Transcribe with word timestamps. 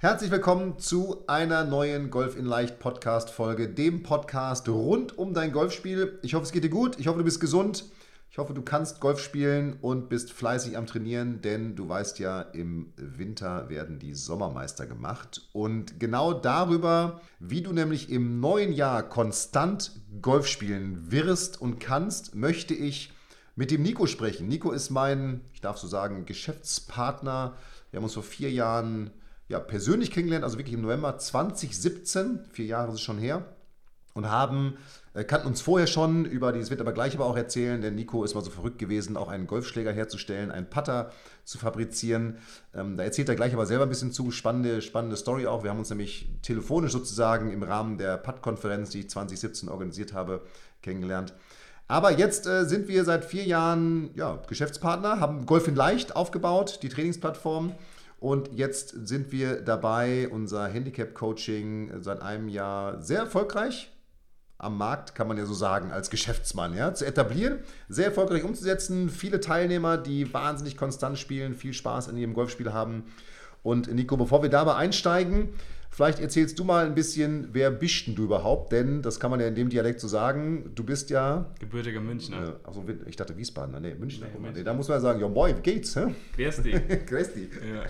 Herzlich 0.00 0.30
willkommen 0.30 0.78
zu 0.78 1.24
einer 1.26 1.64
neuen 1.64 2.10
Golf 2.10 2.36
in 2.36 2.44
Leicht 2.44 2.78
Podcast 2.78 3.30
Folge, 3.30 3.68
dem 3.68 4.04
Podcast 4.04 4.68
rund 4.68 5.18
um 5.18 5.34
dein 5.34 5.50
Golfspiel. 5.50 6.20
Ich 6.22 6.34
hoffe, 6.34 6.44
es 6.44 6.52
geht 6.52 6.62
dir 6.62 6.70
gut. 6.70 7.00
Ich 7.00 7.08
hoffe, 7.08 7.18
du 7.18 7.24
bist 7.24 7.40
gesund. 7.40 7.84
Ich 8.30 8.38
hoffe, 8.38 8.54
du 8.54 8.62
kannst 8.62 9.00
Golf 9.00 9.18
spielen 9.18 9.76
und 9.80 10.08
bist 10.08 10.32
fleißig 10.32 10.76
am 10.76 10.86
Trainieren, 10.86 11.42
denn 11.42 11.74
du 11.74 11.88
weißt 11.88 12.20
ja, 12.20 12.42
im 12.42 12.92
Winter 12.94 13.70
werden 13.70 13.98
die 13.98 14.14
Sommermeister 14.14 14.86
gemacht. 14.86 15.48
Und 15.52 15.98
genau 15.98 16.32
darüber, 16.32 17.20
wie 17.40 17.62
du 17.62 17.72
nämlich 17.72 18.08
im 18.08 18.38
neuen 18.38 18.72
Jahr 18.72 19.02
konstant 19.02 20.00
Golf 20.22 20.46
spielen 20.46 21.10
wirst 21.10 21.60
und 21.60 21.80
kannst, 21.80 22.36
möchte 22.36 22.72
ich 22.72 23.12
mit 23.56 23.72
dem 23.72 23.82
Nico 23.82 24.06
sprechen. 24.06 24.46
Nico 24.46 24.70
ist 24.70 24.90
mein, 24.90 25.40
ich 25.52 25.60
darf 25.60 25.76
so 25.76 25.88
sagen, 25.88 26.24
Geschäftspartner. 26.24 27.56
Wir 27.90 27.98
haben 27.98 28.04
uns 28.04 28.14
vor 28.14 28.22
vier 28.22 28.52
Jahren 28.52 29.10
ja, 29.48 29.58
persönlich 29.58 30.10
kennengelernt, 30.10 30.44
also 30.44 30.58
wirklich 30.58 30.74
im 30.74 30.82
November 30.82 31.18
2017, 31.18 32.40
vier 32.52 32.66
Jahre 32.66 32.88
ist 32.88 32.96
es 32.96 33.00
schon 33.00 33.18
her, 33.18 33.44
und 34.18 34.28
haben, 34.28 34.76
äh, 35.14 35.22
kannten 35.22 35.46
uns 35.46 35.60
vorher 35.60 35.86
schon 35.86 36.24
über, 36.24 36.52
das 36.52 36.70
wird 36.70 36.80
aber 36.80 36.92
gleich 36.92 37.14
aber 37.14 37.24
auch 37.24 37.36
erzählen, 37.36 37.80
denn 37.80 37.94
Nico 37.94 38.24
ist 38.24 38.34
mal 38.34 38.42
so 38.42 38.50
verrückt 38.50 38.78
gewesen, 38.78 39.16
auch 39.16 39.28
einen 39.28 39.46
Golfschläger 39.46 39.92
herzustellen, 39.92 40.50
einen 40.50 40.68
Putter 40.68 41.12
zu 41.44 41.56
fabrizieren. 41.56 42.38
Ähm, 42.74 42.96
da 42.96 43.04
erzählt 43.04 43.28
er 43.28 43.36
gleich 43.36 43.54
aber 43.54 43.64
selber 43.64 43.84
ein 43.84 43.88
bisschen 43.88 44.12
zu, 44.12 44.32
spannende, 44.32 44.82
spannende 44.82 45.16
Story 45.16 45.46
auch. 45.46 45.62
Wir 45.62 45.70
haben 45.70 45.78
uns 45.78 45.90
nämlich 45.90 46.28
telefonisch 46.42 46.92
sozusagen 46.92 47.52
im 47.52 47.62
Rahmen 47.62 47.96
der 47.96 48.16
Putt-Konferenz, 48.16 48.90
die 48.90 49.00
ich 49.00 49.10
2017 49.10 49.68
organisiert 49.68 50.12
habe, 50.12 50.42
kennengelernt. 50.82 51.32
Aber 51.86 52.10
jetzt 52.10 52.46
äh, 52.46 52.64
sind 52.66 52.88
wir 52.88 53.04
seit 53.04 53.24
vier 53.24 53.44
Jahren 53.44 54.10
ja, 54.14 54.42
Geschäftspartner, 54.48 55.20
haben 55.20 55.46
Golf 55.46 55.68
in 55.68 55.76
Leicht 55.76 56.16
aufgebaut, 56.16 56.80
die 56.82 56.88
Trainingsplattform 56.88 57.72
und 58.20 58.52
jetzt 58.52 59.06
sind 59.06 59.30
wir 59.30 59.60
dabei, 59.60 60.28
unser 60.28 60.66
Handicap-Coaching 60.66 62.02
seit 62.02 62.20
einem 62.20 62.48
Jahr 62.48 63.00
sehr 63.00 63.20
erfolgreich 63.20 63.92
am 64.58 64.76
Markt, 64.76 65.14
kann 65.14 65.28
man 65.28 65.38
ja 65.38 65.46
so 65.46 65.54
sagen, 65.54 65.92
als 65.92 66.10
Geschäftsmann 66.10 66.76
ja, 66.76 66.92
zu 66.92 67.06
etablieren, 67.06 67.60
sehr 67.88 68.06
erfolgreich 68.06 68.42
umzusetzen. 68.42 69.08
Viele 69.08 69.40
Teilnehmer, 69.40 69.96
die 69.96 70.34
wahnsinnig 70.34 70.76
konstant 70.76 71.16
spielen, 71.16 71.54
viel 71.54 71.72
Spaß 71.72 72.08
in 72.08 72.16
ihrem 72.16 72.34
Golfspiel 72.34 72.72
haben. 72.72 73.04
Und 73.62 73.92
Nico, 73.94 74.16
bevor 74.16 74.42
wir 74.42 74.50
dabei 74.50 74.74
einsteigen, 74.74 75.50
vielleicht 75.90 76.18
erzählst 76.18 76.58
du 76.58 76.64
mal 76.64 76.86
ein 76.86 76.96
bisschen, 76.96 77.50
wer 77.52 77.70
bist 77.70 78.08
denn 78.08 78.16
du 78.16 78.24
überhaupt? 78.24 78.72
Denn 78.72 79.00
das 79.00 79.20
kann 79.20 79.30
man 79.30 79.38
ja 79.38 79.46
in 79.46 79.54
dem 79.54 79.68
Dialekt 79.68 80.00
so 80.00 80.08
sagen. 80.08 80.72
Du 80.74 80.82
bist 80.82 81.10
ja. 81.10 81.46
Gebürtiger 81.60 82.00
Münchner. 82.00 82.48
Äh, 82.48 82.66
also 82.66 82.84
ich 83.06 83.14
dachte 83.14 83.36
Wiesbaden. 83.36 83.80
Nee, 83.80 83.94
Münchner. 83.94 84.26
Nee, 84.26 84.32
Münchner. 84.40 84.58
Nee, 84.58 84.64
da 84.64 84.74
muss 84.74 84.88
man 84.88 84.96
ja 84.96 85.00
sagen, 85.00 85.20
ja 85.20 85.28
moin, 85.28 85.56
wie 85.56 85.62
geht's? 85.62 85.94
Hä? 85.94 86.14
Grüß 86.36 86.62
dich. 86.62 87.06
Grüß 87.06 87.32
dich. 87.34 87.50
Ja. 87.54 87.84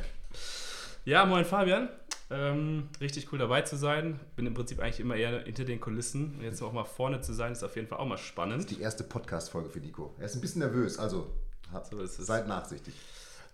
Ja, 1.09 1.25
moin 1.25 1.47
Fabian. 1.47 1.89
Ähm, 2.29 2.91
richtig 3.01 3.33
cool 3.33 3.39
dabei 3.39 3.63
zu 3.63 3.79
sein. 3.79 4.21
Bin 4.37 4.45
im 4.45 4.53
Prinzip 4.53 4.79
eigentlich 4.79 5.01
immer 5.01 5.17
eher 5.17 5.41
hinter 5.45 5.65
den 5.65 5.81
Kulissen. 5.81 6.35
Und 6.35 6.43
jetzt 6.43 6.61
auch 6.61 6.75
mal 6.75 6.85
vorne 6.85 7.23
zu 7.23 7.33
sein, 7.33 7.53
ist 7.53 7.65
auf 7.65 7.77
jeden 7.77 7.89
Fall 7.89 7.97
auch 7.97 8.05
mal 8.05 8.19
spannend. 8.19 8.65
Das 8.65 8.71
ist 8.71 8.77
die 8.77 8.83
erste 8.83 9.05
Podcast-Folge 9.05 9.71
für 9.71 9.81
Nico. 9.81 10.15
Er 10.19 10.27
ist 10.27 10.35
ein 10.35 10.43
bisschen 10.43 10.59
nervös, 10.59 10.99
also 10.99 11.33
so 11.91 12.05
seid 12.05 12.47
nachsichtig. 12.47 12.93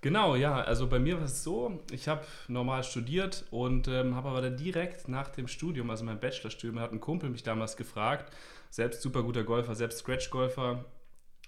Genau, 0.01 0.35
ja. 0.35 0.63
Also 0.63 0.89
bei 0.89 0.99
mir 0.99 1.19
war 1.19 1.27
es 1.27 1.45
so, 1.45 1.79
ich 1.93 2.09
habe 2.09 2.25
normal 2.49 2.83
studiert 2.83 3.45
und 3.53 3.87
ähm, 3.87 4.17
habe 4.17 4.31
aber 4.31 4.43
dann 4.43 4.57
direkt 4.57 5.07
nach 5.07 5.29
dem 5.29 5.47
Studium, 5.47 5.91
also 5.91 6.05
mein 6.05 6.19
Bachelorstudium, 6.19 6.81
hat 6.81 6.91
ein 6.91 7.01
Kumpel 7.01 7.31
mich 7.31 7.45
damals 7.45 7.77
gefragt, 7.77 8.33
selbst 8.69 9.01
super 9.01 9.23
guter 9.23 9.45
Golfer, 9.45 9.77
selbst 9.77 9.99
Scratch-Golfer, 9.99 10.85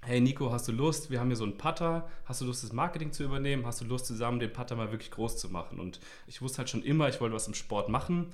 hey 0.06 0.20
Nico, 0.20 0.52
hast 0.52 0.68
du 0.68 0.72
Lust? 0.72 1.10
Wir 1.10 1.18
haben 1.18 1.26
hier 1.26 1.36
so 1.36 1.42
einen 1.42 1.58
Putter. 1.58 2.08
Hast 2.26 2.40
du 2.40 2.44
Lust, 2.44 2.62
das 2.62 2.72
Marketing 2.72 3.10
zu 3.10 3.24
übernehmen? 3.24 3.66
Hast 3.66 3.80
du 3.80 3.84
Lust, 3.84 4.06
zusammen 4.06 4.38
den 4.38 4.52
Putter 4.52 4.76
mal 4.76 4.92
wirklich 4.92 5.10
groß 5.10 5.36
zu 5.36 5.48
machen? 5.48 5.80
Und 5.80 5.98
ich 6.28 6.40
wusste 6.40 6.58
halt 6.58 6.70
schon 6.70 6.84
immer, 6.84 7.08
ich 7.08 7.20
wollte 7.20 7.34
was 7.34 7.48
im 7.48 7.54
Sport 7.54 7.88
machen. 7.88 8.32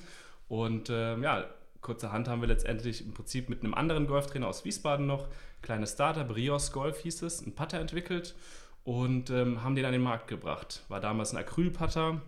Und 0.48 0.90
äh, 0.90 1.16
ja, 1.18 1.46
kurzerhand 1.80 2.28
haben 2.28 2.42
wir 2.42 2.48
letztendlich 2.48 3.02
im 3.02 3.14
Prinzip 3.14 3.48
mit 3.48 3.64
einem 3.64 3.72
anderen 3.72 4.06
Golftrainer 4.06 4.48
aus 4.48 4.66
Wiesbaden 4.66 5.06
noch, 5.06 5.28
kleine 5.62 5.86
Startup, 5.86 6.36
Rios 6.36 6.72
Golf 6.72 6.98
hieß 6.98 7.22
es, 7.22 7.42
einen 7.42 7.54
Putter 7.54 7.80
entwickelt 7.80 8.34
und 8.84 9.30
ähm, 9.30 9.62
haben 9.62 9.74
den 9.74 9.86
an 9.86 9.92
den 9.92 10.02
Markt 10.02 10.28
gebracht. 10.28 10.84
War 10.88 11.00
damals 11.00 11.32
ein 11.32 11.38
Acryl-Putter, 11.38 12.20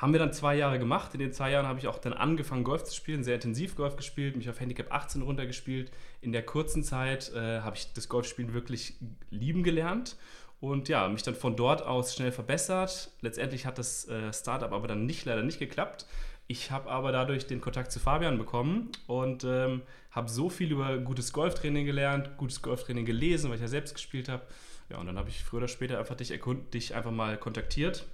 haben 0.00 0.14
wir 0.14 0.18
dann 0.18 0.32
zwei 0.32 0.56
Jahre 0.56 0.78
gemacht. 0.78 1.12
In 1.12 1.20
den 1.20 1.32
zwei 1.32 1.50
Jahren 1.50 1.66
habe 1.66 1.78
ich 1.78 1.86
auch 1.86 1.98
dann 1.98 2.14
angefangen, 2.14 2.64
Golf 2.64 2.84
zu 2.84 2.94
spielen, 2.94 3.22
sehr 3.22 3.34
intensiv 3.34 3.76
Golf 3.76 3.96
gespielt, 3.96 4.34
mich 4.34 4.48
auf 4.48 4.58
Handicap 4.58 4.90
18 4.90 5.20
runtergespielt. 5.20 5.92
In 6.22 6.32
der 6.32 6.42
kurzen 6.42 6.82
Zeit 6.82 7.30
äh, 7.34 7.60
habe 7.60 7.76
ich 7.76 7.92
das 7.92 8.08
Golfspielen 8.08 8.54
wirklich 8.54 8.94
lieben 9.28 9.62
gelernt 9.62 10.16
und 10.58 10.88
ja, 10.88 11.06
mich 11.08 11.22
dann 11.22 11.34
von 11.34 11.54
dort 11.54 11.82
aus 11.82 12.14
schnell 12.14 12.32
verbessert. 12.32 13.10
Letztendlich 13.20 13.66
hat 13.66 13.76
das 13.76 14.08
äh, 14.08 14.32
Startup 14.32 14.72
aber 14.72 14.88
dann 14.88 15.04
nicht, 15.04 15.26
leider 15.26 15.42
nicht 15.42 15.58
geklappt. 15.58 16.06
Ich 16.46 16.70
habe 16.70 16.90
aber 16.90 17.12
dadurch 17.12 17.46
den 17.46 17.60
Kontakt 17.60 17.92
zu 17.92 18.00
Fabian 18.00 18.38
bekommen 18.38 18.90
und 19.06 19.44
ähm, 19.44 19.82
habe 20.12 20.30
so 20.30 20.48
viel 20.48 20.72
über 20.72 20.96
gutes 20.96 21.34
Golftraining 21.34 21.84
gelernt, 21.84 22.38
gutes 22.38 22.62
Golftraining 22.62 23.04
gelesen, 23.04 23.50
weil 23.50 23.56
ich 23.56 23.62
ja 23.62 23.68
selbst 23.68 23.94
gespielt 23.94 24.30
habe. 24.30 24.44
Ja, 24.88 24.96
und 24.96 25.06
dann 25.06 25.18
habe 25.18 25.28
ich 25.28 25.44
früher 25.44 25.58
oder 25.58 25.68
später 25.68 25.98
einfach 25.98 26.16
dich, 26.16 26.32
dich 26.72 26.94
einfach 26.94 27.12
mal 27.12 27.36
kontaktiert 27.36 28.06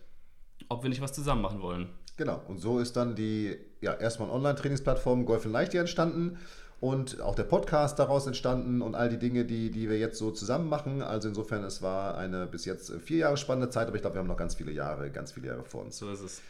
ob 0.69 0.83
wir 0.83 0.91
nicht 0.91 1.00
was 1.00 1.12
zusammen 1.12 1.43
machen 1.43 1.61
wollen. 1.61 1.89
Genau, 2.17 2.41
und 2.49 2.59
so 2.59 2.78
ist 2.78 2.97
dann 2.97 3.15
die 3.15 3.56
ja, 3.81 3.93
erstmal 3.93 4.31
Online-Trainingsplattform 4.31 5.27
Golf 5.27 5.44
in 5.44 5.53
Leicht 5.53 5.75
entstanden 5.75 6.39
und 6.81 7.21
auch 7.21 7.34
der 7.34 7.44
Podcast 7.44 7.99
daraus 7.99 8.27
entstanden 8.27 8.83
und 8.83 8.94
all 8.94 9.09
die 9.09 9.19
Dinge, 9.19 9.44
die, 9.44 9.71
die 9.71 9.89
wir 9.89 9.99
jetzt 9.99 10.19
so 10.19 10.31
zusammen 10.31 10.69
machen. 10.69 11.03
Also 11.03 11.28
insofern, 11.28 11.65
es 11.65 11.83
war 11.83 12.17
eine 12.17 12.47
bis 12.47 12.65
jetzt 12.65 12.91
vier 13.03 13.19
Jahre 13.19 13.37
spannende 13.37 13.71
Zeit, 13.71 13.89
aber 13.89 13.97
ich 13.97 14.03
glaube, 14.03 14.17
wir 14.17 14.21
haben 14.21 14.28
noch 14.28 14.37
ganz 14.37 14.55
viele 14.55 14.72
Jahre, 14.72 15.11
ganz 15.11 15.33
viele 15.33 15.49
Jahre 15.49 15.65
vor 15.65 15.83
uns. 15.83 15.99
So 15.99 16.11
ist 16.11 16.21
es. 16.21 16.43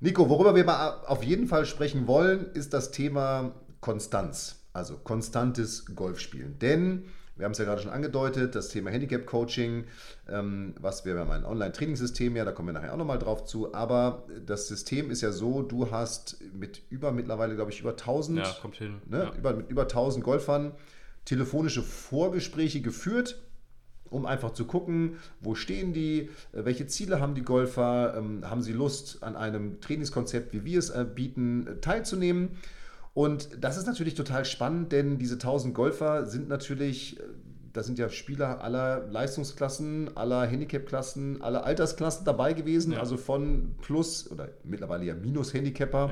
Nico, 0.00 0.28
worüber 0.30 0.54
wir 0.54 0.64
mal 0.64 1.02
auf 1.06 1.22
jeden 1.22 1.46
Fall 1.46 1.66
sprechen 1.66 2.06
wollen, 2.06 2.50
ist 2.54 2.72
das 2.72 2.90
Thema 2.90 3.52
Konstanz, 3.80 4.56
also 4.72 4.96
konstantes 4.96 5.94
Golfspielen. 5.94 6.58
Denn 6.58 7.04
wir 7.40 7.46
haben 7.46 7.52
es 7.52 7.58
ja 7.58 7.64
gerade 7.64 7.80
schon 7.80 7.90
angedeutet, 7.90 8.54
das 8.54 8.68
Thema 8.68 8.90
Handicap-Coaching, 8.90 9.84
ähm, 10.28 10.74
was 10.78 11.06
wir, 11.06 11.14
wir 11.14 11.22
haben 11.22 11.30
ein 11.30 11.44
Online-Trainingssystem, 11.44 12.36
ja, 12.36 12.44
da 12.44 12.52
kommen 12.52 12.68
wir 12.68 12.74
nachher 12.74 12.92
auch 12.92 12.98
nochmal 12.98 13.18
drauf 13.18 13.44
zu, 13.44 13.74
aber 13.74 14.26
das 14.44 14.68
System 14.68 15.10
ist 15.10 15.22
ja 15.22 15.32
so, 15.32 15.62
du 15.62 15.90
hast 15.90 16.36
mit 16.52 16.82
über, 16.90 17.12
mittlerweile 17.12 17.54
glaube 17.54 17.70
ich, 17.70 17.80
über 17.80 17.90
1000, 17.90 18.38
ja, 18.38 18.56
kommt 18.60 18.76
hin. 18.76 19.00
Ne, 19.06 19.24
ja. 19.24 19.34
über, 19.36 19.54
mit 19.54 19.70
über 19.70 19.82
1000 19.82 20.22
Golfern 20.22 20.72
telefonische 21.24 21.82
Vorgespräche 21.82 22.82
geführt, 22.82 23.40
um 24.10 24.26
einfach 24.26 24.52
zu 24.52 24.66
gucken, 24.66 25.16
wo 25.40 25.54
stehen 25.54 25.92
die, 25.94 26.28
äh, 26.52 26.64
welche 26.64 26.86
Ziele 26.86 27.20
haben 27.20 27.34
die 27.34 27.42
Golfer, 27.42 28.14
ähm, 28.18 28.48
haben 28.48 28.60
sie 28.60 28.72
Lust 28.72 29.22
an 29.22 29.36
einem 29.36 29.80
Trainingskonzept, 29.80 30.52
wie 30.52 30.64
wir 30.64 30.78
es 30.78 30.90
äh, 30.90 31.06
bieten, 31.06 31.66
äh, 31.66 31.76
teilzunehmen. 31.76 32.58
Und 33.20 33.62
das 33.62 33.76
ist 33.76 33.86
natürlich 33.86 34.14
total 34.14 34.46
spannend, 34.46 34.92
denn 34.92 35.18
diese 35.18 35.34
1000 35.34 35.74
Golfer 35.74 36.24
sind 36.24 36.48
natürlich, 36.48 37.20
äh, 37.20 37.24
da 37.74 37.82
sind 37.82 37.98
ja 37.98 38.08
Spieler 38.08 38.62
aller 38.64 39.06
Leistungsklassen, 39.08 40.16
aller 40.16 40.46
Handicap-Klassen, 40.46 41.42
aller 41.42 41.64
Altersklassen 41.64 42.24
dabei 42.24 42.54
gewesen, 42.54 42.94
ja. 42.94 42.98
also 42.98 43.18
von 43.18 43.74
Plus 43.82 44.30
oder 44.30 44.48
mittlerweile 44.64 45.04
ja 45.04 45.14
Minus-Handicapper 45.14 46.10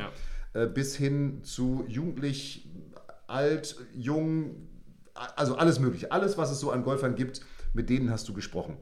ja. 0.55 0.65
Äh, 0.65 0.67
bis 0.67 0.97
hin 0.97 1.43
zu 1.45 1.87
jugendlich, 1.89 2.69
alt, 3.27 3.77
jung, 3.95 4.69
also 5.15 5.57
alles 5.57 5.81
Mögliche. 5.81 6.13
Alles, 6.13 6.37
was 6.37 6.51
es 6.51 6.61
so 6.61 6.71
an 6.71 6.85
Golfern 6.85 7.15
gibt, 7.15 7.41
mit 7.73 7.89
denen 7.89 8.11
hast 8.11 8.29
du 8.29 8.35
gesprochen. 8.35 8.77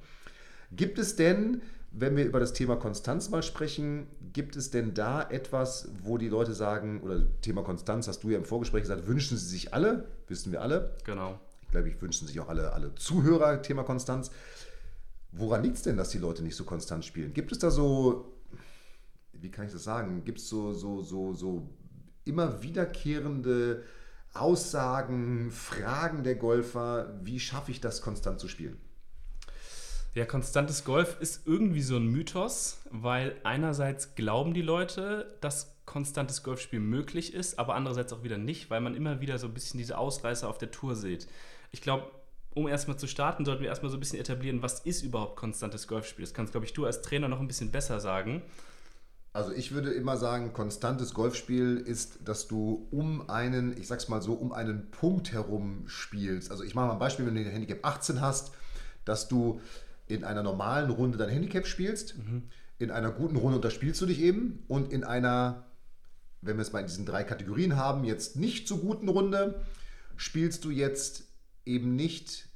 Gibt 0.73 0.99
es 0.99 1.15
denn 1.15 1.63
wenn 1.99 2.15
wir 2.15 2.27
über 2.27 2.41
das 2.41 2.53
Thema 2.53 2.77
Konstanz 2.77 3.31
mal 3.31 3.43
sprechen, 3.43 4.07
gibt 4.35 4.55
es 4.55 4.71
denn 4.71 4.93
da 4.93 5.23
etwas, 5.31 5.89
wo 6.03 6.19
die 6.19 6.29
Leute 6.29 6.53
sagen, 6.53 7.01
oder 7.01 7.23
Thema 7.41 7.63
Konstanz 7.63 8.07
hast 8.07 8.23
du 8.23 8.29
ja 8.29 8.37
im 8.37 8.45
Vorgespräch 8.45 8.83
gesagt, 8.83 9.07
wünschen 9.07 9.39
sie 9.39 9.47
sich 9.47 9.73
alle, 9.73 10.07
wissen 10.29 10.53
wir 10.53 10.61
alle. 10.61 10.95
Genau. 11.05 11.41
Ich 11.63 11.71
glaube, 11.71 11.89
ich 11.89 12.01
wünschen 12.03 12.29
sich 12.29 12.39
auch 12.39 12.49
alle, 12.49 12.73
alle 12.75 12.95
Zuhörer 12.97 13.63
Thema 13.63 13.83
Konstanz. 13.83 14.31
Woran 15.33 15.63
liegt 15.63 15.77
es 15.77 15.83
denn, 15.83 15.97
dass 15.97 16.11
die 16.11 16.19
Leute 16.19 16.43
nicht 16.43 16.55
so 16.55 16.65
konstant 16.65 17.03
spielen? 17.03 17.33
Gibt 17.33 17.51
es 17.51 17.59
da 17.59 17.71
so, 17.71 18.37
wie 19.33 19.51
kann 19.51 19.65
ich 19.65 19.73
das 19.73 19.85
sagen, 19.85 20.23
gibt 20.25 20.39
es 20.39 20.51
so, 20.51 20.75
so, 20.75 21.01
so, 21.01 21.33
so 21.33 21.71
immer 22.25 22.63
wiederkehrende 22.63 23.85
Aussagen, 24.35 25.51
Fragen 25.51 26.25
der 26.25 26.35
Golfer? 26.35 27.19
Wie 27.23 27.41
schaffe 27.41 27.71
ich 27.71 27.81
das, 27.81 28.03
konstant 28.03 28.39
zu 28.39 28.49
spielen? 28.49 28.77
Ja, 30.17 30.25
konstantes 30.25 30.85
Golf 30.85 31.19
ist 31.21 31.47
irgendwie 31.47 31.83
so 31.83 31.97
ein 31.97 32.07
Mythos, 32.07 32.79
weil 32.91 33.37
einerseits 33.45 34.15
glauben 34.15 34.55
die 34.55 34.63
Leute, 34.63 35.37
dass 35.43 35.77
konstantes 35.85 36.43
Golfspiel 36.43 36.81
möglich 36.81 37.35
ist, 37.35 37.59
aber 37.59 37.75
andererseits 37.75 38.15
auch 38.15 38.23
wieder 38.23 38.39
nicht, 38.39 38.71
weil 38.71 38.81
man 38.81 38.95
immer 38.95 39.21
wieder 39.21 39.37
so 39.39 39.47
ein 39.47 39.53
bisschen 39.53 39.77
diese 39.77 39.99
Ausreißer 39.99 40.49
auf 40.49 40.57
der 40.57 40.71
Tour 40.71 40.97
sieht. 40.97 41.29
Ich 41.71 41.83
glaube, 41.83 42.11
um 42.55 42.67
erstmal 42.67 42.97
zu 42.97 43.07
starten, 43.07 43.45
sollten 43.45 43.61
wir 43.61 43.69
erstmal 43.69 43.91
so 43.91 43.99
ein 43.99 44.01
bisschen 44.01 44.19
etablieren, 44.19 44.63
was 44.63 44.81
ist 44.81 45.03
überhaupt 45.03 45.37
konstantes 45.37 45.87
Golfspiel. 45.87 46.25
Das 46.25 46.33
kannst, 46.33 46.53
glaube 46.53 46.65
ich, 46.65 46.73
du 46.73 46.87
als 46.87 47.03
Trainer 47.03 47.29
noch 47.29 47.41
ein 47.41 47.47
bisschen 47.47 47.71
besser 47.71 48.01
sagen. 48.01 48.41
Also 49.35 49.53
ich 49.53 49.73
würde 49.73 49.93
immer 49.93 50.17
sagen, 50.17 50.55
konstantes 50.55 51.13
Golfspiel 51.13 51.77
ist, 51.77 52.27
dass 52.27 52.49
du 52.49 52.89
um 52.91 53.29
einen, 53.29 53.77
ich 53.77 53.87
sag's 53.87 54.09
mal 54.09 54.23
so, 54.23 54.33
um 54.33 54.53
einen 54.53 54.91
Punkt 54.91 55.33
herum 55.33 55.83
spielst. 55.89 56.51
Also 56.51 56.65
ich 56.65 56.75
mache 56.75 56.87
mal 56.87 56.93
ein 56.95 56.99
Beispiel, 56.99 57.27
wenn 57.27 57.35
du 57.35 57.45
den 57.45 57.53
Handicap 57.53 57.85
18 57.85 58.23
hast, 58.23 58.55
dass 59.05 59.29
du 59.29 59.61
in 60.07 60.25
einer 60.25 60.43
normalen 60.43 60.91
Runde 60.91 61.19
dein 61.19 61.29
Handicap 61.29 61.67
spielst, 61.67 62.17
mhm. 62.19 62.45
in 62.79 62.91
einer 62.91 63.11
guten 63.11 63.37
Runde 63.37 63.57
unterspielst 63.57 64.01
du 64.01 64.07
dich 64.07 64.21
eben 64.21 64.65
und 64.69 64.93
in 64.93 65.05
einer, 65.05 65.67
wenn 66.43 66.57
wir 66.57 66.63
es 66.63 66.73
mal 66.73 66.81
in 66.81 66.87
diesen 66.87 67.07
drei 67.07 67.25
Kategorien 67.25 67.77
haben, 67.77 68.05
jetzt 68.05 68.37
nicht 68.37 68.69
so 68.69 68.79
guten 68.79 69.09
Runde, 69.09 69.61
spielst 70.17 70.65
du 70.65 70.71
jetzt 70.71 71.25
eben 71.65 71.97
nicht 71.97 72.49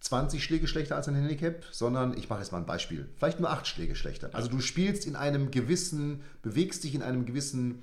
20 0.00 0.44
Schläge 0.44 0.68
schlechter 0.68 0.96
als 0.96 1.08
ein 1.08 1.14
Handicap, 1.14 1.64
sondern 1.70 2.16
ich 2.16 2.28
mache 2.28 2.40
jetzt 2.40 2.52
mal 2.52 2.58
ein 2.58 2.66
Beispiel, 2.66 3.08
vielleicht 3.16 3.40
nur 3.40 3.50
8 3.50 3.66
Schläge 3.66 3.96
schlechter. 3.96 4.30
Also 4.34 4.50
du 4.50 4.60
spielst 4.60 5.06
in 5.06 5.16
einem 5.16 5.50
gewissen, 5.50 6.20
bewegst 6.42 6.84
dich 6.84 6.94
in 6.94 7.02
einem 7.02 7.24
gewissen 7.24 7.82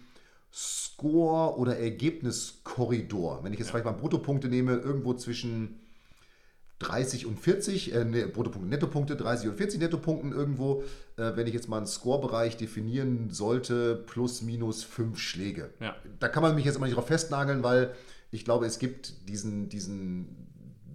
Score- 0.54 1.57
oder 1.57 1.77
Ergebniskorridor. 1.80 3.44
Wenn 3.44 3.54
ich 3.54 3.59
jetzt 3.59 3.69
ja. 3.69 3.71
vielleicht 3.71 3.86
mal 3.86 4.00
Bruttopunkte 4.00 4.50
nehme, 4.50 4.75
irgendwo 4.75 5.15
zwischen 5.15 5.80
30 6.81 7.25
und 7.25 7.39
40, 7.39 7.94
äh, 7.94 8.06
ne, 8.06 8.28
Bruttopunkte, 8.28 8.69
Nettopunkte, 8.69 9.16
30 9.16 9.50
und 9.50 9.56
40 9.57 9.80
Nettopunkten 9.80 10.31
irgendwo, 10.31 10.83
äh, 11.18 11.36
wenn 11.36 11.48
ich 11.48 11.54
jetzt 11.54 11.69
mal 11.69 11.78
einen 11.78 11.88
Scorebereich 11.88 12.57
definieren 12.57 13.30
sollte, 13.30 13.95
plus 13.95 14.42
minus 14.42 14.83
5 14.83 15.18
Schläge. 15.19 15.69
Ja. 15.80 15.95
Da 16.19 16.28
kann 16.28 16.44
man 16.44 16.56
mich 16.56 16.66
jetzt 16.66 16.78
immer 16.78 16.88
nicht 16.88 16.95
drauf 16.95 17.07
festnageln, 17.07 17.63
weil 17.63 17.94
ich 18.31 18.45
glaube, 18.45 18.66
es 18.66 18.80
gibt 18.80 19.30
diesen, 19.30 19.69
diesen, 19.69 20.48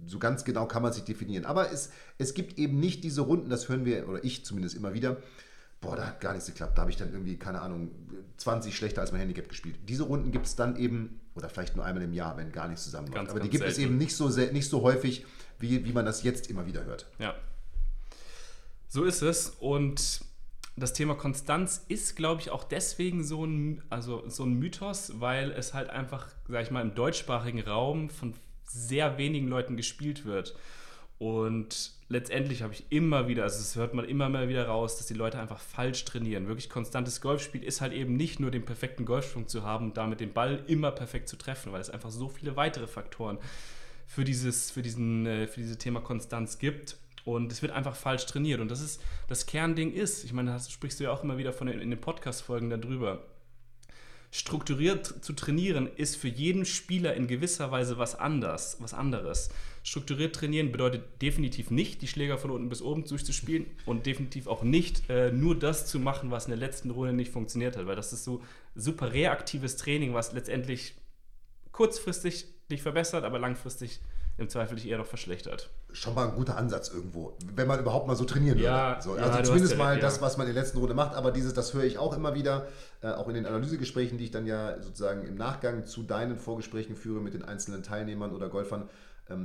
so 0.05 0.19
ganz 0.19 0.43
genau 0.43 0.65
kann 0.65 0.83
man 0.83 0.91
sich 0.91 1.03
definieren. 1.03 1.45
Aber 1.45 1.71
es, 1.71 1.91
es 2.17 2.33
gibt 2.33 2.57
eben 2.57 2.79
nicht 2.79 3.03
diese 3.03 3.21
Runden, 3.21 3.49
das 3.49 3.69
hören 3.69 3.85
wir, 3.85 4.09
oder 4.09 4.23
ich 4.23 4.43
zumindest 4.43 4.75
immer 4.75 4.93
wieder, 4.93 5.17
boah, 5.81 5.95
da 5.95 6.07
hat 6.07 6.21
gar 6.21 6.33
nichts 6.33 6.47
geklappt. 6.47 6.77
Da 6.77 6.81
habe 6.81 6.91
ich 6.91 6.97
dann 6.97 7.11
irgendwie, 7.11 7.37
keine 7.37 7.61
Ahnung, 7.61 7.91
20 8.37 8.75
schlechter 8.75 9.01
als 9.01 9.11
mein 9.11 9.21
Handicap 9.21 9.47
gespielt. 9.49 9.77
Diese 9.87 10.03
Runden 10.03 10.31
gibt 10.31 10.45
es 10.45 10.55
dann 10.55 10.75
eben, 10.75 11.19
oder 11.35 11.49
vielleicht 11.49 11.75
nur 11.75 11.85
einmal 11.85 12.03
im 12.03 12.13
Jahr, 12.13 12.37
wenn 12.37 12.51
gar 12.51 12.67
nichts 12.67 12.83
zusammenläuft. 12.83 13.29
Aber 13.29 13.39
ganz 13.39 13.43
die 13.43 13.57
gibt 13.57 13.63
selten. 13.63 13.81
es 13.81 13.85
eben 13.85 13.97
nicht 13.97 14.15
so, 14.15 14.29
nicht 14.29 14.69
so 14.69 14.81
häufig, 14.81 15.25
wie, 15.59 15.85
wie 15.85 15.93
man 15.93 16.05
das 16.05 16.23
jetzt 16.23 16.49
immer 16.49 16.65
wieder 16.65 16.85
hört. 16.85 17.07
Ja. 17.19 17.35
So 18.87 19.03
ist 19.03 19.21
es. 19.21 19.49
Und 19.59 20.21
das 20.75 20.93
Thema 20.93 21.15
Konstanz 21.15 21.83
ist, 21.87 22.15
glaube 22.15 22.41
ich, 22.41 22.51
auch 22.51 22.63
deswegen 22.63 23.23
so 23.23 23.45
ein, 23.45 23.83
also 23.89 24.27
so 24.29 24.43
ein 24.43 24.53
Mythos, 24.53 25.19
weil 25.19 25.51
es 25.51 25.73
halt 25.73 25.89
einfach, 25.89 26.27
sag 26.47 26.63
ich 26.63 26.71
mal, 26.71 26.81
im 26.81 26.95
deutschsprachigen 26.95 27.61
Raum 27.61 28.09
von 28.09 28.33
sehr 28.65 29.17
wenigen 29.17 29.47
Leuten 29.47 29.75
gespielt 29.75 30.25
wird. 30.25 30.55
Und 31.17 31.96
letztendlich 32.09 32.61
habe 32.61 32.73
ich 32.73 32.85
immer 32.89 33.27
wieder, 33.27 33.43
also 33.43 33.57
das 33.57 33.75
hört 33.75 33.93
man 33.93 34.05
immer 34.05 34.29
mal 34.29 34.47
wieder 34.47 34.67
raus, 34.67 34.97
dass 34.97 35.07
die 35.07 35.13
Leute 35.13 35.39
einfach 35.39 35.59
falsch 35.59 36.05
trainieren. 36.05 36.47
Wirklich 36.47 36.69
konstantes 36.69 37.21
Golfspiel 37.21 37.63
ist 37.63 37.81
halt 37.81 37.93
eben 37.93 38.15
nicht 38.15 38.39
nur 38.39 38.51
den 38.51 38.65
perfekten 38.65 39.05
Golfschwung 39.05 39.47
zu 39.47 39.63
haben 39.63 39.87
und 39.87 39.97
damit 39.97 40.19
den 40.19 40.33
Ball 40.33 40.63
immer 40.67 40.91
perfekt 40.91 41.27
zu 41.27 41.37
treffen, 41.37 41.71
weil 41.71 41.81
es 41.81 41.89
einfach 41.89 42.11
so 42.11 42.29
viele 42.29 42.55
weitere 42.55 42.87
Faktoren 42.87 43.37
für 44.05 44.23
dieses, 44.23 44.71
für 44.71 44.81
diesen, 44.81 45.25
äh, 45.25 45.47
für 45.47 45.59
dieses 45.59 45.77
Thema 45.77 45.99
Konstanz 45.99 46.59
gibt. 46.59 46.97
Und 47.25 47.51
es 47.51 47.61
wird 47.61 47.73
einfach 47.73 47.95
falsch 47.95 48.25
trainiert. 48.25 48.61
Und 48.61 48.71
das 48.71 48.79
ist, 48.79 49.01
das 49.27 49.45
Kernding 49.45 49.91
ist, 49.91 50.23
ich 50.23 50.31
meine, 50.31 50.51
das 50.51 50.71
sprichst 50.71 51.01
du 51.01 51.03
ja 51.03 51.11
auch 51.11 51.25
immer 51.25 51.37
wieder 51.37 51.51
von 51.51 51.67
in 51.67 51.89
den 51.89 51.99
Podcast-Folgen 51.99 52.69
darüber. 52.69 53.25
Strukturiert 54.31 55.05
zu 55.23 55.33
trainieren 55.33 55.87
ist 55.93 56.15
für 56.15 56.29
jeden 56.29 56.65
Spieler 56.65 57.15
in 57.15 57.27
gewisser 57.27 57.69
Weise 57.71 57.97
was 57.97 58.15
anders, 58.15 58.77
was 58.79 58.93
anderes. 58.93 59.49
Strukturiert 59.87 60.35
trainieren 60.35 60.73
bedeutet 60.73 61.21
definitiv 61.21 61.71
nicht, 61.71 62.01
die 62.01 62.09
Schläger 62.09 62.37
von 62.37 62.51
unten 62.51 62.67
bis 62.67 62.81
oben 62.81 63.05
durchzuspielen 63.05 63.67
und 63.85 64.05
definitiv 64.05 64.47
auch 64.47 64.61
nicht 64.61 65.09
äh, 65.09 65.31
nur 65.31 65.57
das 65.57 65.85
zu 65.85 65.97
machen, 65.97 66.29
was 66.29 66.43
in 66.43 66.49
der 66.49 66.59
letzten 66.59 66.89
Runde 66.89 67.13
nicht 67.13 67.31
funktioniert 67.31 67.77
hat, 67.77 67.87
weil 67.87 67.95
das 67.95 68.11
ist 68.11 68.25
so 68.25 68.41
super 68.75 69.13
reaktives 69.13 69.77
Training, 69.77 70.13
was 70.13 70.33
letztendlich 70.33 70.95
kurzfristig 71.71 72.47
dich 72.69 72.81
verbessert, 72.81 73.23
aber 73.23 73.39
langfristig 73.39 74.01
im 74.37 74.49
Zweifel 74.49 74.75
dich 74.75 74.89
eher 74.89 74.97
noch 74.97 75.05
verschlechtert. 75.05 75.69
Schon 75.93 76.13
mal 76.13 76.27
ein 76.27 76.35
guter 76.35 76.57
Ansatz 76.57 76.89
irgendwo, 76.89 77.37
wenn 77.55 77.69
man 77.69 77.79
überhaupt 77.79 78.07
mal 78.07 78.15
so 78.17 78.25
trainieren 78.25 78.59
ja, 78.59 78.89
würde. 78.89 79.01
So, 79.01 79.13
also 79.13 79.37
ja, 79.37 79.43
zumindest 79.45 79.71
ja, 79.71 79.79
mal 79.79 79.99
das, 79.99 80.21
was 80.21 80.35
man 80.35 80.47
in 80.47 80.53
der 80.53 80.63
letzten 80.63 80.79
Runde 80.79 80.95
macht, 80.95 81.15
aber 81.15 81.31
dieses, 81.31 81.53
das 81.53 81.73
höre 81.73 81.85
ich 81.85 81.97
auch 81.97 82.13
immer 82.13 82.35
wieder, 82.35 82.67
äh, 83.01 83.07
auch 83.07 83.29
in 83.29 83.35
den 83.35 83.45
Analysegesprächen, 83.45 84.17
die 84.17 84.25
ich 84.25 84.31
dann 84.31 84.45
ja 84.45 84.81
sozusagen 84.81 85.25
im 85.25 85.35
Nachgang 85.35 85.85
zu 85.85 86.03
deinen 86.03 86.37
Vorgesprächen 86.37 86.97
führe 86.97 87.21
mit 87.21 87.33
den 87.33 87.45
einzelnen 87.45 87.83
Teilnehmern 87.83 88.31
oder 88.31 88.49
Golfern, 88.49 88.89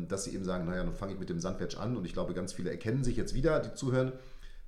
dass 0.08 0.24
sie 0.24 0.34
eben 0.34 0.44
sagen, 0.44 0.66
naja, 0.66 0.84
dann 0.84 0.94
fange 0.94 1.12
ich 1.12 1.18
mit 1.18 1.28
dem 1.28 1.40
Sandwedge 1.40 1.78
an 1.78 1.96
und 1.96 2.04
ich 2.04 2.12
glaube, 2.12 2.34
ganz 2.34 2.52
viele 2.52 2.70
erkennen 2.70 3.04
sich 3.04 3.16
jetzt 3.16 3.34
wieder, 3.34 3.60
die 3.60 3.74
zuhören, 3.74 4.12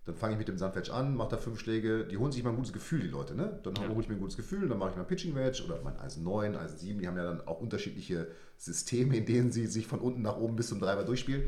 dann 0.04 0.16
fange 0.16 0.34
ich 0.34 0.38
mit 0.38 0.48
dem 0.48 0.58
Sandwedge 0.58 0.92
an, 0.92 1.16
mache 1.16 1.30
da 1.30 1.36
fünf 1.38 1.60
Schläge, 1.60 2.04
die 2.04 2.18
holen 2.18 2.30
sich 2.30 2.42
mal 2.44 2.50
ein 2.50 2.56
gutes 2.56 2.72
Gefühl, 2.72 3.00
die 3.00 3.08
Leute. 3.08 3.34
Ne? 3.34 3.58
Dann 3.62 3.74
ja. 3.76 3.88
hole 3.88 4.00
ich 4.00 4.08
mir 4.08 4.16
ein 4.16 4.20
gutes 4.20 4.36
Gefühl, 4.36 4.68
dann 4.68 4.78
mache 4.78 4.90
ich 4.90 4.96
mal 4.96 5.04
Pitching 5.04 5.34
Wedge 5.34 5.62
oder 5.64 5.80
mein 5.82 5.96
Eisen 5.98 6.24
9, 6.24 6.56
Eisen 6.56 6.78
7, 6.78 7.00
die 7.00 7.08
haben 7.08 7.16
ja 7.16 7.24
dann 7.24 7.46
auch 7.46 7.60
unterschiedliche 7.60 8.28
Systeme, 8.58 9.16
in 9.16 9.24
denen 9.24 9.50
sie 9.50 9.66
sich 9.66 9.86
von 9.86 10.00
unten 10.00 10.20
nach 10.20 10.36
oben 10.36 10.56
bis 10.56 10.68
zum 10.68 10.78
Driver 10.78 11.04
durchspielen. 11.04 11.44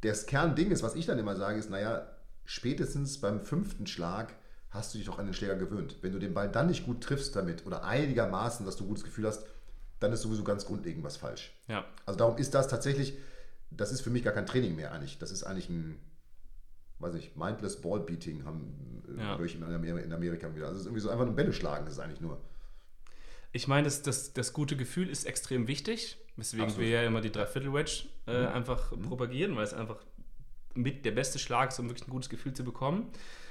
Das 0.00 0.26
Kernding 0.26 0.70
ist, 0.70 0.82
was 0.82 0.96
ich 0.96 1.06
dann 1.06 1.18
immer 1.18 1.36
sage, 1.36 1.58
ist, 1.58 1.70
naja, 1.70 2.08
spätestens 2.44 3.20
beim 3.20 3.40
fünften 3.40 3.86
Schlag 3.86 4.34
hast 4.70 4.92
du 4.92 4.98
dich 4.98 5.06
doch 5.06 5.18
an 5.18 5.26
den 5.26 5.34
Schläger 5.34 5.56
gewöhnt. 5.56 5.96
Wenn 6.02 6.12
du 6.12 6.18
den 6.18 6.34
Ball 6.34 6.50
dann 6.50 6.66
nicht 6.66 6.84
gut 6.84 7.02
triffst 7.02 7.36
damit 7.36 7.64
oder 7.64 7.84
einigermaßen, 7.84 8.66
dass 8.66 8.76
du 8.76 8.84
ein 8.84 8.88
gutes 8.88 9.04
Gefühl 9.04 9.26
hast, 9.26 9.44
dann 10.00 10.12
ist 10.12 10.22
sowieso 10.22 10.44
ganz 10.44 10.64
grundlegend 10.64 11.04
was 11.04 11.16
falsch. 11.16 11.52
Ja. 11.66 11.84
Also 12.06 12.18
darum 12.18 12.36
ist 12.36 12.54
das 12.54 12.68
tatsächlich, 12.68 13.18
das 13.70 13.92
ist 13.92 14.00
für 14.00 14.10
mich 14.10 14.22
gar 14.22 14.32
kein 14.32 14.46
Training 14.46 14.76
mehr 14.76 14.92
eigentlich. 14.92 15.18
Das 15.18 15.30
ist 15.30 15.44
eigentlich 15.44 15.68
ein 15.68 15.98
weiß 16.98 17.14
ich, 17.14 17.36
Mindless 17.36 17.80
Ball 17.80 18.00
Beating 18.00 18.44
haben 18.44 19.02
äh, 19.16 19.20
ja. 19.20 19.40
ich 19.40 19.54
in 19.54 20.12
Amerika 20.12 20.54
wieder. 20.54 20.66
Also 20.66 20.76
es 20.76 20.80
ist 20.80 20.86
irgendwie 20.86 21.00
so 21.00 21.10
einfach 21.10 21.24
nur 21.24 21.34
Bälle 21.34 21.52
schlagen, 21.52 21.84
das 21.84 21.94
ist 21.94 22.00
eigentlich 22.00 22.20
nur. 22.20 22.40
Ich 23.52 23.66
meine, 23.66 23.84
das, 23.84 24.02
das, 24.02 24.32
das 24.32 24.52
gute 24.52 24.76
Gefühl 24.76 25.08
ist 25.08 25.24
extrem 25.24 25.68
wichtig, 25.68 26.18
weswegen 26.36 26.66
Absolut. 26.66 26.86
wir 26.86 27.00
ja 27.00 27.06
immer 27.06 27.20
die 27.20 27.32
Dreiviertel-Wedge 27.32 28.04
äh, 28.26 28.42
mhm. 28.42 28.48
einfach 28.48 28.92
mhm. 28.92 29.02
propagieren, 29.02 29.56
weil 29.56 29.64
es 29.64 29.74
einfach 29.74 29.96
mit 30.74 31.04
der 31.04 31.12
beste 31.12 31.38
Schlag 31.38 31.70
ist, 31.70 31.78
um 31.78 31.88
wirklich 31.88 32.06
ein 32.06 32.10
gutes 32.10 32.28
Gefühl 32.28 32.52
zu 32.52 32.64
bekommen. 32.64 33.10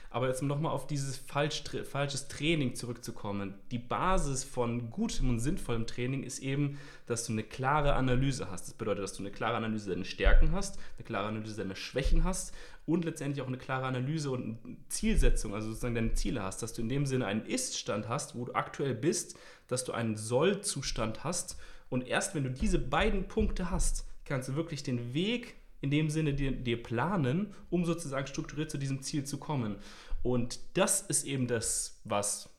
Aber 0.10 0.28
jetzt 0.28 0.42
nochmal 0.42 0.72
auf 0.72 0.88
dieses 0.88 1.18
falsch, 1.18 1.64
falsches 1.84 2.28
Training 2.28 2.76
zurückzukommen. 2.76 3.56
Die 3.72 3.80
Basis 3.80 4.44
von 4.44 4.90
gutem 4.90 5.30
und 5.30 5.40
sinnvollem 5.40 5.86
Training 5.86 6.24
ist 6.24 6.40
eben, 6.40 6.80
dass 7.06 7.26
du 7.26 7.34
eine 7.34 7.44
klare 7.44 7.94
Analyse 7.94 8.50
hast. 8.50 8.68
Das 8.68 8.74
bedeutet, 8.74 9.04
dass 9.04 9.14
du 9.14 9.24
eine 9.24 9.32
klare 9.32 9.58
Analyse 9.58 9.90
deiner 9.90 10.06
Stärken 10.06 10.52
hast, 10.52 10.80
eine 10.98 11.06
klare 11.06 11.28
Analyse 11.28 11.58
deiner 11.58 11.76
Schwächen 11.76 12.24
hast 12.24 12.54
und 12.86 13.04
letztendlich 13.04 13.42
auch 13.42 13.48
eine 13.48 13.58
klare 13.58 13.86
Analyse 13.86 14.32
und 14.32 14.58
Zielsetzung, 14.88 15.54
also 15.54 15.68
sozusagen 15.68 15.96
deine 15.96 16.14
Ziele 16.14 16.42
hast, 16.42 16.64
dass 16.64 16.74
du 16.74 16.82
in 16.82 16.90
dem 16.90 17.06
Sinne 17.06 17.26
einen 17.26 17.46
Ist-Stand 17.46 18.08
hast, 18.08 18.36
wo 18.36 18.46
du 18.46 18.54
aktuell 18.54 18.96
bist, 18.96 19.38
dass 19.68 19.84
du 19.84 19.92
einen 19.92 20.16
Soll-Zustand 20.16 21.24
hast 21.24 21.58
und 21.90 22.08
erst 22.08 22.34
wenn 22.34 22.44
du 22.44 22.50
diese 22.50 22.80
beiden 22.80 23.28
Punkte 23.28 23.72
hast, 23.72 24.06
kannst 24.26 24.50
du 24.50 24.56
wirklich 24.56 24.84
den 24.84 25.14
Weg 25.14 25.56
in 25.82 25.92
dem 25.92 26.10
Sinne 26.10 26.34
dir, 26.34 26.52
dir 26.52 26.82
planen, 26.82 27.54
um 27.70 27.86
sozusagen 27.86 28.28
strukturiert 28.28 28.72
zu 28.72 28.78
diesem 28.78 29.02
Ziel 29.02 29.24
zu 29.26 29.38
kommen. 29.38 29.78
Und 30.24 30.60
das 30.74 31.02
ist 31.02 31.26
eben 31.26 31.48
das, 31.48 32.02
was 32.04 32.50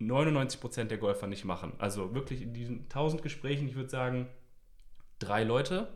99% 0.00 0.84
der 0.84 0.98
Golfer 0.98 1.26
nicht 1.26 1.44
machen. 1.44 1.72
Also 1.78 2.14
wirklich 2.14 2.42
in 2.42 2.54
diesen 2.54 2.82
1000 2.82 3.22
Gesprächen, 3.22 3.68
ich 3.68 3.74
würde 3.74 3.90
sagen, 3.90 4.28
drei 5.18 5.44
Leute 5.44 5.88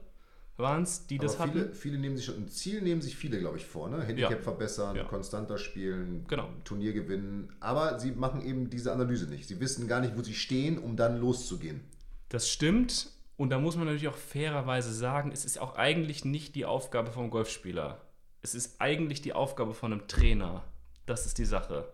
waren 0.56 0.82
es, 0.82 1.06
die 1.06 1.18
das 1.18 1.36
viele, 1.36 1.48
hatten. 1.48 1.74
Viele 1.74 1.98
nehmen 1.98 2.16
sich 2.16 2.26
schon, 2.26 2.36
ein 2.36 2.48
Ziel 2.48 2.82
nehmen 2.82 3.00
sich 3.00 3.16
viele, 3.16 3.38
glaube 3.38 3.58
ich, 3.58 3.64
vor. 3.64 3.88
Ne? 3.88 4.02
Handicap 4.02 4.30
ja. 4.30 4.38
verbessern, 4.38 4.96
ja. 4.96 5.04
konstanter 5.04 5.56
spielen, 5.56 6.24
genau. 6.26 6.50
Turnier 6.64 6.92
gewinnen. 6.92 7.52
Aber 7.60 8.00
sie 8.00 8.10
machen 8.12 8.42
eben 8.44 8.68
diese 8.68 8.92
Analyse 8.92 9.26
nicht. 9.26 9.46
Sie 9.46 9.60
wissen 9.60 9.86
gar 9.86 10.00
nicht, 10.00 10.16
wo 10.16 10.22
sie 10.22 10.34
stehen, 10.34 10.78
um 10.78 10.96
dann 10.96 11.20
loszugehen. 11.20 11.80
Das 12.28 12.48
stimmt. 12.50 13.10
Und 13.38 13.50
da 13.50 13.58
muss 13.60 13.76
man 13.76 13.86
natürlich 13.86 14.08
auch 14.08 14.16
fairerweise 14.16 14.92
sagen, 14.92 15.30
es 15.32 15.44
ist 15.44 15.60
auch 15.60 15.76
eigentlich 15.76 16.24
nicht 16.24 16.56
die 16.56 16.66
Aufgabe 16.66 17.12
vom 17.12 17.30
Golfspieler. 17.30 18.00
Es 18.42 18.54
ist 18.56 18.80
eigentlich 18.80 19.22
die 19.22 19.32
Aufgabe 19.32 19.74
von 19.74 19.92
einem 19.92 20.08
Trainer. 20.08 20.64
Das 21.06 21.24
ist 21.24 21.38
die 21.38 21.44
Sache. 21.44 21.88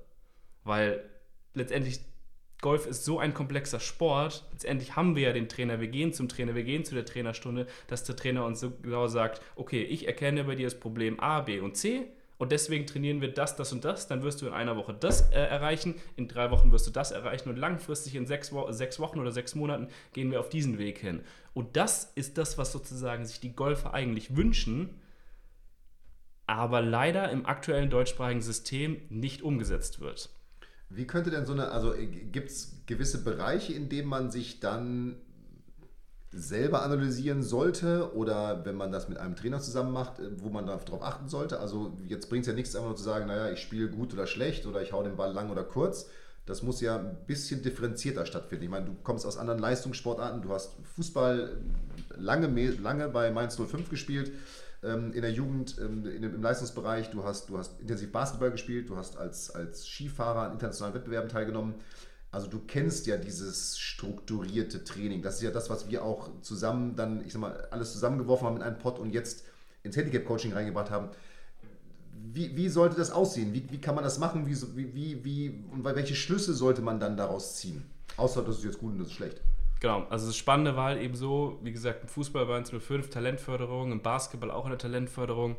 Weil 0.64 1.04
letztendlich 1.52 2.00
Golf 2.62 2.86
ist 2.86 3.04
so 3.04 3.18
ein 3.18 3.34
komplexer 3.34 3.78
Sport. 3.78 4.48
Letztendlich 4.52 4.96
haben 4.96 5.16
wir 5.16 5.24
ja 5.24 5.32
den 5.34 5.50
Trainer, 5.50 5.80
wir 5.80 5.88
gehen 5.88 6.14
zum 6.14 6.30
Trainer, 6.30 6.54
wir 6.54 6.64
gehen 6.64 6.86
zu 6.86 6.94
der 6.94 7.04
Trainerstunde, 7.04 7.66
dass 7.88 8.04
der 8.04 8.16
Trainer 8.16 8.46
uns 8.46 8.60
so 8.60 8.70
genau 8.70 9.06
sagt, 9.06 9.42
okay, 9.54 9.82
ich 9.82 10.06
erkenne 10.06 10.44
bei 10.44 10.54
dir 10.54 10.66
das 10.66 10.80
Problem 10.80 11.20
A, 11.20 11.42
B 11.42 11.60
und 11.60 11.76
C 11.76 12.06
und 12.44 12.52
deswegen 12.52 12.86
trainieren 12.86 13.22
wir 13.22 13.32
das, 13.32 13.56
das 13.56 13.72
und 13.72 13.86
das, 13.86 14.06
dann 14.06 14.22
wirst 14.22 14.42
du 14.42 14.46
in 14.46 14.52
einer 14.52 14.76
Woche 14.76 14.92
das 14.92 15.30
äh, 15.30 15.40
erreichen, 15.40 15.94
in 16.16 16.28
drei 16.28 16.50
Wochen 16.50 16.72
wirst 16.72 16.86
du 16.86 16.90
das 16.90 17.10
erreichen 17.10 17.48
und 17.48 17.56
langfristig 17.56 18.14
in 18.16 18.26
sechs, 18.26 18.52
Wo 18.52 18.70
sechs 18.70 19.00
Wochen 19.00 19.18
oder 19.18 19.32
sechs 19.32 19.54
Monaten 19.54 19.88
gehen 20.12 20.30
wir 20.30 20.40
auf 20.40 20.50
diesen 20.50 20.76
Weg 20.76 20.98
hin. 20.98 21.22
Und 21.54 21.78
das 21.78 22.12
ist 22.16 22.36
das, 22.36 22.58
was 22.58 22.70
sozusagen 22.70 23.24
sich 23.24 23.40
die 23.40 23.56
Golfer 23.56 23.94
eigentlich 23.94 24.36
wünschen, 24.36 24.90
aber 26.46 26.82
leider 26.82 27.30
im 27.30 27.46
aktuellen 27.46 27.88
deutschsprachigen 27.88 28.42
System 28.42 29.00
nicht 29.08 29.40
umgesetzt 29.40 30.00
wird. 30.00 30.28
Wie 30.90 31.06
könnte 31.06 31.30
denn 31.30 31.46
so 31.46 31.54
eine, 31.54 31.70
also 31.70 31.94
äh, 31.94 32.06
gibt 32.06 32.50
es 32.50 32.82
gewisse 32.84 33.24
Bereiche, 33.24 33.72
in 33.72 33.88
denen 33.88 34.08
man 34.08 34.30
sich 34.30 34.60
dann 34.60 35.16
selber 36.34 36.82
analysieren 36.82 37.42
sollte 37.42 38.14
oder 38.14 38.64
wenn 38.64 38.76
man 38.76 38.92
das 38.92 39.08
mit 39.08 39.18
einem 39.18 39.36
Trainer 39.36 39.60
zusammen 39.60 39.92
macht, 39.92 40.18
äh, 40.18 40.30
wo 40.38 40.50
man 40.50 40.66
darauf 40.66 41.02
achten 41.02 41.28
sollte? 41.28 41.60
Also 41.60 41.96
jetzt 42.06 42.28
bringt 42.28 42.42
es 42.42 42.48
ja 42.48 42.54
nichts, 42.54 42.74
einfach 42.74 42.88
nur 42.88 42.96
zu 42.96 43.04
sagen, 43.04 43.26
naja, 43.26 43.50
ich 43.50 43.60
spiele 43.60 43.88
gut 43.88 44.12
oder 44.12 44.26
schlecht 44.26 44.66
oder 44.66 44.82
ich 44.82 44.92
hau 44.92 45.02
den 45.02 45.16
Ball 45.16 45.32
lang 45.32 45.50
oder 45.50 45.64
kurz. 45.64 46.08
Das 46.46 46.62
muss 46.62 46.80
ja 46.82 46.98
ein 46.98 47.16
bisschen 47.26 47.62
differenzierter 47.62 48.26
stattfinden. 48.26 48.64
Ich 48.64 48.70
meine, 48.70 48.86
du 48.86 48.94
kommst 49.02 49.24
aus 49.24 49.38
anderen 49.38 49.60
Leistungssportarten, 49.60 50.42
du 50.42 50.50
hast 50.50 50.76
Fußball 50.94 51.56
lange, 52.16 52.70
lange 52.72 53.08
bei 53.08 53.30
Mainz 53.30 53.56
05 53.56 53.88
gespielt 53.88 54.32
ähm, 54.82 55.12
in 55.12 55.22
der 55.22 55.32
Jugend, 55.32 55.76
ähm, 55.78 56.04
im 56.04 56.42
Leistungsbereich, 56.42 57.10
du 57.10 57.24
hast, 57.24 57.48
du 57.48 57.56
hast 57.56 57.80
intensiv 57.80 58.12
Basketball 58.12 58.50
gespielt, 58.50 58.90
du 58.90 58.96
hast 58.96 59.16
als, 59.16 59.50
als 59.50 59.86
Skifahrer 59.86 60.42
an 60.42 60.52
internationalen 60.52 60.94
Wettbewerben 60.94 61.30
teilgenommen. 61.30 61.74
Also 62.34 62.48
du 62.48 62.58
kennst 62.66 63.06
ja 63.06 63.16
dieses 63.16 63.78
strukturierte 63.78 64.82
Training. 64.82 65.22
Das 65.22 65.36
ist 65.36 65.42
ja 65.42 65.52
das, 65.52 65.70
was 65.70 65.88
wir 65.88 66.04
auch 66.04 66.28
zusammen 66.40 66.96
dann, 66.96 67.24
ich 67.24 67.32
sag 67.32 67.40
mal, 67.40 67.68
alles 67.70 67.92
zusammengeworfen 67.92 68.44
haben 68.44 68.56
in 68.56 68.62
einen 68.62 68.76
Pot 68.76 68.98
und 68.98 69.10
jetzt 69.10 69.44
ins 69.84 69.96
Handicap-Coaching 69.96 70.52
reingebracht 70.52 70.90
haben. 70.90 71.10
Wie, 72.32 72.56
wie 72.56 72.68
sollte 72.68 72.96
das 72.96 73.12
aussehen? 73.12 73.52
Wie, 73.52 73.64
wie 73.70 73.80
kann 73.80 73.94
man 73.94 74.02
das 74.02 74.18
machen? 74.18 74.48
Wie, 74.48 74.94
wie, 74.94 75.24
wie, 75.24 75.64
und 75.70 75.84
welche 75.84 76.16
Schlüsse 76.16 76.54
sollte 76.54 76.82
man 76.82 76.98
dann 76.98 77.16
daraus 77.16 77.54
ziehen? 77.54 77.84
Außer, 78.16 78.42
das 78.42 78.58
ist 78.58 78.64
jetzt 78.64 78.78
gut 78.80 78.94
und 78.94 78.98
das 78.98 79.08
ist 79.08 79.14
schlecht. 79.14 79.40
Genau, 79.78 80.04
also 80.10 80.26
das 80.26 80.36
Spannende 80.36 80.74
war 80.74 80.86
halt 80.86 81.00
eben 81.00 81.14
so, 81.14 81.60
wie 81.62 81.70
gesagt, 81.70 82.02
im 82.02 82.08
Fußball 82.08 82.48
nur 82.72 82.80
fünf 82.80 83.10
Talentförderung, 83.10 83.92
im 83.92 84.02
Basketball 84.02 84.50
auch 84.50 84.66
eine 84.66 84.76
Talentförderung 84.76 85.54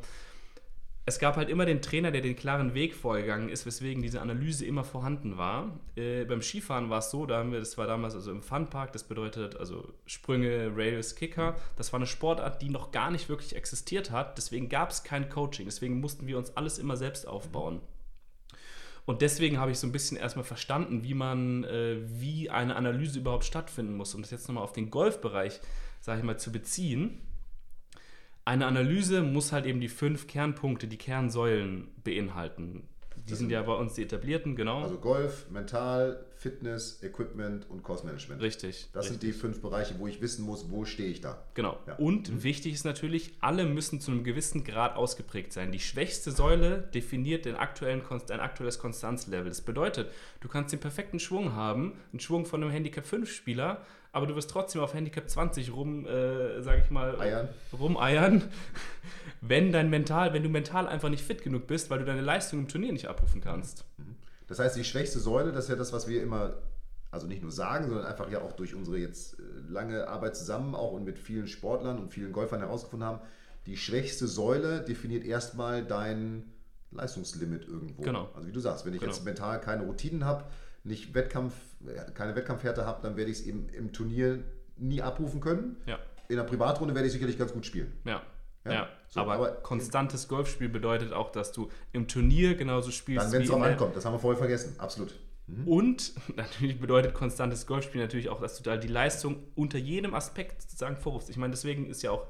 es 1.08 1.20
gab 1.20 1.36
halt 1.36 1.50
immer 1.50 1.66
den 1.66 1.84
Trainer, 1.84 2.10
der 2.10 2.22
den 2.22 2.36
klaren 2.36 2.74
Weg 2.74 2.96
vorgegangen 2.96 3.50
ist, 3.50 3.68
weswegen 3.68 4.02
diese 4.02 4.22
Analyse 4.22 4.66
immer 4.66 4.84
vorhanden 4.84 5.38
war. 5.38 5.80
Äh, 5.96 6.26
beim 6.26 6.42
Skifahren 6.42 6.90
war 6.90 6.98
es 6.98 7.12
so, 7.12 7.28
da 7.28 7.38
haben 7.38 7.52
wir, 7.52 7.60
das 7.60 7.78
war 7.78 7.86
damals 7.86 8.16
also 8.16 8.32
im 8.32 8.42
Funpark, 8.42 8.92
das 8.92 9.04
bedeutet 9.04 9.56
also 9.56 9.94
Sprünge, 10.08 10.72
Rails, 10.76 11.16
Kicker. 11.16 11.58
Das 11.76 11.94
war 11.94 12.00
eine 12.00 12.08
Sportart, 12.08 12.60
die 12.64 12.70
noch 12.70 12.92
gar 12.92 13.12
nicht 13.12 13.30
wirklich 13.30 13.56
existiert 13.56 14.10
hat. 14.10 14.36
Deswegen 14.40 14.68
gab 14.68 14.90
es 14.90 15.04
kein 15.04 15.30
Coaching. 15.30 15.66
Deswegen 15.66 16.00
mussten 16.00 16.26
wir 16.26 16.40
uns 16.40 16.58
alles 16.58 16.80
immer 16.80 16.98
selbst 16.98 17.28
aufbauen. 17.28 17.82
Und 19.06 19.22
deswegen 19.22 19.60
habe 19.60 19.70
ich 19.70 19.78
so 19.78 19.86
ein 19.86 19.92
bisschen 19.92 20.18
erstmal 20.18 20.46
verstanden, 20.46 21.04
wie 21.04 21.14
man, 21.14 21.66
äh, 21.66 21.98
wie 22.20 22.50
eine 22.50 22.76
Analyse 22.76 23.20
überhaupt 23.20 23.46
stattfinden 23.46 23.96
muss. 23.96 24.16
Um 24.16 24.24
das 24.24 24.32
jetzt 24.32 24.48
nochmal 24.48 24.64
auf 24.64 24.74
den 24.74 24.90
Golfbereich, 24.90 25.60
sage 26.02 26.22
ich 26.22 26.26
mal, 26.26 26.40
zu 26.40 26.52
beziehen 26.52 27.22
eine 28.46 28.68
Analyse 28.68 29.24
muss 29.24 29.52
halt 29.52 29.66
eben 29.66 29.82
die 29.82 29.90
fünf 29.90 30.28
Kernpunkte, 30.28 30.88
die 30.88 30.98
Kernsäulen 30.98 31.88
beinhalten. 32.04 32.88
Die 33.28 33.34
sind, 33.34 33.50
ja 33.50 33.64
bei 33.64 33.74
uns 33.74 33.96
die 33.96 34.04
etablierten, 34.04 34.56
genau. 34.56 34.84
Also 34.84 35.00
Golf, 35.00 35.50
Mental, 35.50 36.24
Fitness, 36.46 37.02
Equipment 37.02 37.68
und 37.72 37.82
Cost 37.82 38.06
Management. 38.06 38.40
Richtig. 38.40 38.88
Das 38.94 39.06
richtig. 39.06 39.20
sind 39.20 39.24
die 39.24 39.32
fünf 39.34 39.62
Bereiche, 39.62 39.96
wo 39.98 40.06
ich 40.06 40.22
wissen 40.22 40.46
muss, 40.46 40.70
wo 40.70 40.86
stehe 40.86 41.10
ich 41.10 41.20
da. 41.20 41.44
Genau. 41.56 41.80
Ja. 41.88 41.96
Und 41.96 42.30
mhm. 42.30 42.44
wichtig 42.44 42.74
ist 42.76 42.86
natürlich, 42.86 43.34
alle 43.42 43.66
müssen 43.66 44.00
zu 44.00 44.12
einem 44.12 44.24
gewissen 44.24 44.64
Grad 44.64 44.96
ausgeprägt 44.96 45.54
sein. 45.54 45.72
Die 45.72 45.80
schwächste 45.80 46.30
Säule 46.30 46.88
definiert 46.94 47.46
den 47.46 47.56
aktuellen, 47.56 48.04
ein 48.30 48.40
aktuelles 48.40 48.78
Konstanzlevel. 48.78 49.50
Das 49.50 49.62
bedeutet, 49.62 50.12
du 50.42 50.48
kannst 50.48 50.72
den 50.72 50.80
perfekten 50.80 51.20
Schwung 51.20 51.54
haben, 51.54 51.94
einen 52.12 52.20
Schwung 52.20 52.46
von 52.46 52.62
einem 52.62 52.72
Handicap 52.72 53.08
5 53.08 53.28
Spieler, 53.28 53.84
aber 54.12 54.28
du 54.28 54.36
wirst 54.36 54.52
trotzdem 54.52 54.82
auf 54.82 54.94
Handicap 54.94 55.28
20 55.28 55.74
rum, 55.74 56.06
äh, 56.06 56.62
sag 56.62 56.78
ich 56.78 56.92
mal, 56.92 57.20
Eiern. 57.20 57.50
rumeiern, 57.74 58.44
wenn 59.42 59.72
dein 59.72 59.90
Mental, 59.90 60.32
wenn 60.34 60.44
du 60.44 60.50
mental 60.50 60.88
einfach 60.88 61.10
nicht 61.10 61.24
fit 61.24 61.42
genug 61.42 61.66
bist, 61.66 61.90
weil 61.90 61.98
du 61.98 62.06
deine 62.06 62.22
Leistung 62.22 62.60
im 62.60 62.68
Turnier 62.68 62.94
nicht 62.94 63.08
abrufen 63.08 63.42
kannst. 63.42 63.84
Mhm. 63.98 64.16
Das 64.48 64.60
heißt, 64.60 64.76
die 64.76 64.84
schwächste 64.84 65.20
Säule, 65.20 65.52
das 65.52 65.66
ist 65.66 65.70
ja 65.70 65.76
das, 65.76 65.94
was 65.94 66.08
wir 66.08 66.22
immer, 66.22 66.56
also 67.12 67.28
nicht 67.28 67.42
nur 67.42 67.52
sagen, 67.52 67.88
sondern 67.88 68.06
einfach 68.06 68.30
ja 68.30 68.42
auch 68.42 68.54
durch 68.54 68.76
unsere 68.76 68.98
jetzt 68.98 69.40
äh, 69.40 69.44
lange 69.70 70.08
Arbeit 70.08 70.36
zusammen 70.36 70.76
auch 70.76 70.92
und 70.92 71.04
mit 71.04 71.20
vielen 71.20 71.48
Sportlern 71.48 72.00
und 72.00 72.14
vielen 72.14 72.32
Golfern 72.32 72.60
herausgefunden 72.60 73.08
haben, 73.08 73.20
die 73.66 73.78
schwächste 73.78 74.28
Säule 74.28 74.82
definiert 74.82 75.24
erstmal 75.24 75.84
dein 75.84 76.44
Leistungslimit 76.92 77.68
irgendwo. 77.68 78.04
Genau. 78.04 78.30
Also 78.36 78.48
wie 78.48 78.52
du 78.52 78.60
sagst, 78.60 78.86
wenn 78.86 78.94
ich 78.94 79.00
genau. 79.00 79.12
jetzt 79.12 79.26
mental 79.26 79.60
keine 79.60 79.84
Routinen 79.84 80.26
habe, 80.26 80.46
nicht 80.84 81.16
Wettkampf, 81.16 81.54
keine 82.14 82.36
Wettkampfhärte 82.36 82.86
habe, 82.86 83.02
dann 83.02 83.18
werde 83.18 83.32
ich 83.32 83.40
es 83.40 83.46
eben 83.46 83.70
im 83.70 83.92
Turnier 83.92 84.44
nie 84.78 85.02
abrufen 85.02 85.42
können. 85.42 85.78
Ja. 85.88 86.00
In 86.28 86.38
der 86.38 86.44
Privatrunde 86.44 86.94
werde 86.94 87.08
ich 87.08 87.14
sicherlich 87.14 87.38
ganz 87.38 87.54
gut 87.54 87.66
spielen. 87.66 87.92
Ja. 88.06 88.22
Ja, 88.66 88.74
ja. 88.74 88.90
So, 89.08 89.22
aber, 89.22 89.34
aber, 89.34 89.52
konstantes 89.52 90.28
Golfspiel 90.28 90.70
bedeutet 90.70 91.14
auch, 91.14 91.32
dass 91.32 91.52
du 91.52 91.70
im 91.94 92.08
Turnier 92.08 92.56
genauso 92.56 92.92
spielst. 92.92 93.26
Dann, 93.26 93.32
wenn 93.32 93.42
es 93.44 93.50
drauf 93.50 93.62
ankommt, 93.62 93.96
das 93.96 94.06
haben 94.06 94.14
wir 94.14 94.20
vorher 94.20 94.38
vergessen, 94.38 94.76
absolut. 94.78 95.14
Mhm. 95.48 95.68
Und 95.68 96.14
natürlich 96.36 96.80
bedeutet 96.80 97.14
konstantes 97.14 97.68
Golfspiel 97.68 98.02
natürlich 98.02 98.30
auch, 98.30 98.42
dass 98.42 98.58
du 98.58 98.64
da 98.64 98.78
die 98.78 98.88
Leistung 98.88 99.44
unter 99.56 99.78
jedem 99.78 100.14
Aspekt 100.14 100.64
sozusagen 100.64 100.98
vorrufst. 100.98 101.30
Ich 101.30 101.38
meine, 101.38 101.52
deswegen 101.52 101.88
ist 101.88 102.02
ja 102.02 102.12
auch 102.12 102.28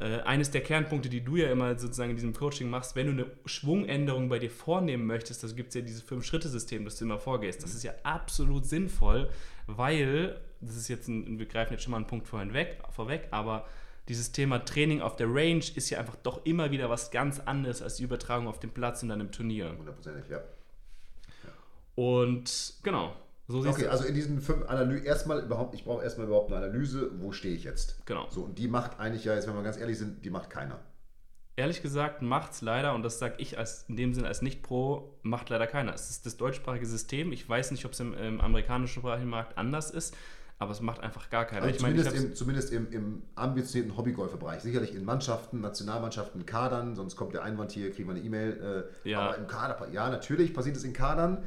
äh, 0.00 0.20
eines 0.20 0.50
der 0.50 0.62
Kernpunkte, 0.62 1.08
die 1.08 1.24
du 1.24 1.36
ja 1.36 1.50
immer 1.50 1.76
sozusagen 1.78 2.10
in 2.10 2.16
diesem 2.16 2.32
Coaching 2.32 2.70
machst, 2.70 2.94
wenn 2.94 3.06
du 3.06 3.12
eine 3.12 3.30
Schwungänderung 3.46 4.28
bei 4.28 4.38
dir 4.38 4.50
vornehmen 4.50 5.06
möchtest, 5.06 5.42
das 5.42 5.56
gibt 5.56 5.70
es 5.70 5.74
ja 5.74 5.80
dieses 5.80 6.02
Fünf-Schritte-System, 6.02 6.84
das 6.84 6.96
du 6.96 7.04
immer 7.04 7.18
vorgehst. 7.18 7.62
Das 7.62 7.74
ist 7.74 7.82
ja 7.82 7.92
absolut 8.04 8.64
sinnvoll, 8.66 9.28
weil, 9.66 10.40
das 10.60 10.76
ist 10.76 10.88
jetzt 10.88 11.08
ein, 11.08 11.38
wir 11.38 11.46
greifen 11.46 11.72
jetzt 11.72 11.82
schon 11.82 11.90
mal 11.90 11.98
einen 11.98 12.06
Punkt 12.06 12.28
vorhin 12.28 12.54
weg, 12.54 12.78
vorweg, 12.90 13.28
aber 13.32 13.66
dieses 14.08 14.32
Thema 14.32 14.64
Training 14.64 15.00
auf 15.02 15.16
der 15.16 15.28
Range 15.28 15.64
ist 15.74 15.90
ja 15.90 15.98
einfach 15.98 16.16
doch 16.16 16.44
immer 16.44 16.70
wieder 16.70 16.88
was 16.88 17.10
ganz 17.10 17.40
anderes 17.40 17.82
als 17.82 17.96
die 17.96 18.04
Übertragung 18.04 18.48
auf 18.48 18.58
dem 18.58 18.70
Platz 18.70 19.02
und 19.02 19.10
dann 19.10 19.20
im 19.20 19.30
Turnier. 19.30 19.74
Hundertprozentig, 19.78 20.28
ja. 20.30 20.40
Und 21.94 22.74
genau, 22.82 23.14
so 23.48 23.66
okay, 23.66 23.86
also 23.86 24.04
in 24.04 24.14
diesen 24.14 24.42
fünf 24.42 24.68
Analysen, 24.68 25.06
erstmal 25.06 25.40
überhaupt, 25.40 25.74
ich 25.74 25.84
brauche 25.84 26.02
erstmal 26.02 26.26
überhaupt 26.26 26.52
eine 26.52 26.64
Analyse, 26.64 27.10
wo 27.18 27.32
stehe 27.32 27.54
ich 27.54 27.64
jetzt? 27.64 28.04
Genau. 28.04 28.28
So, 28.28 28.42
und 28.42 28.58
die 28.58 28.68
macht 28.68 29.00
eigentlich 29.00 29.24
ja, 29.24 29.34
jetzt 29.34 29.48
wenn 29.48 29.54
wir 29.54 29.62
ganz 29.62 29.78
ehrlich 29.78 29.96
sind, 29.96 30.22
die 30.22 30.28
macht 30.28 30.50
keiner. 30.50 30.80
Ehrlich 31.56 31.80
gesagt 31.82 32.20
macht 32.20 32.52
es 32.52 32.60
leider, 32.60 32.94
und 32.94 33.02
das 33.02 33.18
sage 33.18 33.36
ich 33.38 33.56
als, 33.56 33.86
in 33.88 33.96
dem 33.96 34.12
Sinne 34.12 34.28
als 34.28 34.42
Nicht-Pro, 34.42 35.18
macht 35.22 35.48
leider 35.48 35.66
keiner. 35.66 35.94
Es 35.94 36.10
ist 36.10 36.26
das 36.26 36.36
deutschsprachige 36.36 36.86
System. 36.86 37.32
Ich 37.32 37.48
weiß 37.48 37.70
nicht, 37.70 37.86
ob 37.86 37.92
es 37.92 38.00
im, 38.00 38.12
im 38.12 38.40
amerikanischen 38.40 39.00
sprachigen 39.00 39.30
Markt 39.30 39.56
anders 39.56 39.90
ist, 39.90 40.14
aber 40.58 40.72
es 40.72 40.80
macht 40.80 41.00
einfach 41.00 41.30
gar 41.30 41.44
keiner. 41.44 41.62
Also 41.62 41.74
ich 41.74 41.80
zumindest, 41.80 42.10
meine, 42.10 42.18
ich 42.18 42.30
im, 42.30 42.34
zumindest 42.34 42.72
im, 42.72 42.90
im 42.90 43.22
ambitionierten 43.36 43.96
Hobbygolferbereich. 43.96 44.60
Sicherlich 44.62 44.94
in 44.94 45.04
Mannschaften, 45.04 45.60
Nationalmannschaften, 45.60 46.46
Kadern, 46.46 46.96
sonst 46.96 47.14
kommt 47.14 47.34
der 47.34 47.44
Einwand 47.44 47.72
hier, 47.72 47.92
kriegen 47.92 48.08
wir 48.08 48.16
eine 48.16 48.24
E-Mail. 48.24 48.88
Äh, 49.04 49.10
ja. 49.10 49.20
Aber 49.20 49.38
im 49.38 49.46
Kader, 49.46 49.88
ja, 49.92 50.10
natürlich 50.10 50.52
passiert 50.52 50.76
es 50.76 50.84
in 50.84 50.92
Kadern 50.92 51.44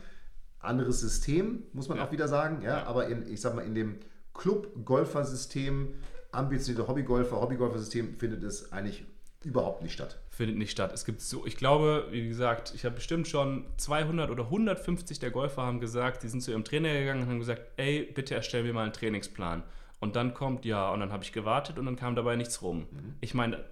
anderes 0.60 1.00
System, 1.00 1.64
muss 1.74 1.90
man 1.90 1.98
ja. 1.98 2.06
auch 2.06 2.12
wieder 2.12 2.28
sagen. 2.28 2.62
Ja, 2.62 2.78
ja, 2.78 2.86
aber 2.86 3.08
in, 3.08 3.28
ich 3.28 3.42
sag 3.42 3.56
mal, 3.56 3.66
in 3.66 3.76
dem 3.76 4.00
Club-Golfer-System, 4.34 5.96
ambitionierte 6.32 6.88
Hobbygolfer, 6.88 7.42
Hobbygolfer-System 7.42 8.18
findet 8.18 8.44
es 8.44 8.72
eigentlich 8.72 9.06
überhaupt 9.44 9.82
nicht 9.82 9.94
statt. 9.94 10.20
Findet 10.30 10.58
nicht 10.58 10.72
statt. 10.72 10.92
Es 10.94 11.06
gibt 11.06 11.22
so, 11.22 11.46
ich 11.46 11.58
glaube, 11.58 12.08
wie 12.12 12.28
gesagt, 12.28 12.74
ich 12.76 12.86
habe 12.86 12.96
bestimmt 12.96 13.28
schon 13.28 13.66
200 13.78 14.30
oder 14.30 14.44
150 14.46 15.20
der 15.20 15.32
Golfer 15.32 15.64
haben 15.64 15.80
gesagt, 15.80 16.24
die 16.24 16.28
sind 16.28 16.42
zu 16.42 16.52
ihrem 16.52 16.64
Trainer 16.64 16.94
gegangen 16.94 17.24
und 17.24 17.30
haben 17.30 17.40
gesagt, 17.40 17.64
ey, 17.78 18.04
bitte 18.14 18.36
erstell 18.36 18.64
mir 18.64 18.74
mal 18.74 18.84
einen 18.84 18.94
Trainingsplan. 18.94 19.64
Und 20.00 20.16
dann 20.16 20.34
kommt, 20.34 20.66
ja, 20.66 20.90
und 20.92 21.00
dann 21.00 21.12
habe 21.12 21.24
ich 21.24 21.32
gewartet 21.32 21.78
und 21.78 21.86
dann 21.86 21.96
kam 21.96 22.16
dabei 22.16 22.36
nichts 22.36 22.62
rum. 22.62 22.88
Mhm. 22.92 23.16
Ich 23.22 23.34
meine, 23.34 23.64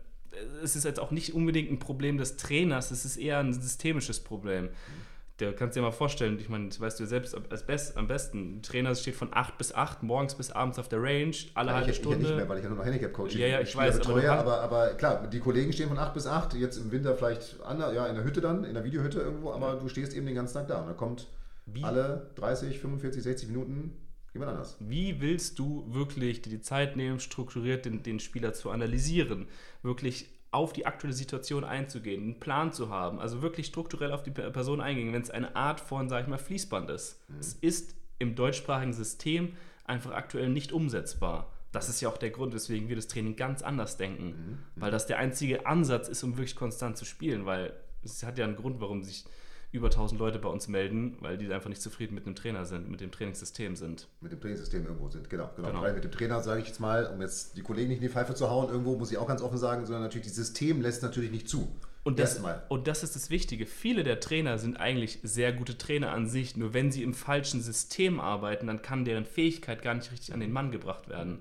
es 0.64 0.76
ist 0.76 0.86
jetzt 0.86 1.00
auch 1.00 1.12
nicht 1.12 1.34
unbedingt 1.34 1.72
ein 1.72 1.80
Problem 1.80 2.18
des 2.18 2.38
Trainers, 2.38 2.92
es 2.92 3.06
ist 3.06 3.18
eher 3.18 3.40
ein 3.40 3.54
systemisches 3.54 4.20
Problem. 4.20 4.66
Mhm 4.66 5.10
der 5.40 5.54
kannst 5.54 5.76
dir 5.76 5.82
mal 5.82 5.92
vorstellen, 5.92 6.38
ich 6.40 6.50
meine, 6.50 6.68
das 6.68 6.80
weißt 6.80 7.00
du 7.00 7.06
selbst 7.06 7.36
als 7.50 7.66
best, 7.66 7.98
am 7.98 8.08
besten. 8.08 8.58
Ein 8.58 8.62
Trainer 8.62 8.94
steht 8.96 9.16
von 9.16 9.30
8 9.32 9.58
bis 9.58 9.74
8, 9.74 10.04
morgens 10.04 10.36
bis 10.36 10.52
abends 10.52 10.78
auf 10.80 10.90
der 10.90 11.02
Range, 11.02 11.36
alle 11.54 11.70
ja, 11.70 11.76
halbe 11.78 11.92
ich, 11.92 11.98
Stunde. 11.98 12.18
Ich 12.18 12.24
ja 12.24 12.30
nicht 12.30 12.38
mehr, 12.38 12.50
weil 12.50 12.58
ich 12.58 12.64
ja 12.64 12.70
nur 12.70 12.78
noch 12.78 12.86
Handicap-Coaching 12.86 13.40
Ja, 13.40 13.48
ja, 13.48 13.62
ich, 13.62 13.70
ich 13.70 13.76
weiß. 13.76 13.98
Betreuer, 13.98 14.34
aber, 14.34 14.62
aber, 14.62 14.86
aber, 14.86 14.94
klar, 14.96 15.28
die 15.28 15.40
Kollegen 15.40 15.72
stehen 15.74 15.90
von 15.90 15.98
8 15.98 16.14
bis 16.14 16.28
8, 16.28 16.54
jetzt 16.56 16.78
im 16.78 16.92
Winter 16.92 17.16
vielleicht 17.16 17.62
an, 17.62 17.80
ja, 17.80 18.06
in 18.08 18.16
der 18.16 18.24
Hütte 18.24 18.42
dann, 18.42 18.64
in 18.64 18.74
der 18.74 18.84
Videohütte 18.84 19.20
irgendwo, 19.20 19.52
aber 19.52 19.76
du 19.76 19.88
stehst 19.88 20.14
eben 20.14 20.26
den 20.26 20.36
ganzen 20.36 20.56
Tag 20.56 20.68
da 20.68 20.82
und 20.82 20.88
da 20.88 20.94
kommt 20.94 21.28
Wie? 21.66 21.84
alle 21.84 22.32
30, 22.36 22.80
45, 22.80 23.24
60 23.24 23.50
Minuten 23.50 23.94
jemand 24.34 24.52
anders. 24.52 24.78
Wie 24.80 25.22
willst 25.22 25.60
du 25.60 25.86
wirklich 25.90 26.42
dir 26.42 26.50
die 26.50 26.62
Zeit 26.62 26.96
nehmen, 26.96 27.20
strukturiert 27.20 27.86
den, 27.86 28.04
den 28.04 28.20
Spieler 28.20 28.54
zu 28.54 28.70
analysieren, 28.70 29.48
wirklich 29.82 30.39
auf 30.52 30.74
die 30.74 30.86
aktuelle 30.86 31.14
Situation 31.14 31.64
einzugehen, 31.64 32.24
einen 32.24 32.40
Plan 32.40 32.72
zu 32.72 32.90
haben, 32.90 33.20
also 33.20 33.42
wirklich 33.42 33.68
strukturell 33.68 34.12
auf 34.12 34.24
die 34.24 34.32
Person 34.32 34.82
eingehen, 34.82 35.14
wenn 35.14 35.22
es 35.22 35.30
eine 35.30 35.56
Art 35.56 35.80
von, 35.80 36.10
sag 36.10 36.24
ich 36.24 36.28
mal, 36.28 36.38
Fließband 36.38 36.90
ist. 36.90 37.20
Mhm. 37.30 37.40
Es 37.40 37.54
ist 37.54 37.96
im 38.18 38.36
deutschsprachigen 38.36 38.94
System 38.94 39.56
einfach 39.86 40.12
aktuell 40.12 40.50
nicht 40.50 40.72
umsetzbar. 40.72 41.52
Das 41.72 41.88
ist 41.88 42.02
ja 42.02 42.10
auch 42.10 42.18
der 42.18 42.32
Grund, 42.32 42.54
weswegen 42.54 42.90
wir 42.90 42.96
das 42.96 43.08
Training 43.08 43.36
ganz 43.36 43.62
anders 43.62 43.98
denken, 43.98 44.26
mhm. 44.26 44.58
weil 44.76 44.92
das 44.92 45.06
der 45.06 45.20
einzige 45.20 45.68
Ansatz 45.68 46.08
ist, 46.08 46.24
um 46.24 46.36
wirklich 46.38 46.56
konstant 46.56 46.98
zu 46.98 47.06
spielen, 47.06 47.46
weil 47.46 47.74
es 48.04 48.24
hat 48.24 48.38
ja 48.38 48.46
einen 48.46 48.56
Grund, 48.56 48.82
warum 48.82 49.04
sich 49.04 49.26
über 49.72 49.88
1000 49.88 50.20
Leute 50.20 50.40
bei 50.40 50.50
uns 50.50 50.68
melden, 50.68 51.18
weil 51.20 51.38
die 51.38 51.52
einfach 51.54 51.70
nicht 51.70 51.82
zufrieden 51.82 52.16
mit 52.16 52.26
dem 52.26 52.36
Trainer 52.36 52.66
sind, 52.66 52.90
mit 52.90 53.02
dem 53.02 53.12
Trainingssystem 53.12 53.76
sind. 53.76 54.08
Mit 54.20 54.32
dem 54.32 54.42
Trainingssystem 54.42 54.86
irgendwo 54.86 55.10
sind, 55.10 55.30
genau. 55.30 55.52
genau. 55.56 55.68
Genau. 55.68 55.82
Weil 55.82 55.94
mit 55.94 56.04
dem 56.04 56.12
Trainer, 56.12 56.42
sage 56.42 56.62
ich 56.62 56.68
jetzt 56.68 56.80
mal, 56.80 57.06
um 57.06 57.22
jetzt 57.22 57.56
die 57.56 57.62
Kollegen 57.62 57.90
nicht 57.90 57.98
in 57.98 58.04
die 58.04 58.10
Pfeife 58.10 58.34
zu 58.34 58.50
hauen, 58.50 58.70
irgendwo 58.70 58.96
muss 58.96 59.12
ich 59.12 59.18
auch 59.18 59.28
ganz 59.28 59.42
offen 59.42 59.58
sagen, 59.58 59.86
sondern 59.86 60.04
natürlich, 60.04 60.28
das 60.28 60.36
System 60.36 60.82
lässt 60.82 61.04
natürlich 61.04 61.32
nicht 61.32 61.48
zu. 61.48 61.68
Und 62.04 62.18
das, 62.18 62.42
und 62.70 62.88
das 62.88 63.04
ist 63.04 63.16
das 63.16 63.30
Wichtige. 63.30 63.66
Viele 63.66 64.04
der 64.04 64.20
Trainer 64.20 64.58
sind 64.58 64.78
eigentlich 64.78 65.20
sehr 65.22 65.54
gute 65.54 65.78
Trainer 65.78 66.12
an 66.12 66.28
sich. 66.28 66.56
Nur 66.56 66.74
wenn 66.74 66.92
sie 66.92 67.04
im 67.04 67.14
falschen 67.14 67.62
System 67.62 68.20
arbeiten, 68.20 68.68
dann 68.68 68.82
kann 68.82 69.06
deren 69.06 69.26
Fähigkeit 69.26 69.82
gar 69.82 69.94
nicht 69.94 70.12
richtig 70.12 70.34
an 70.34 70.40
den 70.40 70.52
Mann 70.52 70.72
gebracht 70.72 71.10
werden. 71.10 71.40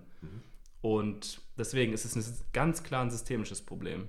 Und 0.80 1.40
deswegen 1.56 1.92
ist 1.92 2.04
es 2.04 2.16
ein 2.16 2.44
ganz 2.52 2.82
klar 2.82 3.02
ein 3.02 3.10
systemisches 3.10 3.62
Problem. 3.62 4.08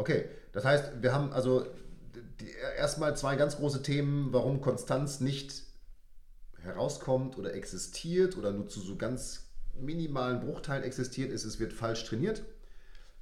Okay, 0.00 0.24
das 0.52 0.64
heißt, 0.64 1.02
wir 1.02 1.12
haben 1.12 1.30
also 1.30 1.66
erstmal 2.78 3.14
zwei 3.18 3.36
ganz 3.36 3.56
große 3.56 3.82
Themen, 3.82 4.32
warum 4.32 4.62
Konstanz 4.62 5.20
nicht 5.20 5.62
herauskommt 6.62 7.36
oder 7.36 7.52
existiert 7.52 8.38
oder 8.38 8.50
nur 8.50 8.66
zu 8.66 8.80
so 8.80 8.96
ganz 8.96 9.50
minimalen 9.78 10.40
Bruchteilen 10.40 10.84
existiert, 10.84 11.30
ist, 11.30 11.44
es 11.44 11.60
wird 11.60 11.74
falsch 11.74 12.04
trainiert. 12.04 12.42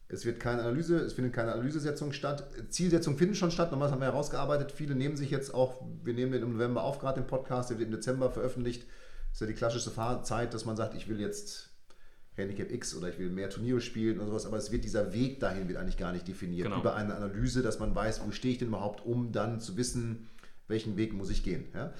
Es 0.06 0.24
wird 0.24 0.38
keine 0.38 0.62
Analyse, 0.62 0.98
es 0.98 1.14
findet 1.14 1.34
keine 1.34 1.52
Analysesetzung 1.52 2.12
statt. 2.12 2.48
Zielsetzungen 2.68 3.18
finden 3.18 3.34
schon 3.34 3.50
statt, 3.50 3.72
nochmal 3.72 3.88
das 3.88 3.92
haben 3.92 4.00
wir 4.00 4.06
herausgearbeitet. 4.06 4.70
Viele 4.70 4.94
nehmen 4.94 5.16
sich 5.16 5.30
jetzt 5.30 5.52
auch, 5.52 5.82
wir 6.04 6.14
nehmen 6.14 6.30
den 6.30 6.44
im 6.44 6.52
November 6.52 6.84
auf, 6.84 7.00
gerade 7.00 7.20
den 7.20 7.26
Podcast, 7.26 7.70
der 7.70 7.80
wird 7.80 7.88
im 7.88 7.96
Dezember 7.96 8.30
veröffentlicht. 8.30 8.84
Das 8.84 9.34
ist 9.34 9.40
ja 9.40 9.46
die 9.48 9.54
klassische 9.54 9.90
Fahrzeit, 9.90 10.54
dass 10.54 10.64
man 10.64 10.76
sagt, 10.76 10.94
ich 10.94 11.08
will 11.08 11.20
jetzt 11.20 11.67
Handicap 12.38 12.70
X 12.70 12.94
oder 12.94 13.08
ich 13.08 13.18
will 13.18 13.30
mehr 13.30 13.50
Turniere 13.50 13.80
spielen 13.80 14.18
oder 14.18 14.28
sowas, 14.28 14.46
aber 14.46 14.56
es 14.56 14.72
wird 14.72 14.84
dieser 14.84 15.12
Weg 15.12 15.40
dahin 15.40 15.68
wird 15.68 15.78
eigentlich 15.78 15.96
gar 15.96 16.12
nicht 16.12 16.26
definiert. 16.26 16.66
Genau. 16.66 16.80
Über 16.80 16.94
eine 16.94 17.14
Analyse, 17.14 17.62
dass 17.62 17.78
man 17.78 17.94
weiß, 17.94 18.22
wo 18.26 18.30
stehe 18.30 18.52
ich 18.52 18.58
denn 18.58 18.68
überhaupt, 18.68 19.04
um 19.04 19.32
dann 19.32 19.60
zu 19.60 19.76
wissen, 19.76 20.28
welchen 20.68 20.96
Weg 20.96 21.12
muss 21.12 21.30
ich 21.30 21.42
gehen. 21.42 21.64
Ja? 21.74 21.92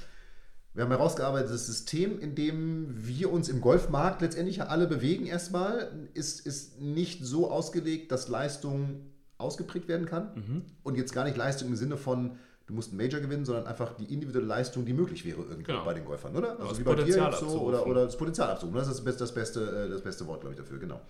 Wir 0.75 0.85
haben 0.85 0.91
herausgearbeitet, 0.91 1.51
das 1.51 1.67
System, 1.67 2.21
in 2.21 2.35
dem 2.35 2.95
wir 2.97 3.33
uns 3.33 3.49
im 3.49 3.61
Golfmarkt 3.61 4.23
letztendlich 4.23 4.59
ja 4.59 4.67
alle 4.67 4.87
bewegen 4.87 5.27
erstmal, 5.27 6.09
ist, 6.15 6.47
ist 6.47 6.81
nicht 6.81 7.25
so 7.25 7.51
ausgelegt, 7.51 8.13
dass 8.13 8.29
Leistung 8.29 9.01
ausgeprägt 9.39 9.89
werden 9.89 10.07
kann. 10.07 10.65
Und 10.83 10.97
jetzt 10.97 11.13
gar 11.13 11.25
nicht 11.25 11.37
Leistung 11.37 11.69
im 11.69 11.77
Sinne 11.77 11.97
von, 11.97 12.39
du 12.69 12.75
musst 12.75 12.91
einen 12.91 12.99
Major 12.99 13.21
gewinnen, 13.21 13.45
sondern 13.45 13.67
einfach 13.67 13.95
die 13.97 14.13
individuelle 14.13 14.47
Leistung, 14.47 14.85
die 14.85 14.93
möglich 14.93 15.25
wäre 15.25 15.41
irgendwo 15.41 15.63
Genau. 15.73 15.85
bei 15.85 15.95
den 15.95 16.05
Golfern, 16.05 16.37
oder? 16.37 16.53
Also 16.53 16.69
das 16.69 16.79
wie 16.79 16.83
bei 16.85 16.95
dir 16.95 16.99
Potenzial 17.03 17.31
jetzt 17.31 17.41
so, 17.41 17.47
abzurufen. 17.47 17.67
oder, 17.69 17.87
oder 17.87 18.05
das 18.05 18.17
Potenzial 18.17 18.51
abzurufen. 18.51 18.79
Das 18.79 18.89
ist 18.89 18.99
das 18.99 19.05
beste, 19.05 19.21
das 19.25 19.33
beste, 19.35 19.61
äh, 19.87 19.89
das 19.89 20.03
beste 20.03 20.27
Wort, 20.27 20.43
glaube 20.43 20.55
ich, 20.55 20.61
dafür, 20.61 20.79
genau. 20.79 21.01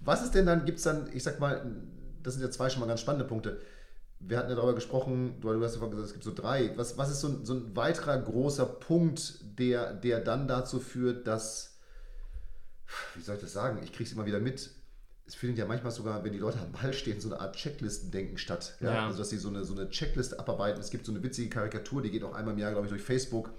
Was 0.00 0.22
ist 0.24 0.34
denn 0.34 0.46
dann, 0.46 0.64
gibt 0.64 0.78
es 0.78 0.84
dann, 0.84 1.08
ich 1.12 1.22
sag 1.22 1.38
mal, 1.38 1.64
das 2.22 2.34
sind 2.34 2.42
ja 2.42 2.50
zwei 2.50 2.70
schon 2.70 2.80
mal 2.80 2.86
ganz 2.86 3.00
spannende 3.00 3.26
Punkte. 3.26 3.60
Wir 4.18 4.38
hatten 4.38 4.48
ja 4.50 4.56
darüber 4.56 4.74
gesprochen, 4.74 5.34
du, 5.40 5.52
du 5.52 5.62
hast 5.62 5.74
ja 5.74 5.78
vorhin 5.78 5.90
gesagt, 5.96 6.06
es 6.08 6.12
gibt 6.14 6.24
so 6.24 6.32
drei. 6.34 6.72
Was, 6.76 6.96
was 6.96 7.10
ist 7.10 7.20
so 7.20 7.28
ein, 7.28 7.44
so 7.44 7.54
ein 7.54 7.76
weiterer 7.76 8.18
großer 8.18 8.64
Punkt, 8.64 9.40
der, 9.58 9.92
der 9.92 10.20
dann 10.20 10.48
dazu 10.48 10.80
führt, 10.80 11.26
dass, 11.26 11.76
wie 13.14 13.20
soll 13.20 13.34
ich 13.36 13.42
das 13.42 13.52
sagen, 13.52 13.80
ich 13.82 13.92
kriege 13.92 14.04
es 14.08 14.12
immer 14.12 14.24
wieder 14.26 14.40
mit, 14.40 14.70
es 15.26 15.34
findet 15.34 15.58
ja 15.58 15.66
manchmal 15.66 15.92
sogar, 15.92 16.24
wenn 16.24 16.32
die 16.32 16.38
Leute 16.38 16.58
am 16.60 16.72
Ball 16.72 16.92
stehen, 16.92 17.20
so 17.20 17.28
eine 17.28 17.40
Art 17.40 17.56
Checklistendenken 17.56 18.38
statt. 18.38 18.74
Ja? 18.80 18.94
Ja. 18.94 19.06
Also, 19.06 19.18
dass 19.18 19.30
sie 19.30 19.38
so 19.38 19.48
eine, 19.48 19.64
so 19.64 19.74
eine 19.74 19.88
Checkliste 19.88 20.38
abarbeiten. 20.38 20.80
Es 20.80 20.90
gibt 20.90 21.06
so 21.06 21.12
eine 21.12 21.22
witzige 21.22 21.48
Karikatur, 21.48 22.02
die 22.02 22.10
geht 22.10 22.24
auch 22.24 22.34
einmal 22.34 22.54
im 22.54 22.60
Jahr, 22.60 22.72
glaube 22.72 22.86
ich, 22.86 22.90
durch 22.90 23.02
Facebook. 23.02 23.50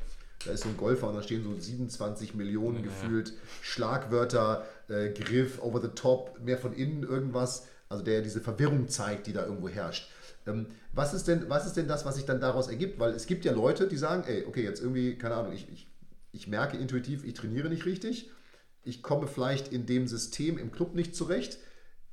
Da 0.45 0.51
ist 0.51 0.63
so 0.63 0.69
ein 0.69 0.77
Golfer 0.77 1.07
und 1.07 1.15
da 1.15 1.23
stehen 1.23 1.43
so 1.43 1.57
27 1.57 2.35
Millionen 2.35 2.83
gefühlt 2.83 3.33
Schlagwörter, 3.61 4.65
äh, 4.89 5.09
Griff, 5.09 5.61
over 5.61 5.81
the 5.81 5.87
top, 5.89 6.37
mehr 6.41 6.57
von 6.57 6.73
innen 6.73 7.03
irgendwas. 7.03 7.67
Also 7.87 8.03
der 8.03 8.21
diese 8.21 8.41
Verwirrung 8.41 8.89
zeigt, 8.89 9.27
die 9.27 9.33
da 9.33 9.45
irgendwo 9.45 9.69
herrscht. 9.69 10.09
Ähm, 10.45 10.67
was, 10.91 11.13
ist 11.13 11.27
denn, 11.27 11.49
was 11.49 11.65
ist 11.65 11.77
denn 11.77 11.87
das, 11.87 12.05
was 12.05 12.15
sich 12.15 12.25
dann 12.25 12.41
daraus 12.41 12.67
ergibt? 12.67 12.99
Weil 12.99 13.13
es 13.13 13.25
gibt 13.25 13.45
ja 13.45 13.53
Leute, 13.53 13.87
die 13.87 13.97
sagen, 13.97 14.23
ey, 14.27 14.45
okay, 14.45 14.63
jetzt 14.63 14.81
irgendwie, 14.81 15.17
keine 15.17 15.35
Ahnung, 15.35 15.53
ich, 15.53 15.67
ich, 15.71 15.87
ich 16.31 16.47
merke 16.47 16.75
intuitiv, 16.77 17.23
ich 17.23 17.35
trainiere 17.35 17.69
nicht 17.69 17.85
richtig. 17.85 18.29
Ich 18.83 19.01
komme 19.01 19.27
vielleicht 19.27 19.69
in 19.69 19.85
dem 19.85 20.07
System 20.07 20.57
im 20.57 20.71
Club 20.71 20.95
nicht 20.95 21.15
zurecht. 21.15 21.57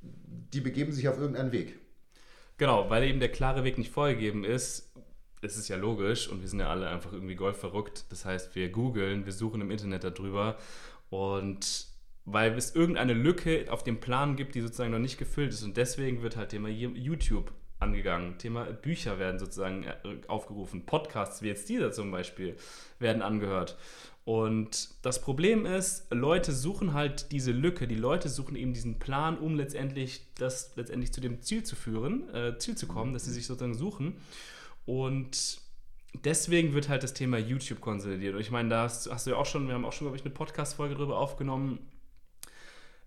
Die 0.01 0.61
begeben 0.61 0.91
sich 0.91 1.07
auf 1.07 1.17
irgendeinen 1.17 1.51
Weg. 1.51 1.79
Genau, 2.57 2.89
weil 2.89 3.03
eben 3.03 3.19
der 3.19 3.31
klare 3.31 3.63
Weg 3.63 3.77
nicht 3.77 3.91
vorgegeben 3.91 4.43
ist. 4.43 4.91
Es 5.41 5.57
ist 5.57 5.67
ja 5.67 5.77
logisch 5.77 6.29
und 6.29 6.41
wir 6.41 6.47
sind 6.47 6.59
ja 6.59 6.69
alle 6.69 6.87
einfach 6.87 7.11
irgendwie 7.11 7.35
Golf 7.35 7.57
verrückt. 7.57 8.05
Das 8.09 8.25
heißt, 8.25 8.55
wir 8.55 8.69
googeln, 8.69 9.25
wir 9.25 9.33
suchen 9.33 9.61
im 9.61 9.71
Internet 9.71 10.03
darüber 10.03 10.57
und 11.09 11.87
weil 12.25 12.53
es 12.53 12.75
irgendeine 12.75 13.13
Lücke 13.13 13.65
auf 13.69 13.83
dem 13.83 13.99
Plan 13.99 14.35
gibt, 14.35 14.53
die 14.53 14.61
sozusagen 14.61 14.91
noch 14.91 14.99
nicht 14.99 15.17
gefüllt 15.17 15.51
ist 15.51 15.63
und 15.63 15.75
deswegen 15.75 16.21
wird 16.21 16.35
halt 16.37 16.49
Thema 16.49 16.69
YouTube 16.69 17.51
angegangen. 17.79 18.37
Thema 18.37 18.65
Bücher 18.65 19.17
werden 19.17 19.39
sozusagen 19.39 19.83
äh, 19.83 19.95
aufgerufen. 20.27 20.85
Podcasts 20.85 21.41
wie 21.41 21.47
jetzt 21.47 21.67
dieser 21.67 21.91
zum 21.91 22.11
Beispiel 22.11 22.55
werden 22.99 23.21
angehört. 23.21 23.77
Und 24.23 24.89
das 25.01 25.19
Problem 25.19 25.65
ist, 25.65 26.05
Leute 26.11 26.51
suchen 26.51 26.93
halt 26.93 27.31
diese 27.31 27.51
Lücke, 27.51 27.87
die 27.87 27.95
Leute 27.95 28.29
suchen 28.29 28.55
eben 28.55 28.73
diesen 28.73 28.99
Plan, 28.99 29.37
um 29.37 29.55
letztendlich 29.55 30.27
das 30.35 30.75
letztendlich 30.75 31.11
zu 31.11 31.21
dem 31.21 31.41
Ziel 31.41 31.63
zu 31.63 31.75
führen, 31.75 32.29
äh, 32.33 32.57
Ziel 32.59 32.77
zu 32.77 32.87
kommen, 32.87 33.13
dass 33.13 33.25
sie 33.25 33.31
sich 33.31 33.47
sozusagen 33.47 33.73
suchen. 33.73 34.17
Und 34.85 35.59
deswegen 36.23 36.73
wird 36.73 36.87
halt 36.87 37.03
das 37.03 37.13
Thema 37.13 37.39
YouTube 37.39 37.81
konsolidiert. 37.81 38.35
Und 38.35 38.41
ich 38.41 38.51
meine, 38.51 38.69
da 38.69 38.83
hast, 38.83 39.09
hast 39.11 39.25
du 39.25 39.31
ja 39.31 39.37
auch 39.37 39.45
schon, 39.45 39.67
wir 39.67 39.73
haben 39.73 39.85
auch 39.85 39.93
schon, 39.93 40.05
glaube 40.05 40.17
ich, 40.17 40.23
eine 40.23 40.33
Podcast-Folge 40.33 40.95
darüber 40.95 41.17
aufgenommen. 41.17 41.79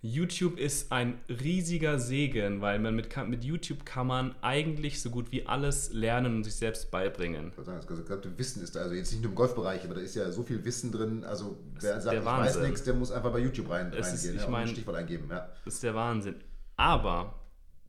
YouTube 0.07 0.59
ist 0.59 0.91
ein 0.91 1.17
riesiger 1.29 1.97
Segen, 1.97 2.61
weil 2.61 2.77
man 2.77 2.95
mit, 2.95 3.09
mit 3.27 3.43
YouTube 3.43 3.85
kann 3.85 4.05
man 4.05 4.35
eigentlich 4.41 5.01
so 5.01 5.09
gut 5.09 5.31
wie 5.31 5.47
alles 5.47 5.91
lernen 5.93 6.35
und 6.35 6.43
sich 6.43 6.53
selbst 6.55 6.91
beibringen. 6.91 7.51
Das 7.55 7.87
gesamte 7.87 8.37
Wissen 8.37 8.61
ist 8.61 8.75
da, 8.75 8.81
also 8.81 8.93
jetzt 8.93 9.11
nicht 9.11 9.21
nur 9.23 9.31
im 9.31 9.35
Golfbereich, 9.35 9.83
aber 9.83 9.95
da 9.95 10.01
ist 10.01 10.15
ja 10.15 10.31
so 10.31 10.43
viel 10.43 10.63
Wissen 10.63 10.91
drin. 10.91 11.23
Also 11.23 11.57
wer 11.79 11.99
sagt, 11.99 12.13
der 12.13 12.19
ich 12.19 12.25
weiß 12.25 12.45
Wahnsinn. 12.47 12.61
nichts, 12.63 12.83
der 12.83 12.93
muss 12.93 13.11
einfach 13.11 13.31
bei 13.31 13.39
YouTube 13.39 13.67
rein, 13.69 13.91
Es 13.93 14.13
ist- 14.13 14.25
reingehen 14.25 14.35
ich 14.35 14.41
ja, 14.41 14.45
und 14.45 14.51
mein- 14.51 14.61
ein 14.63 14.67
Stichwort 14.67 14.95
eingeben. 14.97 15.27
Ja. 15.29 15.49
Das 15.65 15.73
ist 15.73 15.83
der 15.83 15.95
Wahnsinn. 15.95 16.35
Aber 16.77 17.39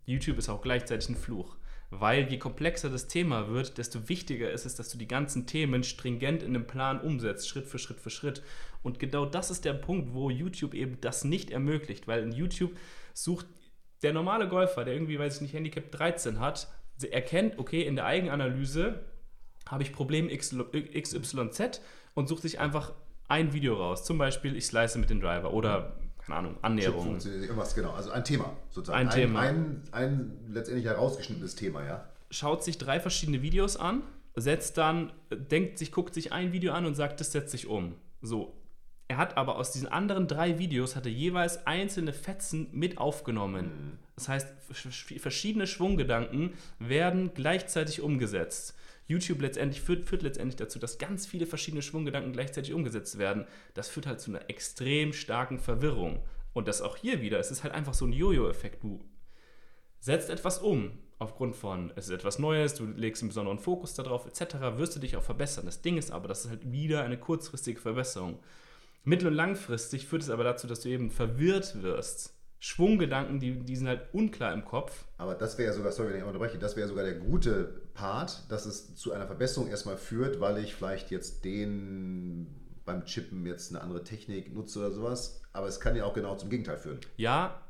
YouTube 0.07 0.39
ist 0.39 0.49
auch 0.49 0.63
gleichzeitig 0.63 1.11
ein 1.11 1.17
Fluch. 1.17 1.57
Weil 1.91 2.29
je 2.31 2.39
komplexer 2.39 2.91
das 2.91 3.07
Thema 3.07 3.49
wird, 3.49 3.79
desto 3.79 4.09
wichtiger 4.09 4.51
ist 4.51 4.67
es, 4.67 4.75
dass 4.75 4.89
du 4.89 4.99
die 4.99 5.07
ganzen 5.07 5.47
Themen 5.47 5.85
stringent 5.85 6.43
in 6.43 6.55
einem 6.55 6.67
Plan 6.67 7.01
umsetzt, 7.01 7.49
Schritt 7.49 7.67
für 7.67 7.79
Schritt 7.79 8.01
für 8.01 8.11
Schritt. 8.11 8.43
Und 8.83 8.99
genau 8.99 9.25
das 9.25 9.51
ist 9.51 9.65
der 9.65 9.75
Punkt, 9.75 10.13
wo 10.13 10.31
YouTube 10.31 10.75
eben 10.75 11.01
das 11.01 11.25
nicht 11.25 11.51
ermöglicht, 11.51 12.09
weil 12.09 12.23
in 12.23 12.33
YouTube 12.33 12.77
sucht 13.15 13.47
der 14.03 14.13
normale 14.13 14.49
Golfer, 14.49 14.85
der 14.85 14.95
irgendwie, 14.95 15.19
weiß 15.19 15.37
ich 15.37 15.43
nicht, 15.43 15.55
Handicap 15.55 15.91
13 15.93 16.41
hat, 16.41 16.69
erkennt, 17.11 17.59
okay, 17.59 17.83
in 17.83 17.97
der 17.97 18.07
Eigenanalyse 18.07 19.05
habe 19.69 19.83
ich 19.83 19.93
Problem 19.93 20.29
XYZ 20.29 21.81
und 22.15 22.29
sucht 22.29 22.43
sich 22.43 22.59
einfach 22.59 22.93
ein 23.29 23.53
Video 23.53 23.75
raus. 23.75 24.05
Zum 24.05 24.19
Beispiel, 24.19 24.57
ich 24.57 24.67
slice 24.67 24.99
mit 24.99 25.11
dem 25.11 25.21
Driver 25.21 25.53
oder, 25.53 25.99
keine 26.27 26.39
Ahnung, 26.39 26.57
Annäherung. 26.63 27.19
Irgendwas, 27.21 27.75
genau. 27.75 27.93
Also 27.93 28.11
ein 28.11 28.25
Thema 28.25 28.57
sozusagen. 28.71 29.09
Ein 29.09 29.15
Thema. 29.15 29.41
Ein, 29.41 29.83
ein 29.93 30.39
letztendlich 30.49 30.87
herausgeschnittenes 30.87 31.55
Thema, 31.55 31.85
ja. 31.85 32.09
schaut 32.31 32.65
sich 32.65 32.79
drei 32.79 32.99
verschiedene 32.99 33.43
Videos 33.43 33.77
an, 33.77 34.03
setzt 34.35 34.77
dann, 34.77 35.13
denkt 35.31 35.79
sich, 35.79 35.93
guckt 35.93 36.15
sich 36.15 36.33
ein 36.33 36.53
Video 36.53 36.73
an 36.73 36.85
und 36.85 36.95
sagt, 36.95 37.21
das 37.21 37.31
setzt 37.33 37.53
sich 37.53 37.69
um. 37.69 37.95
So. 38.23 38.55
Er 39.09 39.19
hat 39.19 39.37
aber 39.37 39.57
aus 39.57 39.71
diesen 39.71 39.87
anderen 39.87 40.27
drei 40.27 40.59
Videos 40.59 40.97
hatte 40.97 41.09
jeweils 41.09 41.65
einzelne 41.65 42.13
Fetzen 42.13 42.67
mit 42.73 42.99
aufgenommen. 42.99 44.01
Das 44.17 44.29
heißt, 44.29 44.49
verschiedene 45.21 45.69
Schwunggedanken 45.69 46.55
werden 46.81 47.31
gleichzeitig 47.33 48.01
umgesetzt. 48.01 48.75
YouTube 49.07 49.41
letztendlich 49.41 49.81
führt, 49.81 50.07
führt 50.07 50.23
letztendlich 50.23 50.57
dazu, 50.57 50.79
dass 50.79 50.99
ganz 50.99 51.27
viele 51.27 51.47
verschiedene 51.47 51.83
Schwunggedanken 51.83 52.33
gleichzeitig 52.33 52.73
umgesetzt 52.73 53.19
werden. 53.19 53.47
Das 53.75 53.89
führt 53.89 54.07
halt 54.07 54.21
zu 54.21 54.31
einer 54.31 54.51
extrem 54.51 55.13
starken 55.13 55.59
Verwirrung. 55.59 56.25
Und 56.53 56.69
das 56.69 56.83
auch 56.83 56.97
hier 56.97 57.21
wieder, 57.21 57.39
es 57.39 57.51
ist 57.51 57.65
halt 57.65 57.75
einfach 57.75 57.95
so 57.95 58.07
ein 58.07 58.13
Jojo-Effekt. 58.13 58.83
Du 58.83 59.05
setzt 60.01 60.31
etwas 60.31 60.59
um 60.59 60.99
aufgrund 61.19 61.57
von, 61.57 61.93
es 61.97 62.07
ist 62.07 62.15
etwas 62.15 62.39
Neues, 62.39 62.75
du 62.75 62.87
legst 62.87 63.23
einen 63.23 63.31
besonderen 63.31 63.59
Fokus 63.59 63.95
darauf, 63.95 64.27
etc., 64.27 64.57
wirst 64.77 64.97
du 64.97 65.01
dich 65.01 65.17
auch 65.17 65.23
verbessern. 65.23 65.67
Das 65.67 65.83
Ding 65.83 65.97
ist 65.97 66.11
aber, 66.11 66.29
das 66.29 66.45
ist 66.45 66.51
halt 66.51 66.71
wieder 66.73 67.05
eine 67.05 67.19
kurzfristige 67.19 67.81
Verbesserung. 67.81 68.39
Mittel- 69.05 69.29
und 69.29 69.35
langfristig 69.35 70.07
führt 70.07 70.23
es 70.23 70.31
aber 70.31 70.45
dazu, 70.45 70.67
dass 70.67 70.81
du 70.81 70.89
eben 70.89 71.11
verwirrt 71.11 71.83
wirst. 71.83 72.36
Schwunggedanken, 72.67 73.39
die, 73.39 73.61
die 73.61 73.77
sind 73.77 73.87
halt 73.87 74.01
unklar 74.13 74.53
im 74.53 74.65
Kopf. 74.65 75.05
Aber 75.19 75.37
das 75.37 75.57
wäre 75.57 75.69
ja 75.69 75.73
sogar, 75.73 75.93
sorry, 75.93 76.11
wenn 76.11 76.19
ich 76.19 76.25
unterbreche, 76.25 76.59
das 76.59 76.77
wäre 76.77 76.89
sogar 76.89 77.05
der 77.05 77.15
gute 77.15 77.81
Part, 77.95 78.43
dass 78.49 78.67
es 78.67 78.97
zu 78.97 79.13
einer 79.13 79.27
Verbesserung 79.27 79.69
erstmal 79.69 79.97
führt, 79.97 80.41
weil 80.41 80.59
ich 80.59 80.75
vielleicht 80.75 81.13
jetzt 81.13 81.45
den 81.45 82.49
beim 82.85 83.05
Chippen 83.05 83.47
jetzt 83.47 83.71
eine 83.71 83.83
andere 83.83 84.03
Technik 84.03 84.53
nutze 84.53 84.81
oder 84.81 84.91
sowas. 84.91 85.41
Aber 85.53 85.69
es 85.69 85.79
kann 85.79 85.95
ja 85.95 86.05
auch 86.05 86.13
genau 86.13 86.35
zum 86.35 86.51
Gegenteil 86.51 86.77
führen. 86.77 86.99
Ja, 87.17 87.61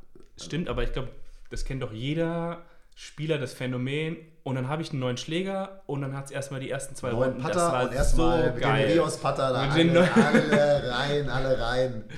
stimmt, 0.40 0.66
aber 0.70 0.82
ich 0.82 0.94
glaube, 0.94 1.08
das 1.50 1.66
kennt 1.66 1.82
doch 1.82 1.92
jeder 1.92 2.62
Spieler 2.94 3.36
das 3.36 3.52
Phänomen. 3.52 4.16
Und 4.44 4.54
dann 4.54 4.68
habe 4.68 4.80
ich 4.80 4.92
einen 4.92 5.00
neuen 5.00 5.18
Schläger 5.18 5.82
und 5.84 6.00
dann 6.00 6.16
hat 6.16 6.26
es 6.26 6.30
erstmal 6.30 6.60
die 6.60 6.70
ersten 6.70 6.94
zwei 6.94 7.10
Neuen 7.10 7.32
Runden. 7.32 7.42
Patter 7.42 7.82
und 7.82 7.92
erstmal 7.92 8.52
mit 8.54 8.64
dem 8.64 8.70
Rios-Patter 8.70 9.52
da 9.52 9.66
Mit 9.66 9.76
den 9.76 9.90
alle, 9.90 10.14
alle 10.14 10.90
rein, 10.90 11.28
alle 11.28 11.60
rein. 11.60 12.04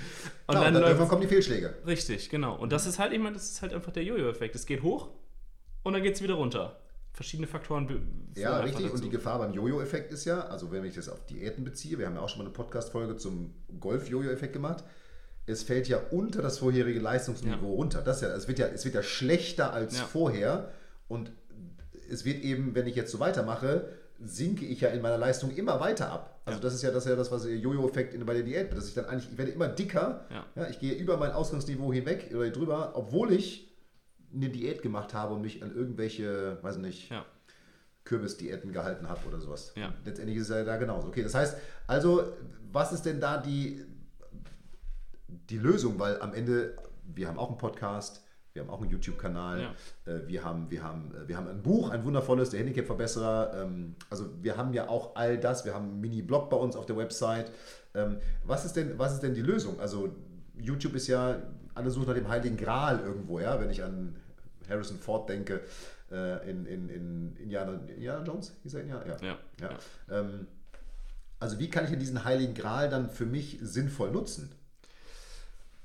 Und 0.49 0.55
Klar, 0.55 0.73
dann 0.73 0.83
und 0.83 0.99
dann 0.99 1.09
kommen 1.09 1.21
die 1.21 1.29
Fehlschläge. 1.29 1.75
Richtig, 1.87 2.31
genau. 2.31 2.57
Und 2.57 2.73
das 2.73 2.87
ist 2.87 2.99
halt 2.99 3.13
immer, 3.13 3.31
das 3.31 3.51
ist 3.51 3.61
halt 3.61 3.75
einfach 3.75 3.93
der 3.93 4.03
Jojo-Effekt. 4.03 4.55
Es 4.55 4.65
geht 4.65 4.83
hoch 4.83 5.11
und 5.83 5.93
dann 5.93 6.03
geht 6.03 6.15
es 6.15 6.23
wieder 6.23 6.35
runter. 6.35 6.81
Verschiedene 7.13 7.47
Faktoren. 7.47 8.33
Ja, 8.35 8.61
richtig. 8.61 8.91
Und 8.91 9.05
die 9.05 9.11
Gefahr 9.11 9.41
beim 9.41 9.53
Jojo-Effekt 9.53 10.11
ist 10.11 10.25
ja, 10.25 10.41
also 10.47 10.73
wenn 10.73 10.87
ich 10.87 10.95
das 10.95 11.11
auf 11.11 11.27
Diäten 11.27 11.65
beziehe, 11.65 11.99
wir 11.99 12.07
haben 12.07 12.15
ja 12.15 12.23
auch 12.23 12.31
schon 12.31 12.39
mal 12.39 12.45
eine 12.45 12.55
Podcast-Folge 12.55 13.17
zum 13.17 13.53
Golf-Jojo-Effekt 13.79 14.55
gemacht, 14.55 14.85
es 15.45 15.63
fällt 15.63 15.87
ja 15.87 16.01
unter 16.11 16.41
das 16.41 16.59
vorherige 16.59 17.01
Leistungsniveau 17.01 17.69
ja. 17.69 17.75
runter. 17.75 18.01
Das 18.01 18.23
ja, 18.23 18.29
es, 18.29 18.49
wird 18.49 18.59
ja, 18.59 18.69
es 18.69 18.87
wird 18.87 18.95
ja 18.95 19.03
schlechter 19.03 19.75
als 19.75 19.99
ja. 19.99 20.05
vorher 20.05 20.71
und 21.09 21.31
es 22.09 22.25
wird 22.25 22.43
eben, 22.43 22.75
wenn 22.75 22.87
ich 22.87 22.97
jetzt 22.97 23.13
so 23.13 23.21
weitermache, 23.21 23.93
sinke 24.21 24.65
ich 24.65 24.81
ja 24.81 24.89
in 24.89 25.01
meiner 25.01 25.19
Leistung 25.19 25.51
immer 25.55 25.81
weiter 25.81 26.11
ab. 26.11 26.41
Also 26.45 26.59
ja. 26.59 26.63
das 26.63 26.75
ist 26.75 26.83
ja 26.83 26.91
das, 26.91 27.05
ja 27.05 27.15
das 27.15 27.31
was 27.31 27.43
der 27.43 27.57
Jojo-Effekt 27.57 28.25
bei 28.27 28.35
der 28.35 28.43
Diät, 28.43 28.73
dass 28.73 28.89
ich 28.89 28.95
dann 28.95 29.07
eigentlich, 29.07 29.31
ich 29.33 29.39
werde 29.39 29.53
immer 29.53 29.69
dicker, 29.69 30.27
ja. 30.31 30.45
ja. 30.57 30.69
ich 30.69 30.81
gehe 30.81 30.95
über 30.95 31.17
mein 31.17 31.33
Ausgangsniveau 31.33 31.93
hinweg 31.93 32.31
oder 32.35 32.51
drüber, 32.51 32.93
obwohl 32.95 33.33
ich 33.33 33.77
eine 34.35 34.49
Diät 34.49 34.83
gemacht 34.83 35.15
habe 35.15 35.35
und 35.35 35.43
mich 35.43 35.63
an 35.63 35.75
irgendwelche, 35.75 36.59
weiß 36.63 36.79
nicht, 36.79 37.11
ja. 37.11 37.25
Kürbisdiäten 38.05 38.73
gehalten 38.73 39.09
habe 39.09 39.27
oder 39.29 39.41
sowas. 39.41 39.73
Ja. 39.77 39.95
Letztendlich 40.05 40.39
ist 40.39 40.45
es 40.45 40.57
ja 40.57 40.65
da 40.65 40.77
genauso. 40.77 41.09
Okay, 41.09 41.23
das 41.23 41.35
heißt, 41.35 41.57
also, 41.87 42.33
was 42.73 42.93
ist 42.93 43.03
denn 43.03 43.21
da 43.21 43.39
die, 43.39 43.85
die 45.29 45.59
Lösung? 45.59 45.99
Weil 45.99 46.21
am 46.21 46.33
Ende, 46.33 46.77
wir 47.05 47.29
haben 47.29 47.39
auch 47.39 47.51
einen 47.51 47.59
Podcast, 47.59 48.23
wir 48.59 48.65
haben 48.65 48.71
auch 48.71 48.83
einen 48.83 48.91
YouTube-Kanal, 48.91 49.61
ja. 49.61 50.13
Äh, 50.13 50.27
wir, 50.27 50.45
haben, 50.45 50.69
wir, 50.71 50.83
haben, 50.83 51.15
äh, 51.15 51.29
wir 51.29 51.37
haben 51.37 51.47
ein 51.49 51.63
Buch, 51.63 51.91
ein 51.91 52.05
wundervolles, 52.05 52.51
der 52.51 52.59
Handicap-Verbesserer. 52.59 53.63
Ähm, 53.63 53.95
also 54.11 54.27
wir 54.43 54.57
haben 54.57 54.73
ja 54.73 54.89
auch 54.89 55.15
all 55.15 55.39
das, 55.39 55.65
wir 55.65 55.75
haben 55.75 55.91
einen 55.91 56.01
Mini-Blog 56.01 56.51
bei 56.51 56.57
uns 56.57 56.75
auf 56.75 56.85
der 56.85 56.97
Website. 56.97 57.53
Ähm, 57.95 58.19
was, 58.45 58.65
ist 58.65 58.75
denn, 58.75 58.99
was 58.99 59.15
ist 59.15 59.23
denn 59.23 59.35
die 59.35 59.43
Lösung? 59.43 59.79
Also 59.79 60.09
YouTube 60.59 60.97
ist 60.97 61.07
ja, 61.07 61.37
alle 61.75 61.91
suchen 61.91 62.09
nach 62.09 62.15
dem 62.15 62.29
Heiligen 62.29 62.57
Gral 62.57 62.99
irgendwo, 62.99 63.39
ja, 63.39 63.61
wenn 63.61 63.71
ich 63.71 63.85
an 63.85 64.17
Harrison 64.69 64.99
Ford 64.99 65.29
denke, 65.29 65.61
äh, 66.11 66.51
in, 66.51 66.67
in, 66.67 66.89
in 66.89 67.37
Indiana, 67.37 67.79
Indiana 67.87 68.25
Jones, 68.25 68.55
hieß 68.65 68.75
er 68.75 68.81
Indiana? 68.81 69.07
Ja. 69.07 69.17
ja. 69.21 69.39
ja. 69.61 69.71
ja. 69.71 70.19
Ähm, 70.19 70.49
also 71.39 71.61
wie 71.61 71.71
kann 71.71 71.85
ich 71.85 71.91
denn 71.91 72.01
diesen 72.01 72.25
Heiligen 72.25 72.55
Gral 72.55 72.89
dann 72.89 73.09
für 73.09 73.25
mich 73.25 73.59
sinnvoll 73.63 74.11
nutzen? 74.11 74.51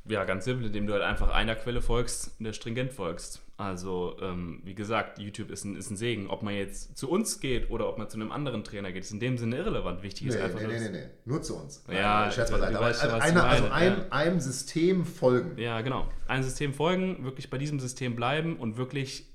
Ja, 0.05 0.25
ganz 0.25 0.43
simpel, 0.43 0.67
indem 0.67 0.85
du 0.85 0.93
halt 0.93 1.03
einfach 1.03 1.31
einer 1.31 1.55
Quelle 1.55 1.81
folgst, 1.81 2.35
der 2.39 2.51
stringent 2.51 2.91
folgst. 2.91 3.41
Also, 3.55 4.17
ähm, 4.21 4.61
wie 4.65 4.75
gesagt, 4.75 5.19
YouTube 5.19 5.49
ist 5.49 5.63
ein, 5.63 5.77
ist 5.77 5.89
ein 5.89 5.95
Segen. 5.95 6.27
Ob 6.27 6.43
man 6.43 6.55
jetzt 6.55 6.97
zu 6.97 7.09
uns 7.09 7.39
geht 7.39 7.69
oder 7.69 7.87
ob 7.87 7.97
man 7.97 8.09
zu 8.09 8.17
einem 8.17 8.31
anderen 8.31 8.65
Trainer 8.65 8.91
geht, 8.91 9.03
ist 9.03 9.11
in 9.11 9.21
dem 9.21 9.37
Sinne 9.37 9.57
irrelevant. 9.57 10.03
Wichtig 10.03 10.27
nee, 10.27 10.33
ist 10.33 10.41
einfach 10.41 10.59
nee, 10.59 10.67
nee, 10.67 10.79
nee, 10.79 10.89
nee, 10.89 11.05
nur 11.23 11.41
zu 11.41 11.55
uns. 11.55 11.85
Ja, 11.89 12.29
Scherz 12.31 12.51
beiseite. 12.51 12.75
Aber 12.75 12.87
weißt, 12.87 13.03
einer, 13.03 13.43
also 13.45 13.67
einem, 13.69 13.97
ja. 13.99 14.05
einem 14.09 14.39
System 14.41 15.05
folgen. 15.05 15.57
Ja, 15.57 15.79
genau. 15.81 16.09
Einem 16.27 16.43
System 16.43 16.73
folgen, 16.73 17.23
wirklich 17.23 17.49
bei 17.49 17.57
diesem 17.57 17.79
System 17.79 18.15
bleiben 18.15 18.57
und 18.57 18.75
wirklich, 18.75 19.31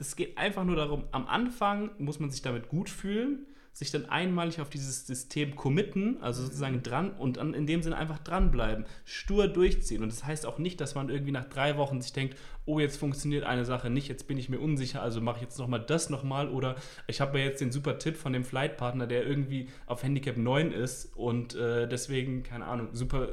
es 0.00 0.16
geht 0.16 0.38
einfach 0.38 0.64
nur 0.64 0.74
darum, 0.74 1.04
am 1.12 1.28
Anfang 1.28 1.90
muss 1.98 2.18
man 2.18 2.30
sich 2.30 2.42
damit 2.42 2.68
gut 2.68 2.90
fühlen 2.90 3.46
sich 3.78 3.92
dann 3.92 4.06
einmalig 4.06 4.60
auf 4.60 4.68
dieses 4.68 5.06
System 5.06 5.54
committen, 5.54 6.20
also 6.20 6.42
sozusagen 6.42 6.82
dran 6.82 7.12
und 7.12 7.36
dann 7.36 7.54
in 7.54 7.64
dem 7.64 7.80
Sinne 7.80 7.96
einfach 7.96 8.18
dranbleiben, 8.18 8.84
stur 9.04 9.46
durchziehen. 9.46 10.02
Und 10.02 10.10
das 10.10 10.24
heißt 10.24 10.46
auch 10.46 10.58
nicht, 10.58 10.80
dass 10.80 10.96
man 10.96 11.10
irgendwie 11.10 11.30
nach 11.30 11.44
drei 11.44 11.76
Wochen 11.76 12.00
sich 12.00 12.12
denkt, 12.12 12.36
oh, 12.66 12.80
jetzt 12.80 12.96
funktioniert 12.96 13.44
eine 13.44 13.64
Sache 13.64 13.88
nicht, 13.88 14.08
jetzt 14.08 14.26
bin 14.26 14.36
ich 14.36 14.48
mir 14.48 14.58
unsicher, 14.58 15.00
also 15.00 15.20
mache 15.20 15.36
ich 15.36 15.42
jetzt 15.42 15.60
nochmal 15.60 15.80
das 15.80 16.10
nochmal 16.10 16.48
oder 16.48 16.74
ich 17.06 17.20
habe 17.20 17.38
ja 17.38 17.44
jetzt 17.44 17.60
den 17.60 17.70
super 17.70 18.00
Tipp 18.00 18.16
von 18.16 18.32
dem 18.32 18.42
Flightpartner, 18.42 19.06
der 19.06 19.24
irgendwie 19.24 19.68
auf 19.86 20.02
Handicap 20.02 20.36
9 20.36 20.72
ist 20.72 21.16
und 21.16 21.54
äh, 21.54 21.86
deswegen, 21.86 22.42
keine 22.42 22.66
Ahnung, 22.66 22.88
super. 22.94 23.28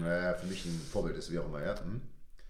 Naja, 0.00 0.34
für 0.34 0.48
mich 0.48 0.66
ein 0.66 0.80
Vorbild 0.90 1.16
ist, 1.16 1.30
wie 1.30 1.38
auch 1.38 1.46
immer, 1.46 1.64
ja. 1.64 1.78
Hm? 1.78 2.00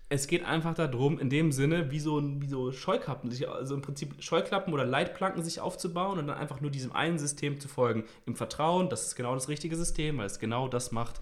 Es 0.09 0.27
geht 0.27 0.45
einfach 0.45 0.75
darum, 0.75 1.19
in 1.19 1.31
dem 1.31 1.51
Sinne, 1.51 1.90
wie 1.90 1.99
so, 1.99 2.23
wie 2.40 2.47
so 2.47 2.73
Scheuklappen, 2.73 3.31
sich, 3.31 3.49
also 3.49 3.75
im 3.75 3.83
Prinzip 3.83 4.23
Scheuklappen 4.23 4.73
oder 4.73 4.85
Leitplanken 4.85 5.43
sich 5.43 5.61
aufzubauen 5.61 6.19
und 6.19 6.27
dann 6.27 6.37
einfach 6.37 6.61
nur 6.61 6.71
diesem 6.71 6.93
einen 6.93 7.19
System 7.19 7.59
zu 7.59 7.69
folgen. 7.69 8.05
Im 8.27 8.37
Vertrauen, 8.37 8.90
das 8.90 9.07
ist 9.07 9.17
genau 9.17 9.35
das 9.35 9.49
richtige 9.49 9.77
System, 9.77 10.19
weil 10.19 10.27
es 10.27 10.38
genau 10.38 10.69
das 10.69 10.93
macht, 10.93 11.21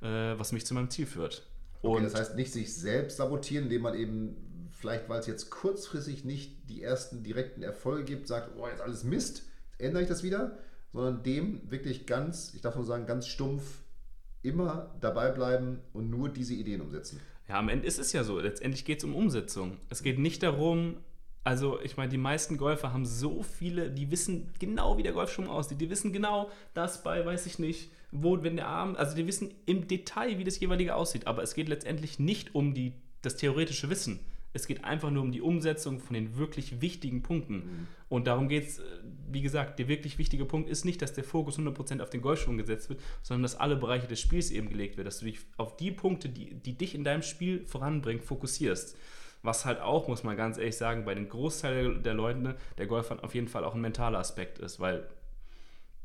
äh, 0.00 0.38
was 0.38 0.52
mich 0.52 0.64
zu 0.64 0.74
meinem 0.74 0.90
Ziel 0.90 1.06
führt. 1.06 1.46
Und 1.82 1.92
okay, 1.92 2.04
das 2.04 2.14
heißt 2.14 2.36
nicht 2.36 2.52
sich 2.52 2.74
selbst 2.74 3.16
sabotieren, 3.16 3.64
indem 3.64 3.82
man 3.82 3.94
eben 3.94 4.70
vielleicht, 4.70 5.08
weil 5.08 5.20
es 5.20 5.26
jetzt 5.26 5.50
kurzfristig 5.50 6.24
nicht 6.24 6.68
die 6.68 6.82
ersten 6.82 7.22
direkten 7.22 7.62
Erfolge 7.62 8.04
gibt, 8.04 8.28
sagt, 8.28 8.52
oh, 8.56 8.66
jetzt 8.68 8.80
alles 8.80 9.04
Mist, 9.04 9.42
ändere 9.78 10.02
ich 10.02 10.08
das 10.08 10.22
wieder, 10.22 10.58
sondern 10.92 11.22
dem 11.22 11.70
wirklich 11.70 12.06
ganz, 12.06 12.54
ich 12.54 12.60
darf 12.60 12.76
nur 12.76 12.84
sagen, 12.84 13.06
ganz 13.06 13.26
stumpf 13.26 13.80
immer 14.42 14.94
dabei 15.00 15.30
bleiben 15.30 15.80
und 15.92 16.10
nur 16.10 16.28
diese 16.28 16.54
Ideen 16.54 16.80
umsetzen. 16.80 17.20
Ja, 17.50 17.58
am 17.58 17.68
Ende 17.68 17.84
ist 17.84 17.98
es 17.98 18.12
ja 18.12 18.22
so. 18.22 18.38
Letztendlich 18.38 18.84
geht 18.84 18.98
es 18.98 19.04
um 19.04 19.16
Umsetzung. 19.16 19.78
Es 19.88 20.04
geht 20.04 20.20
nicht 20.20 20.40
darum, 20.44 20.98
also 21.42 21.80
ich 21.80 21.96
meine, 21.96 22.08
die 22.08 22.16
meisten 22.16 22.56
Golfer 22.56 22.92
haben 22.92 23.04
so 23.04 23.42
viele, 23.42 23.90
die 23.90 24.12
wissen 24.12 24.52
genau, 24.60 24.98
wie 24.98 25.02
der 25.02 25.10
Golfschwung 25.10 25.48
aussieht. 25.48 25.80
Die 25.80 25.90
wissen 25.90 26.12
genau, 26.12 26.48
dass 26.74 27.02
bei, 27.02 27.26
weiß 27.26 27.46
ich 27.46 27.58
nicht, 27.58 27.90
wo, 28.12 28.40
wenn 28.44 28.54
der 28.54 28.68
Arm, 28.68 28.94
also 28.94 29.16
die 29.16 29.26
wissen 29.26 29.52
im 29.66 29.88
Detail, 29.88 30.38
wie 30.38 30.44
das 30.44 30.60
jeweilige 30.60 30.94
aussieht. 30.94 31.26
Aber 31.26 31.42
es 31.42 31.54
geht 31.54 31.68
letztendlich 31.68 32.20
nicht 32.20 32.54
um 32.54 32.72
die, 32.72 32.92
das 33.20 33.34
theoretische 33.34 33.90
Wissen. 33.90 34.20
Es 34.52 34.68
geht 34.68 34.84
einfach 34.84 35.10
nur 35.10 35.24
um 35.24 35.32
die 35.32 35.42
Umsetzung 35.42 35.98
von 35.98 36.14
den 36.14 36.36
wirklich 36.36 36.80
wichtigen 36.80 37.24
Punkten. 37.24 37.54
Mhm. 37.56 37.86
Und 38.10 38.26
darum 38.26 38.48
geht 38.48 38.66
es, 38.66 38.80
äh, 38.80 38.82
wie 39.30 39.40
gesagt, 39.40 39.78
der 39.78 39.88
wirklich 39.88 40.18
wichtige 40.18 40.44
Punkt 40.44 40.68
ist 40.68 40.84
nicht, 40.84 41.00
dass 41.00 41.14
der 41.14 41.24
Fokus 41.24 41.58
100% 41.58 42.02
auf 42.02 42.10
den 42.10 42.20
Golfschwung 42.20 42.58
gesetzt 42.58 42.90
wird, 42.90 43.00
sondern 43.22 43.44
dass 43.44 43.54
alle 43.54 43.76
Bereiche 43.76 44.08
des 44.08 44.20
Spiels 44.20 44.50
eben 44.50 44.68
gelegt 44.68 44.96
werden, 44.96 45.06
dass 45.06 45.20
du 45.20 45.26
dich 45.26 45.38
auf 45.56 45.76
die 45.76 45.92
Punkte, 45.92 46.28
die, 46.28 46.52
die 46.54 46.76
dich 46.76 46.94
in 46.94 47.04
deinem 47.04 47.22
Spiel 47.22 47.64
voranbringen, 47.64 48.20
fokussierst. 48.20 48.96
Was 49.42 49.64
halt 49.64 49.80
auch, 49.80 50.08
muss 50.08 50.24
man 50.24 50.36
ganz 50.36 50.58
ehrlich 50.58 50.76
sagen, 50.76 51.04
bei 51.04 51.14
den 51.14 51.28
Großteil 51.28 52.00
der 52.00 52.12
Leute, 52.12 52.56
der 52.76 52.86
Golfer 52.86 53.22
auf 53.24 53.34
jeden 53.34 53.48
Fall 53.48 53.64
auch 53.64 53.74
ein 53.74 53.80
mentaler 53.80 54.18
Aspekt 54.18 54.58
ist, 54.58 54.80
weil 54.80 55.08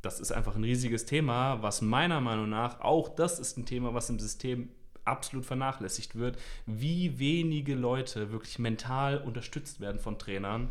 das 0.04 0.20
ist 0.20 0.32
einfach 0.32 0.56
ein 0.56 0.64
riesiges 0.64 1.06
Thema, 1.06 1.64
was 1.64 1.82
meiner 1.82 2.22
Meinung 2.22 2.50
nach 2.50 2.80
auch 2.82 3.10
das 3.10 3.40
ist 3.40 3.58
ein 3.58 3.66
Thema, 3.66 3.96
was 3.96 4.12
im 4.12 4.20
System 4.20 4.70
absolut 5.04 5.46
vernachlässigt 5.46 6.16
wird, 6.16 6.38
wie 6.68 7.18
wenige 7.18 7.74
Leute 7.74 8.32
wirklich 8.32 8.60
mental 8.60 9.18
unterstützt 9.18 9.80
werden 9.80 10.00
von 10.00 10.20
Trainern, 10.20 10.70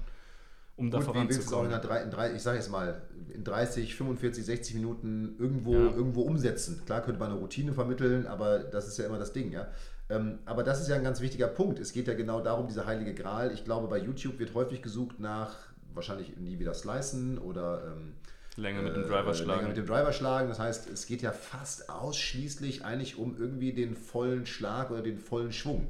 um 0.77 0.91
da 0.91 0.99
Gut, 0.99 1.07
voranzukommen. 1.07 1.29
Wie 1.29 1.35
willst 1.35 1.53
du 1.53 1.57
auch 1.57 2.05
in, 2.05 2.11
drei, 2.11 2.35
ich 2.35 2.43
sage 2.43 2.59
jetzt 2.59 2.71
mal, 2.71 3.03
in 3.33 3.45
30, 3.45 3.95
45, 3.95 4.45
60 4.45 4.75
Minuten 4.75 5.37
irgendwo, 5.39 5.75
ja. 5.75 5.91
irgendwo 5.91 6.23
umsetzen? 6.23 6.83
Klar 6.85 7.03
könnte 7.03 7.21
man 7.21 7.31
eine 7.31 7.41
Routine 7.41 7.73
vermitteln, 7.73 8.27
aber 8.27 8.59
das 8.59 8.89
ist 8.89 8.99
ja 8.99 9.07
immer 9.07 9.19
das 9.19 9.33
Ding, 9.33 9.53
ja. 9.53 9.69
Ähm, 10.11 10.41
aber 10.45 10.65
das 10.65 10.81
ist 10.81 10.89
ja 10.89 10.97
ein 10.97 11.05
ganz 11.05 11.21
wichtiger 11.21 11.49
Punkt. 11.49 11.79
Es 11.79 11.93
geht 11.93 12.09
ja 12.09 12.15
genau 12.15 12.41
darum, 12.41 12.67
dieser 12.67 12.87
heilige 12.87 13.15
Gral. 13.15 13.53
Ich 13.53 13.65
glaube, 13.65 13.89
bei 13.89 13.99
YouTube 13.99 14.39
wird 14.39 14.55
häufig 14.55 14.83
gesucht 14.83 15.19
nach 15.21 15.57
wahrscheinlich 15.95 16.37
nie 16.37 16.59
wieder 16.59 16.75
Slicen 16.75 17.39
oder 17.39 17.93
ähm, 17.93 18.15
Länger 18.57 18.83
mit 18.83 18.97
dem 18.97 19.03
Driver 19.05 19.35
schlagen. 19.35 19.61
Länger 19.61 19.69
mit 19.69 19.77
dem 19.77 19.87
Driver 19.87 20.13
schlagen. 20.13 20.49
Das 20.49 20.59
heißt, 20.59 20.91
es 20.91 21.07
geht 21.07 21.23
ja 21.23 21.33
fast 21.33 21.89
ausschließlich 21.89 22.85
eigentlich 22.85 23.19
um 23.19 23.37
irgendwie 23.37 23.73
den 23.73 23.97
vollen 23.97 24.47
Schlag 24.47 24.91
oder 24.91 25.03
den 25.03 25.19
vollen 25.19 25.53
Schwung. 25.53 25.89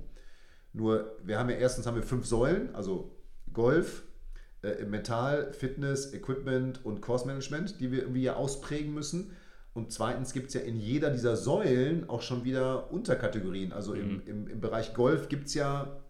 Nur, 0.73 1.17
wir 1.23 1.39
haben 1.39 1.51
ja 1.51 1.57
erstens 1.57 1.87
haben 1.87 1.97
wir 1.97 2.03
fünf 2.03 2.27
Säulen, 2.27 2.75
also 2.75 3.11
Golf, 3.53 4.03
äh, 4.65 4.85
Mental, 4.85 5.53
Fitness, 5.53 6.13
Equipment 6.13 6.85
und 6.85 7.01
Course 7.01 7.27
Management, 7.27 7.81
die 7.81 7.93
wir 7.93 8.03
irgendwie 8.03 8.23
ja 8.23 8.37
ausprägen 8.37 8.93
müssen. 8.95 9.33
Und 9.75 9.93
zweitens 9.93 10.33
gibt 10.33 10.49
es 10.49 10.55
ja 10.55 10.61
in 10.61 10.79
jeder 10.79 11.11
dieser 11.11 11.37
Säulen 11.37 12.09
auch 12.09 12.23
schon 12.23 12.45
wieder 12.45 12.93
Unterkategorien. 12.93 13.73
Also 13.73 13.95
mhm. 13.95 14.01
im, 14.01 14.23
im, 14.27 14.49
im 14.49 14.61
Bereich 14.61 14.95
Golf 14.95 15.29
gibt 15.29 15.49
es 15.49 15.55
ja 15.55 16.01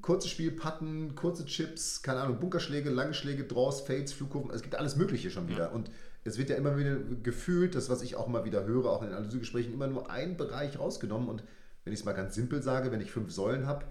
kurzes 0.00 0.30
Spiel, 0.30 0.52
Patten, 0.52 1.14
kurze 1.14 1.44
Chips, 1.44 2.02
keine 2.02 2.20
Ahnung, 2.20 2.40
Bunkerschläge, 2.40 2.88
lange 2.88 3.14
Schläge, 3.14 3.44
Draws, 3.44 3.82
Fades, 3.82 4.12
Flugkurven, 4.12 4.50
es 4.50 4.62
gibt 4.62 4.74
alles 4.74 4.96
Mögliche 4.96 5.30
schon 5.30 5.48
wieder. 5.48 5.64
Ja. 5.64 5.68
Und 5.68 5.90
es 6.24 6.38
wird 6.38 6.50
ja 6.50 6.56
immer 6.56 6.78
wieder 6.78 6.96
gefühlt, 7.22 7.74
das, 7.74 7.90
was 7.90 8.02
ich 8.02 8.16
auch 8.16 8.28
immer 8.28 8.44
wieder 8.44 8.64
höre, 8.64 8.86
auch 8.86 9.02
in 9.02 9.08
Analysegesprächen, 9.08 9.72
immer 9.72 9.88
nur 9.88 10.10
ein 10.10 10.36
Bereich 10.36 10.78
rausgenommen. 10.78 11.28
Und 11.28 11.44
wenn 11.84 11.92
ich 11.92 12.00
es 12.00 12.04
mal 12.04 12.12
ganz 12.12 12.34
simpel 12.34 12.62
sage, 12.62 12.92
wenn 12.92 13.00
ich 13.00 13.10
fünf 13.10 13.32
Säulen 13.32 13.66
habe, 13.66 13.84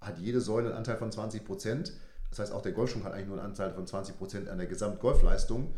hat 0.00 0.18
jede 0.18 0.40
Säule 0.40 0.68
einen 0.68 0.76
Anteil 0.76 0.96
von 0.96 1.10
20 1.10 1.44
Prozent. 1.44 1.92
Das 2.34 2.40
heißt, 2.40 2.52
auch 2.52 2.62
der 2.62 2.72
Golfschwung 2.72 3.04
hat 3.04 3.12
eigentlich 3.12 3.28
nur 3.28 3.38
einen 3.38 3.46
Anteil 3.46 3.70
von 3.70 3.86
20 3.86 4.18
Prozent 4.18 4.48
an 4.48 4.58
der 4.58 4.66
Gesamtgolfleistung, 4.66 5.72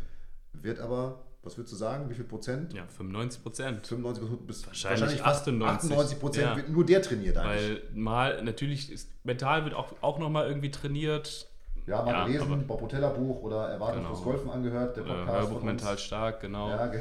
wird 0.53 0.79
aber 0.79 1.19
was 1.43 1.55
würdest 1.55 1.73
du 1.73 1.77
sagen? 1.77 2.09
Wie 2.09 2.15
viel 2.15 2.23
Prozent? 2.23 2.73
Ja, 2.73 2.87
95 2.87 3.43
Prozent. 3.43 3.85
95 3.85 4.23
Prozent 4.23 4.47
bis 4.47 4.65
wahrscheinlich, 4.65 5.01
wahrscheinlich 5.01 5.23
98. 5.23 5.91
98 5.91 6.19
Prozent 6.19 6.47
ja. 6.47 6.55
wird 6.55 6.69
nur 6.69 6.83
der 6.83 7.01
trainiert 7.03 7.37
eigentlich. 7.37 7.69
Weil 7.69 7.81
mal, 7.93 8.43
natürlich, 8.43 8.91
ist, 8.91 9.11
mental 9.23 9.65
wird 9.65 9.75
auch, 9.75 9.93
auch 10.01 10.17
nochmal 10.17 10.47
irgendwie 10.47 10.71
trainiert. 10.71 11.47
Ja, 11.85 12.01
mal 12.01 12.11
ja, 12.11 12.25
gelesen, 12.25 12.65
Bob 12.65 12.81
Rotella 12.81 13.09
Buch 13.09 13.43
oder 13.43 13.69
Erwartungslos 13.69 14.17
genau. 14.17 14.31
Golfen 14.31 14.49
angehört, 14.49 14.97
der 14.97 15.03
Podcast. 15.03 15.29
Oder 15.29 15.39
Hörbuch 15.39 15.61
Mental 15.61 15.97
Stark, 15.99 16.41
genau. 16.41 16.69
Ja, 16.69 16.91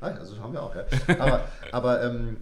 also 0.00 0.38
haben 0.38 0.52
wir 0.52 0.62
auch, 0.62 0.74
ja. 0.76 0.84
Aber, 1.18 1.48
aber 1.72 2.02
ähm, 2.04 2.36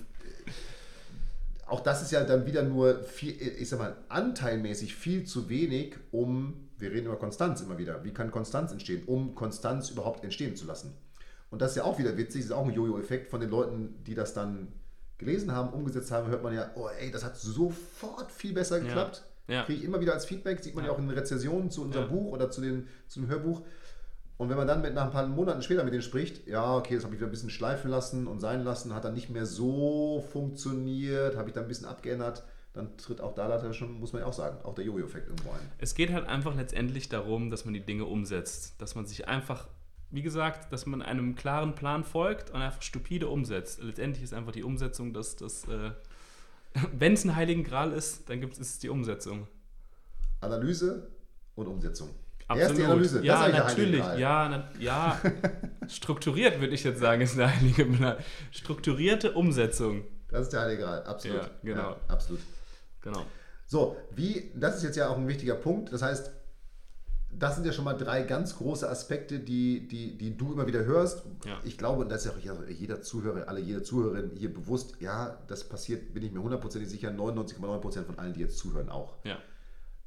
auch 1.70 1.80
das 1.80 2.02
ist 2.02 2.10
ja 2.12 2.24
dann 2.24 2.46
wieder 2.46 2.62
nur, 2.62 3.02
viel, 3.02 3.40
ich 3.40 3.68
sag 3.68 3.78
mal, 3.78 3.96
anteilmäßig 4.08 4.94
viel 4.94 5.24
zu 5.24 5.48
wenig, 5.48 5.96
um 6.10 6.68
wir 6.78 6.90
reden 6.90 7.06
über 7.06 7.16
Konstanz 7.16 7.60
immer 7.60 7.78
wieder. 7.78 8.04
Wie 8.04 8.12
kann 8.12 8.30
Konstanz 8.30 8.72
entstehen, 8.72 9.02
um 9.06 9.34
Konstanz 9.34 9.90
überhaupt 9.90 10.24
entstehen 10.24 10.56
zu 10.56 10.66
lassen? 10.66 10.94
Und 11.50 11.60
das 11.62 11.72
ist 11.72 11.76
ja 11.76 11.84
auch 11.84 11.98
wieder 11.98 12.16
witzig, 12.16 12.42
das 12.42 12.46
ist 12.50 12.52
auch 12.52 12.64
ein 12.66 12.72
Jojo-Effekt 12.72 13.28
von 13.28 13.40
den 13.40 13.50
Leuten, 13.50 14.02
die 14.06 14.14
das 14.14 14.34
dann 14.34 14.68
gelesen 15.18 15.52
haben, 15.52 15.72
umgesetzt 15.74 16.10
haben, 16.10 16.28
hört 16.28 16.42
man 16.42 16.54
ja, 16.54 16.70
oh 16.76 16.88
ey, 16.98 17.10
das 17.10 17.24
hat 17.24 17.36
sofort 17.36 18.32
viel 18.32 18.52
besser 18.54 18.80
geklappt. 18.80 19.24
Ja. 19.48 19.64
Kriege 19.64 19.80
ich 19.80 19.84
immer 19.84 20.00
wieder 20.00 20.14
als 20.14 20.24
Feedback, 20.26 20.62
sieht 20.62 20.74
man 20.76 20.84
ja, 20.84 20.90
Ja. 20.90 20.96
auch 20.96 21.00
in 21.00 21.10
Rezensionen 21.10 21.70
zu 21.70 21.82
unserem 21.82 22.06
Ja. 22.06 22.10
Buch 22.12 22.32
oder 22.32 22.50
zu, 22.50 22.60
den, 22.60 22.86
zu 23.08 23.20
dem 23.20 23.28
Hörbuch. 23.28 23.62
Und 24.40 24.48
wenn 24.48 24.56
man 24.56 24.66
dann 24.66 24.80
mit 24.80 24.94
nach 24.94 25.04
ein 25.04 25.10
paar 25.10 25.26
Monaten 25.26 25.60
später 25.60 25.84
mit 25.84 25.92
denen 25.92 26.02
spricht, 26.02 26.48
ja, 26.48 26.74
okay, 26.74 26.94
das 26.94 27.04
habe 27.04 27.14
ich 27.14 27.20
wieder 27.20 27.28
ein 27.28 27.30
bisschen 27.30 27.50
schleifen 27.50 27.90
lassen 27.90 28.26
und 28.26 28.40
sein 28.40 28.64
lassen, 28.64 28.94
hat 28.94 29.04
dann 29.04 29.12
nicht 29.12 29.28
mehr 29.28 29.44
so 29.44 30.24
funktioniert, 30.32 31.36
habe 31.36 31.50
ich 31.50 31.54
dann 31.54 31.64
ein 31.64 31.68
bisschen 31.68 31.86
abgeändert, 31.86 32.42
dann 32.72 32.96
tritt 32.96 33.20
auch 33.20 33.34
da 33.34 33.48
leider 33.48 33.74
schon, 33.74 34.00
muss 34.00 34.14
man 34.14 34.22
ja 34.22 34.26
auch 34.26 34.32
sagen, 34.32 34.56
auch 34.64 34.74
der 34.74 34.86
Jojo-Effekt 34.86 35.28
irgendwo 35.28 35.50
ein. 35.50 35.58
Es 35.76 35.94
geht 35.94 36.10
halt 36.10 36.26
einfach 36.26 36.56
letztendlich 36.56 37.10
darum, 37.10 37.50
dass 37.50 37.66
man 37.66 37.74
die 37.74 37.82
Dinge 37.84 38.06
umsetzt. 38.06 38.80
Dass 38.80 38.94
man 38.94 39.04
sich 39.04 39.28
einfach, 39.28 39.68
wie 40.08 40.22
gesagt, 40.22 40.72
dass 40.72 40.86
man 40.86 41.02
einem 41.02 41.34
klaren 41.34 41.74
Plan 41.74 42.02
folgt 42.02 42.48
und 42.48 42.62
einfach 42.62 42.80
stupide 42.80 43.28
umsetzt. 43.28 43.82
Letztendlich 43.82 44.24
ist 44.24 44.32
einfach 44.32 44.52
die 44.52 44.64
Umsetzung, 44.64 45.12
dass 45.12 45.36
das, 45.36 45.68
äh, 45.68 45.90
wenn 46.98 47.12
es 47.12 47.26
ein 47.26 47.36
heiligen 47.36 47.62
Gral 47.62 47.92
ist, 47.92 48.30
dann 48.30 48.40
gibt 48.40 48.58
es 48.58 48.78
die 48.78 48.88
Umsetzung. 48.88 49.48
Analyse 50.40 51.10
und 51.56 51.66
Umsetzung. 51.66 52.08
Erst 52.58 52.76
die 52.76 52.82
Absolut. 52.82 52.90
Analyse, 52.90 53.24
Ja, 53.24 53.48
der 53.48 53.64
natürlich. 53.64 54.04
Ja, 54.16 54.48
na, 54.48 54.68
ja. 54.78 55.20
strukturiert 55.88 56.60
würde 56.60 56.74
ich 56.74 56.84
jetzt 56.84 57.00
sagen, 57.00 57.20
ist 57.20 57.38
eine 57.38 57.54
heilige 57.54 57.86
Gral. 57.86 58.18
Strukturierte 58.50 59.32
Umsetzung. 59.32 60.04
Das 60.28 60.42
ist 60.42 60.52
der 60.52 60.62
heilige 60.62 60.82
Gral, 60.82 61.02
absolut. 61.04 61.42
Ja, 61.42 61.50
genau. 61.62 61.96
absolut. 62.08 62.40
Genau. 63.02 63.22
So, 63.66 63.96
wie, 64.14 64.50
das 64.54 64.76
ist 64.78 64.82
jetzt 64.82 64.96
ja 64.96 65.08
auch 65.08 65.16
ein 65.16 65.28
wichtiger 65.28 65.54
Punkt. 65.54 65.92
Das 65.92 66.02
heißt, 66.02 66.30
das 67.32 67.54
sind 67.54 67.66
ja 67.66 67.72
schon 67.72 67.84
mal 67.84 67.94
drei 67.94 68.22
ganz 68.22 68.56
große 68.56 68.88
Aspekte, 68.88 69.38
die, 69.38 69.86
die, 69.86 70.18
die 70.18 70.36
du 70.36 70.52
immer 70.52 70.66
wieder 70.66 70.84
hörst. 70.84 71.24
Ja. 71.46 71.60
Ich 71.64 71.78
glaube, 71.78 72.02
und 72.02 72.08
das 72.10 72.26
ist 72.26 72.44
ja 72.44 72.52
auch 72.52 72.68
jeder 72.68 73.02
Zuhörer, 73.02 73.48
alle 73.48 73.60
jede 73.60 73.82
Zuhörerin 73.82 74.32
hier 74.34 74.52
bewusst, 74.52 74.96
ja, 75.00 75.38
das 75.46 75.68
passiert, 75.68 76.12
bin 76.12 76.24
ich 76.24 76.32
mir 76.32 76.42
hundertprozentig 76.42 76.90
sicher, 76.90 77.10
99,9% 77.10 78.04
von 78.04 78.18
allen, 78.18 78.32
die 78.32 78.40
jetzt 78.40 78.58
zuhören, 78.58 78.88
auch. 78.88 79.14
Ja. 79.24 79.38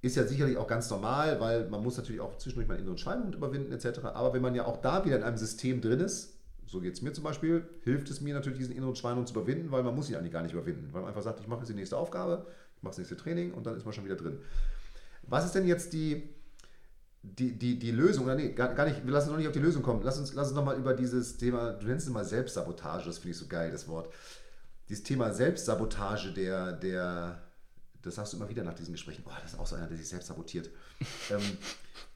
Ist 0.04 0.18
ja 0.18 0.28
sicherlich 0.28 0.58
auch 0.58 0.68
ganz 0.68 0.90
normal, 0.90 1.40
weil 1.40 1.70
man 1.70 1.82
muss 1.82 1.96
natürlich 1.96 2.20
auch 2.20 2.38
zwischendurch 2.38 2.68
mal 2.68 2.78
inneren 2.78 2.98
Schweinehund 2.98 3.36
überwinden 3.36 3.72
etc. 3.72 4.00
Aber 4.04 4.34
wenn 4.34 4.42
man 4.42 4.54
ja 4.54 4.66
auch 4.66 4.82
da 4.82 5.06
wieder 5.06 5.16
in 5.16 5.24
einem 5.24 5.38
System 5.38 5.80
drin 5.80 6.02
ist, 6.02 6.34
so 6.66 6.82
geht 6.82 6.96
es 6.96 7.02
mir 7.02 7.14
zum 7.14 7.24
Beispiel, 7.24 7.64
hilft 7.84 8.10
es 8.10 8.20
mir 8.20 8.34
natürlich, 8.34 8.58
diesen 8.58 8.76
inneren 8.76 8.98
Schweinehund 8.98 9.30
zu 9.30 9.34
überwinden, 9.34 9.72
weil 9.72 9.82
man 9.82 9.96
muss 9.96 10.10
ihn 10.10 10.18
eigentlich 10.18 10.34
gar 10.34 10.44
nicht 10.44 10.52
überwinden. 10.52 10.90
Weil 10.92 11.04
man 11.04 11.08
einfach 11.08 11.22
sagt, 11.22 11.40
ich 11.40 11.48
mache 11.48 11.60
jetzt 11.60 11.70
die 11.70 11.76
nächste 11.76 11.96
Aufgabe, 11.96 12.46
ich 12.76 12.84
mache 12.84 12.92
das 12.92 12.98
nächste 12.98 13.16
Training 13.16 13.54
und 13.54 13.66
dann 13.66 13.78
ist 13.78 13.86
man 13.86 13.94
schon 13.94 14.04
wieder 14.04 14.18
drin. 14.18 14.40
Was 15.22 15.46
ist 15.46 15.56
denn 15.56 15.66
jetzt 15.66 15.94
die, 15.94 16.30
die, 17.22 17.58
die, 17.58 17.80
die 17.80 17.92
Lösung? 17.92 18.26
Oder 18.26 18.36
nee, 18.36 18.50
gar, 18.50 18.76
gar 18.76 18.86
nicht, 18.86 19.06
wir 19.06 19.14
lassen 19.14 19.28
uns 19.28 19.32
noch 19.32 19.38
nicht 19.38 19.48
auf 19.48 19.54
die 19.54 19.60
Lösung 19.60 19.84
kommen. 19.84 20.02
Lass 20.04 20.20
uns, 20.20 20.34
lass 20.34 20.50
uns 20.50 20.58
nochmal 20.58 20.76
über 20.76 20.94
dieses 20.94 21.38
Thema, 21.38 21.72
du 21.72 21.88
nennst 21.88 22.08
es 22.08 22.12
mal 22.12 22.26
Selbstsabotage, 22.26 23.06
das 23.06 23.20
finde 23.20 23.32
ich 23.32 23.38
so 23.38 23.48
geil, 23.48 23.72
das 23.72 23.88
Wort. 23.88 24.14
Dieses 24.90 25.04
Thema 25.04 25.32
Selbstsabotage 25.32 26.34
der, 26.34 26.74
der, 26.74 27.42
das 28.04 28.16
sagst 28.16 28.34
du 28.34 28.38
immer 28.38 28.50
wieder 28.50 28.64
nach 28.64 28.74
diesen 28.74 28.94
Gesprächen, 28.94 29.24
oh, 29.26 29.32
das 29.42 29.54
ist 29.54 29.60
auch 29.60 29.66
so 29.66 29.76
einer, 29.76 29.88
der 29.88 29.98
sich 29.98 30.08
selbst 30.08 30.28
sabotiert. 30.28 30.70
ähm, 31.32 31.42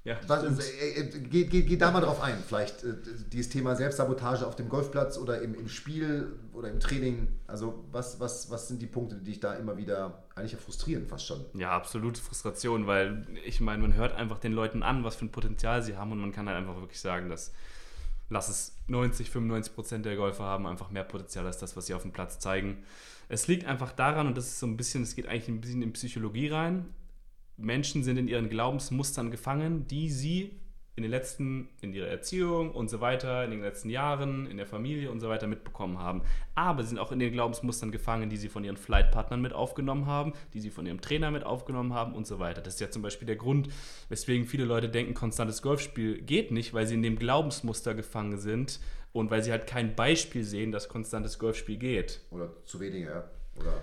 Ja, 0.04 0.18
was, 0.28 0.44
äh, 0.44 1.02
äh, 1.02 1.20
geh, 1.20 1.46
geh, 1.46 1.64
geh 1.64 1.76
da 1.78 1.92
mal 1.92 2.00
drauf 2.00 2.22
ein, 2.22 2.38
vielleicht 2.46 2.84
äh, 2.84 2.94
dieses 3.32 3.50
Thema 3.50 3.76
Selbstsabotage 3.76 4.48
auf 4.48 4.56
dem 4.56 4.70
Golfplatz 4.70 5.18
oder 5.18 5.42
im, 5.42 5.54
im 5.54 5.68
Spiel 5.68 6.32
oder 6.54 6.70
im 6.70 6.80
Training. 6.80 7.28
Also 7.46 7.84
was, 7.92 8.20
was, 8.20 8.50
was 8.50 8.68
sind 8.68 8.82
die 8.82 8.88
Punkte, 8.88 9.16
die 9.16 9.26
dich 9.26 9.40
da 9.40 9.56
immer 9.56 9.78
wieder 9.78 10.24
eigentlich 10.36 10.54
ja 10.54 10.58
frustrieren 10.58 11.08
fast 11.08 11.26
schon? 11.26 11.44
Ja, 11.56 11.72
absolute 11.72 12.22
Frustration, 12.22 12.88
weil 12.88 13.28
ich 13.46 13.60
meine, 13.60 13.82
man 13.82 13.96
hört 13.96 14.14
einfach 14.14 14.40
den 14.40 14.54
Leuten 14.54 14.82
an, 14.82 15.04
was 15.04 15.16
für 15.16 15.26
ein 15.26 15.32
Potenzial 15.32 15.82
sie 15.84 15.98
haben 15.98 16.12
und 16.14 16.20
man 16.20 16.32
kann 16.32 16.48
halt 16.48 16.58
einfach 16.58 16.80
wirklich 16.80 17.02
sagen, 17.02 17.30
dass 17.30 17.52
lass 18.30 18.50
es 18.50 18.78
90, 18.88 19.30
95 19.30 19.74
Prozent 19.76 20.06
der 20.06 20.16
Golfer 20.16 20.44
haben 20.44 20.68
einfach 20.68 20.92
mehr 20.92 21.04
Potenzial 21.04 21.46
als 21.46 21.58
das, 21.58 21.76
was 21.78 21.86
sie 21.88 21.94
auf 21.94 22.02
dem 22.02 22.12
Platz 22.12 22.40
zeigen. 22.40 22.84
Es 23.30 23.48
liegt 23.48 23.66
einfach 23.66 23.92
daran, 23.92 24.28
und 24.28 24.38
das 24.38 24.48
ist 24.48 24.60
so 24.60 24.68
ein 24.68 24.78
bisschen, 24.78 25.04
es 25.04 25.16
geht 25.16 25.28
eigentlich 25.28 25.50
ein 25.50 25.62
bisschen 25.62 25.82
in 25.82 25.94
Psychologie 25.94 26.48
rein. 26.48 26.94
Menschen 27.58 28.04
sind 28.04 28.18
in 28.18 28.28
ihren 28.28 28.50
Glaubensmustern 28.50 29.32
gefangen, 29.32 29.88
die 29.88 30.10
sie 30.10 30.60
in 30.98 31.04
den 31.04 31.12
letzten, 31.12 31.70
in 31.82 31.94
ihrer 31.94 32.08
Erziehung 32.08 32.72
und 32.72 32.90
so 32.90 33.00
weiter, 33.02 33.46
in 33.46 33.52
den 33.52 33.62
letzten 33.62 33.92
Jahren, 33.92 34.48
in 34.48 34.58
der 34.58 34.66
Familie 34.66 35.12
und 35.12 35.20
so 35.20 35.30
weiter 35.30 35.46
mitbekommen 35.46 36.00
haben. 36.00 36.24
Aber 36.56 36.82
sie 36.82 36.90
sind 36.90 36.98
auch 36.98 37.12
in 37.12 37.20
den 37.20 37.32
Glaubensmustern 37.32 37.92
gefangen, 37.92 38.32
die 38.32 38.38
sie 38.38 38.50
von 38.50 38.64
ihren 38.64 38.78
Flightpartnern 38.78 39.40
mit 39.40 39.54
aufgenommen 39.54 40.08
haben, 40.08 40.34
die 40.56 40.60
sie 40.60 40.72
von 40.72 40.88
ihrem 40.88 41.00
Trainer 41.00 41.30
mit 41.30 41.44
aufgenommen 41.44 41.94
haben 41.94 42.16
und 42.16 42.26
so 42.26 42.40
weiter. 42.40 42.62
Das 42.62 42.74
ist 42.74 42.80
ja 42.80 42.90
zum 42.90 43.04
Beispiel 43.04 43.28
der 43.28 43.36
Grund, 43.36 43.70
weswegen 44.10 44.48
viele 44.48 44.66
Leute 44.66 44.90
denken, 44.90 45.14
konstantes 45.14 45.62
Golfspiel 45.62 46.20
geht 46.20 46.50
nicht, 46.50 46.74
weil 46.74 46.88
sie 46.88 46.96
in 46.96 47.04
dem 47.04 47.20
Glaubensmuster 47.20 47.94
gefangen 47.94 48.40
sind 48.40 48.80
und 49.14 49.30
weil 49.30 49.44
sie 49.44 49.52
halt 49.52 49.68
kein 49.68 49.96
Beispiel 49.96 50.44
sehen, 50.44 50.72
dass 50.72 50.90
konstantes 50.90 51.38
Golfspiel 51.38 51.78
geht. 51.78 52.22
Oder 52.32 52.50
zu 52.66 52.80
wenige, 52.80 53.06
ja. 53.06 53.24
Oder, 53.60 53.82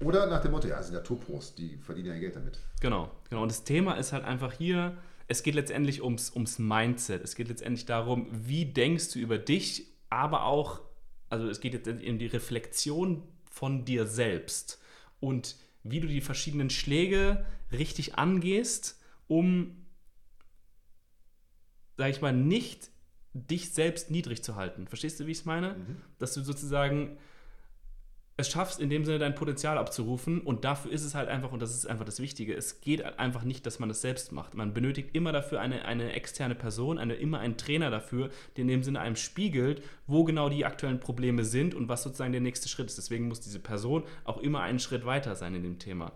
oder 0.00 0.26
nach 0.28 0.40
dem 0.40 0.52
Motto, 0.52 0.68
ja, 0.68 0.78
es 0.78 0.86
sind 0.86 0.94
ja 0.94 1.00
Tourpros, 1.00 1.56
die 1.56 1.76
verdienen 1.78 2.10
ja 2.10 2.20
Geld 2.20 2.36
damit. 2.36 2.60
Genau, 2.80 3.10
genau. 3.28 3.42
Und 3.42 3.50
das 3.50 3.64
Thema 3.64 3.94
ist 3.94 4.12
halt 4.12 4.24
einfach 4.24 4.52
hier, 4.52 4.96
es 5.28 5.42
geht 5.42 5.54
letztendlich 5.54 6.02
ums, 6.02 6.32
ums 6.34 6.58
Mindset. 6.58 7.22
Es 7.22 7.34
geht 7.34 7.48
letztendlich 7.48 7.86
darum, 7.86 8.28
wie 8.30 8.66
denkst 8.66 9.12
du 9.12 9.18
über 9.18 9.38
dich, 9.38 9.86
aber 10.10 10.44
auch, 10.44 10.80
also 11.28 11.48
es 11.48 11.60
geht 11.60 11.74
jetzt 11.74 11.86
in 11.86 12.18
die 12.18 12.26
Reflexion 12.26 13.22
von 13.50 13.84
dir 13.84 14.06
selbst 14.06 14.80
und 15.20 15.56
wie 15.82 16.00
du 16.00 16.08
die 16.08 16.20
verschiedenen 16.20 16.70
Schläge 16.70 17.44
richtig 17.72 18.16
angehst, 18.16 19.00
um, 19.26 19.86
sag 21.96 22.10
ich 22.10 22.20
mal, 22.20 22.32
nicht 22.32 22.90
dich 23.34 23.70
selbst 23.70 24.10
niedrig 24.10 24.42
zu 24.42 24.56
halten. 24.56 24.86
Verstehst 24.86 25.18
du, 25.18 25.26
wie 25.26 25.32
ich 25.32 25.38
es 25.38 25.44
meine? 25.44 25.76
Dass 26.18 26.34
du 26.34 26.42
sozusagen 26.42 27.16
es 28.42 28.50
schaffst, 28.50 28.80
in 28.80 28.90
dem 28.90 29.04
Sinne 29.04 29.18
dein 29.18 29.34
Potenzial 29.34 29.78
abzurufen 29.78 30.40
und 30.40 30.64
dafür 30.64 30.92
ist 30.92 31.04
es 31.04 31.14
halt 31.14 31.28
einfach, 31.28 31.50
und 31.52 31.60
das 31.60 31.74
ist 31.74 31.86
einfach 31.86 32.04
das 32.04 32.20
Wichtige, 32.20 32.54
es 32.54 32.80
geht 32.80 33.18
einfach 33.18 33.42
nicht, 33.42 33.64
dass 33.66 33.78
man 33.78 33.88
das 33.88 34.00
selbst 34.00 34.32
macht. 34.32 34.54
Man 34.54 34.74
benötigt 34.74 35.10
immer 35.14 35.32
dafür 35.32 35.60
eine, 35.60 35.84
eine 35.84 36.12
externe 36.12 36.54
Person, 36.54 36.98
eine, 36.98 37.14
immer 37.14 37.40
einen 37.40 37.56
Trainer 37.56 37.90
dafür, 37.90 38.30
der 38.56 38.62
in 38.62 38.68
dem 38.68 38.82
Sinne 38.82 39.00
einem 39.00 39.16
spiegelt, 39.16 39.82
wo 40.06 40.24
genau 40.24 40.48
die 40.48 40.64
aktuellen 40.64 41.00
Probleme 41.00 41.44
sind 41.44 41.74
und 41.74 41.88
was 41.88 42.02
sozusagen 42.02 42.32
der 42.32 42.40
nächste 42.40 42.68
Schritt 42.68 42.86
ist. 42.86 42.98
Deswegen 42.98 43.28
muss 43.28 43.40
diese 43.40 43.60
Person 43.60 44.04
auch 44.24 44.38
immer 44.38 44.60
einen 44.60 44.78
Schritt 44.78 45.06
weiter 45.06 45.34
sein 45.34 45.54
in 45.54 45.62
dem 45.62 45.78
Thema. 45.78 46.12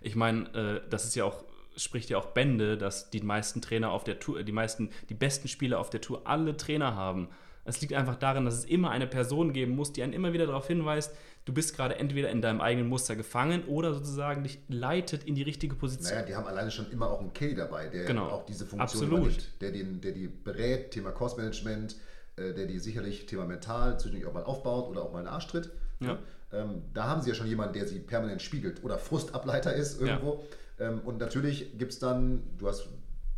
Ich 0.00 0.16
meine, 0.16 0.52
äh, 0.54 0.88
das 0.90 1.04
ist 1.04 1.14
ja 1.14 1.24
auch 1.24 1.44
spricht 1.76 2.08
ja 2.10 2.18
auch 2.18 2.26
Bände, 2.26 2.78
dass 2.78 3.10
die 3.10 3.20
meisten 3.20 3.60
Trainer 3.60 3.90
auf 3.90 4.04
der 4.04 4.18
Tour, 4.18 4.42
die 4.42 4.52
meisten, 4.52 4.90
die 5.08 5.14
besten 5.14 5.48
Spieler 5.48 5.78
auf 5.78 5.90
der 5.90 6.00
Tour 6.00 6.22
alle 6.24 6.56
Trainer 6.56 6.94
haben. 6.96 7.28
Es 7.66 7.80
liegt 7.80 7.92
einfach 7.92 8.16
darin, 8.16 8.44
dass 8.44 8.54
es 8.54 8.64
immer 8.64 8.90
eine 8.90 9.06
Person 9.06 9.52
geben 9.52 9.74
muss, 9.74 9.92
die 9.92 10.02
einen 10.02 10.12
immer 10.12 10.32
wieder 10.32 10.46
darauf 10.46 10.66
hinweist, 10.66 11.14
du 11.44 11.52
bist 11.52 11.76
gerade 11.76 11.96
entweder 11.96 12.30
in 12.30 12.42
deinem 12.42 12.60
eigenen 12.60 12.88
Muster 12.88 13.16
gefangen 13.16 13.64
oder 13.66 13.94
sozusagen 13.94 14.42
dich 14.42 14.58
leitet 14.68 15.24
in 15.24 15.34
die 15.34 15.42
richtige 15.42 15.74
Position. 15.74 16.12
Naja, 16.14 16.26
die 16.26 16.34
haben 16.34 16.46
alleine 16.46 16.70
schon 16.70 16.90
immer 16.90 17.10
auch 17.10 17.20
einen 17.20 17.32
Kelly 17.32 17.54
dabei, 17.54 17.88
der 17.88 18.04
Genau. 18.04 18.28
auch 18.28 18.44
diese 18.46 18.66
Funktion 18.66 19.06
übernimmt, 19.08 19.48
der, 19.60 19.70
den, 19.72 20.00
der 20.00 20.12
die 20.12 20.28
berät, 20.28 20.90
Thema 20.90 21.10
Kursmanagement, 21.12 21.96
äh, 22.36 22.52
der 22.52 22.66
die 22.66 22.78
sicherlich 22.78 23.26
Thema 23.26 23.44
mental 23.46 23.98
zwischendurch 23.98 24.26
auch 24.28 24.34
mal 24.34 24.44
aufbaut 24.44 24.88
oder 24.88 25.02
auch 25.02 25.12
mal 25.12 25.20
einen 25.20 25.28
Arsch 25.28 25.46
tritt. 25.46 25.70
Ja. 26.00 26.18
Ähm, 26.52 26.82
da 26.94 27.04
haben 27.04 27.20
sie 27.22 27.30
ja 27.30 27.34
schon 27.34 27.46
jemanden, 27.48 27.74
der 27.74 27.86
sie 27.86 27.98
permanent 27.98 28.42
spiegelt 28.42 28.84
oder 28.84 28.98
Frustableiter 28.98 29.74
ist 29.74 30.00
irgendwo. 30.00 30.44
Ähm, 30.78 31.00
und 31.04 31.18
natürlich 31.18 31.78
gibt 31.78 31.92
es 31.92 31.98
dann, 31.98 32.42
du 32.58 32.68
hast, 32.68 32.88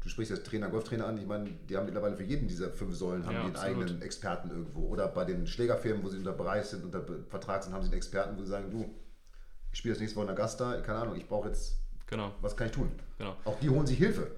du 0.03 0.09
sprichst 0.09 0.31
jetzt 0.31 0.47
Trainer, 0.47 0.69
Golftrainer 0.69 1.07
an, 1.07 1.19
ich 1.19 1.27
meine, 1.27 1.51
die 1.51 1.77
haben 1.77 1.87
mittlerweile 1.87 2.17
für 2.17 2.23
jeden 2.25 2.49
dieser 2.49 2.71
fünf 2.71 2.95
Säulen 2.95 3.27
haben 3.27 3.35
Ja, 3.35 3.41
die 3.43 3.47
einen 3.47 3.57
eigenen 3.57 4.03
Experten 4.03 4.51
irgendwo. 4.51 4.87
Oder 4.89 5.09
bei 5.09 5.25
den 5.25 5.47
Schlägerfirmen, 5.47 6.03
wo 6.05 6.09
sie 6.09 6.19
unter 6.19 6.33
Bereich 6.33 6.67
sind, 6.67 6.85
unter 6.85 7.05
Vertrag 7.29 7.63
sind, 7.65 7.73
haben 7.73 7.83
sie 7.83 7.89
einen 7.89 7.97
Experten, 7.97 8.37
wo 8.37 8.43
sie 8.43 8.49
sagen, 8.51 8.71
du, 8.71 8.95
ich 9.73 9.79
spiele 9.79 9.95
das 9.95 10.01
nächste 10.01 10.17
Woche 10.19 10.27
in 10.27 10.39
Augusta, 10.39 10.81
keine 10.81 10.99
Ahnung, 11.01 11.17
ich 11.17 11.27
brauche 11.27 11.49
jetzt 11.49 11.77
Genau, 12.07 12.33
was 12.41 12.57
kann 12.57 12.69
ich 12.69 12.73
tun? 12.73 12.91
genau. 13.19 13.37
Auch 13.45 13.59
die 13.61 13.69
holen 13.69 13.87
sich 13.87 13.99
Hilfe. 13.99 14.31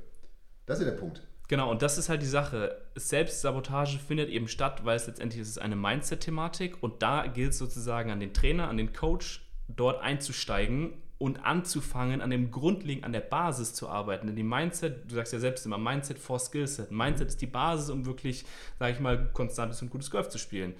Das 0.66 0.78
ist 0.80 0.84
ja 0.84 0.90
der 0.90 0.98
Punkt. 0.98 1.22
Genau, 1.46 1.70
und 1.70 1.82
das 1.82 1.98
ist 1.98 2.08
halt 2.08 2.22
die 2.22 2.26
Sache. 2.26 2.80
Selbstsabotage 2.94 3.98
findet 3.98 4.28
eben 4.28 4.48
statt, 4.48 4.84
weil 4.84 4.96
es 4.96 5.06
letztendlich 5.06 5.40
ist 5.42 5.48
es 5.48 5.58
eine 5.58 5.76
Mindset-Thematik 5.76 6.82
und 6.82 7.02
da 7.02 7.26
gilt 7.26 7.52
es 7.52 7.58
sozusagen 7.58 8.10
an 8.10 8.20
den 8.20 8.32
Trainer, 8.32 8.68
an 8.68 8.76
den 8.76 8.92
Coach, 8.92 9.48
dort 9.68 10.00
einzusteigen 10.02 10.94
und 11.20 11.44
anzufangen, 11.44 12.22
an 12.22 12.30
dem 12.30 12.50
Grundlegend, 12.50 13.04
an 13.04 13.12
der 13.12 13.20
Basis 13.20 13.74
zu 13.74 13.90
arbeiten. 13.90 14.26
Denn 14.26 14.36
die 14.36 14.42
Mindset, 14.42 15.04
du 15.06 15.14
sagst 15.14 15.34
ja 15.34 15.38
selbst 15.38 15.66
immer, 15.66 15.76
Mindset 15.76 16.18
for 16.18 16.38
Skillset. 16.38 16.90
Mindset 16.90 17.28
ist 17.28 17.42
die 17.42 17.46
Basis, 17.46 17.90
um 17.90 18.06
wirklich, 18.06 18.46
sage 18.78 18.94
ich 18.94 19.00
mal, 19.00 19.28
konstantes 19.34 19.82
und 19.82 19.90
gutes 19.90 20.10
Golf 20.10 20.30
zu 20.30 20.38
spielen. 20.38 20.72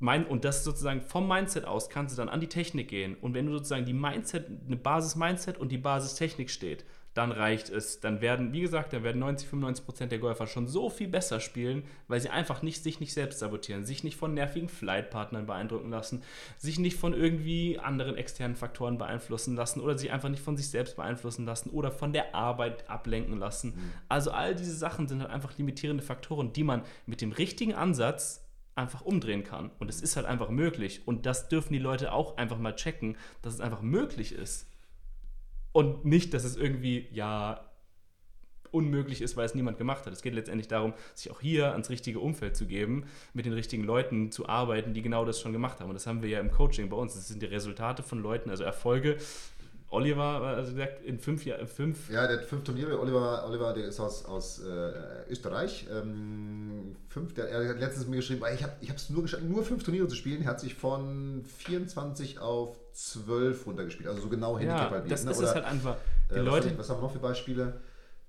Mein, 0.00 0.26
und 0.26 0.44
das 0.44 0.64
sozusagen 0.64 1.00
vom 1.00 1.28
Mindset 1.28 1.64
aus 1.64 1.90
kannst 1.90 2.12
du 2.12 2.16
dann 2.16 2.28
an 2.28 2.40
die 2.40 2.48
Technik 2.48 2.88
gehen. 2.88 3.14
Und 3.20 3.34
wenn 3.34 3.46
du 3.46 3.52
sozusagen 3.52 3.84
die 3.84 3.92
Mindset, 3.92 4.46
eine 4.66 4.76
Basis-Mindset 4.76 5.58
und 5.58 5.70
die 5.70 5.78
Basis-Technik 5.78 6.50
steht, 6.50 6.84
dann 7.18 7.32
reicht 7.32 7.68
es. 7.68 7.98
Dann 7.98 8.20
werden, 8.20 8.52
wie 8.52 8.60
gesagt, 8.60 8.92
dann 8.92 9.02
werden 9.02 9.18
90, 9.18 9.48
95 9.48 9.84
Prozent 9.84 10.12
der 10.12 10.20
Golfer 10.20 10.46
schon 10.46 10.68
so 10.68 10.88
viel 10.88 11.08
besser 11.08 11.40
spielen, 11.40 11.82
weil 12.06 12.20
sie 12.20 12.28
einfach 12.28 12.62
nicht, 12.62 12.84
sich 12.84 13.00
nicht 13.00 13.12
selbst 13.12 13.40
sabotieren, 13.40 13.84
sich 13.84 14.04
nicht 14.04 14.16
von 14.16 14.34
nervigen 14.34 14.68
Flightpartnern 14.68 15.44
beeindrucken 15.44 15.90
lassen, 15.90 16.22
sich 16.58 16.78
nicht 16.78 16.96
von 16.96 17.14
irgendwie 17.14 17.76
anderen 17.76 18.16
externen 18.16 18.56
Faktoren 18.56 18.98
beeinflussen 18.98 19.56
lassen 19.56 19.80
oder 19.80 19.98
sich 19.98 20.12
einfach 20.12 20.28
nicht 20.28 20.44
von 20.44 20.56
sich 20.56 20.68
selbst 20.68 20.94
beeinflussen 20.94 21.44
lassen 21.44 21.70
oder 21.70 21.90
von 21.90 22.12
der 22.12 22.36
Arbeit 22.36 22.88
ablenken 22.88 23.36
lassen. 23.36 23.74
Also 24.08 24.30
all 24.30 24.54
diese 24.54 24.76
Sachen 24.76 25.08
sind 25.08 25.20
halt 25.20 25.32
einfach 25.32 25.58
limitierende 25.58 26.04
Faktoren, 26.04 26.52
die 26.52 26.62
man 26.62 26.82
mit 27.06 27.20
dem 27.20 27.32
richtigen 27.32 27.74
Ansatz 27.74 28.48
einfach 28.76 29.00
umdrehen 29.00 29.42
kann. 29.42 29.72
Und 29.80 29.90
es 29.90 30.00
ist 30.00 30.14
halt 30.14 30.26
einfach 30.26 30.50
möglich. 30.50 31.02
Und 31.04 31.26
das 31.26 31.48
dürfen 31.48 31.72
die 31.72 31.80
Leute 31.80 32.12
auch 32.12 32.36
einfach 32.36 32.58
mal 32.58 32.76
checken, 32.76 33.16
dass 33.42 33.54
es 33.54 33.60
einfach 33.60 33.82
möglich 33.82 34.30
ist. 34.30 34.68
Und 35.78 36.04
nicht, 36.04 36.34
dass 36.34 36.42
es 36.42 36.56
irgendwie, 36.56 37.06
ja, 37.12 37.64
unmöglich 38.72 39.22
ist, 39.22 39.36
weil 39.36 39.46
es 39.46 39.54
niemand 39.54 39.78
gemacht 39.78 40.06
hat. 40.06 40.12
Es 40.12 40.22
geht 40.22 40.34
letztendlich 40.34 40.66
darum, 40.66 40.92
sich 41.14 41.30
auch 41.30 41.40
hier 41.40 41.70
ans 41.70 41.88
richtige 41.88 42.18
Umfeld 42.18 42.56
zu 42.56 42.66
geben, 42.66 43.04
mit 43.32 43.46
den 43.46 43.52
richtigen 43.52 43.84
Leuten 43.84 44.32
zu 44.32 44.48
arbeiten, 44.48 44.92
die 44.92 45.02
genau 45.02 45.24
das 45.24 45.40
schon 45.40 45.52
gemacht 45.52 45.78
haben. 45.78 45.88
Und 45.88 45.94
das 45.94 46.08
haben 46.08 46.20
wir 46.20 46.30
ja 46.30 46.40
im 46.40 46.50
Coaching 46.50 46.88
bei 46.88 46.96
uns. 46.96 47.14
Das 47.14 47.28
sind 47.28 47.42
die 47.42 47.46
Resultate 47.46 48.02
von 48.02 48.20
Leuten, 48.20 48.50
also 48.50 48.64
Erfolge. 48.64 49.18
Oliver, 49.90 50.42
also 50.42 50.72
gesagt, 50.72 51.04
in 51.04 51.20
fünf 51.20 51.46
Jahren, 51.46 51.68
fünf. 51.68 52.10
Ja, 52.10 52.26
der 52.26 52.38
hat 52.38 52.46
fünf 52.46 52.64
Turniere. 52.64 52.98
Oliver, 52.98 53.46
Oliver 53.48 53.72
der 53.72 53.84
ist 53.86 54.00
aus, 54.00 54.24
aus 54.24 54.60
äh, 54.60 55.30
Österreich. 55.30 55.86
Ähm, 55.92 56.96
fünf, 57.08 57.34
der, 57.34 57.50
er 57.50 57.68
hat 57.68 57.78
letztens 57.78 58.08
mir 58.08 58.16
geschrieben, 58.16 58.42
ich 58.52 58.64
habe 58.64 58.74
es 58.82 59.10
nur 59.10 59.22
geschafft, 59.22 59.44
nur 59.44 59.62
fünf 59.62 59.84
Turniere 59.84 60.08
zu 60.08 60.16
spielen. 60.16 60.42
Er 60.42 60.48
hat 60.48 60.60
sich 60.60 60.74
von 60.74 61.44
24 61.44 62.40
auf 62.40 62.76
12 62.98 63.64
runtergespielt. 63.64 64.08
Also 64.08 64.22
so 64.22 64.28
genau 64.28 64.58
Handicap 64.58 64.90
ja, 64.90 64.90
halt 64.90 65.10
das, 65.10 65.24
ne? 65.24 65.30
ist 65.30 65.54
halt 65.54 65.64
einfach. 65.64 65.96
Die 66.30 66.34
äh, 66.34 66.40
Leute, 66.40 66.76
was 66.76 66.90
haben 66.90 66.98
wir 66.98 67.02
noch 67.02 67.12
für 67.12 67.20
Beispiele? 67.20 67.80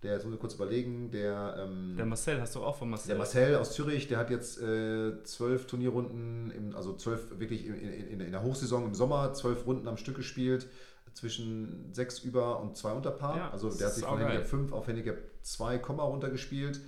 Der, 0.04 0.14
jetzt 0.14 0.26
muss 0.26 0.36
ich 0.36 0.40
kurz 0.40 0.54
überlegen, 0.54 1.10
der. 1.10 1.56
Ähm, 1.58 1.96
der 1.98 2.06
Marcel, 2.06 2.40
hast 2.40 2.56
du 2.56 2.64
auch 2.64 2.78
von 2.78 2.90
Marcel? 2.90 3.08
Der 3.08 3.18
Marcel 3.18 3.56
aus 3.56 3.74
Zürich, 3.74 4.08
der 4.08 4.20
hat 4.20 4.30
jetzt 4.30 4.62
äh, 4.62 5.24
zwölf 5.24 5.66
Turnierrunden, 5.66 6.52
im, 6.52 6.76
also 6.76 6.94
zwölf 6.96 7.40
wirklich 7.40 7.66
in, 7.66 7.74
in, 7.74 8.22
in, 8.22 8.32
der 8.32 8.44
Hochsaison 8.44 8.86
im 8.86 8.94
Sommer, 8.94 9.34
zwölf 9.34 9.66
Runden 9.66 9.88
am 9.88 9.98
Stück 9.98 10.16
gespielt, 10.16 10.68
zwischen 11.14 11.92
sechs 11.92 12.20
über 12.20 12.62
und 12.62 12.78
zwei 12.78 12.92
unter 12.92 13.12
Paar. 13.12 13.38
Ja, 13.38 13.50
also 13.50 13.72
der 13.72 13.88
hat 13.88 13.96
sich 13.96 14.06
von 14.06 14.20
Handicap 14.20 14.46
5 14.46 14.72
auf 14.72 14.88
Handicap 14.88 15.18
2, 15.42 15.78
runtergespielt. 15.78 16.80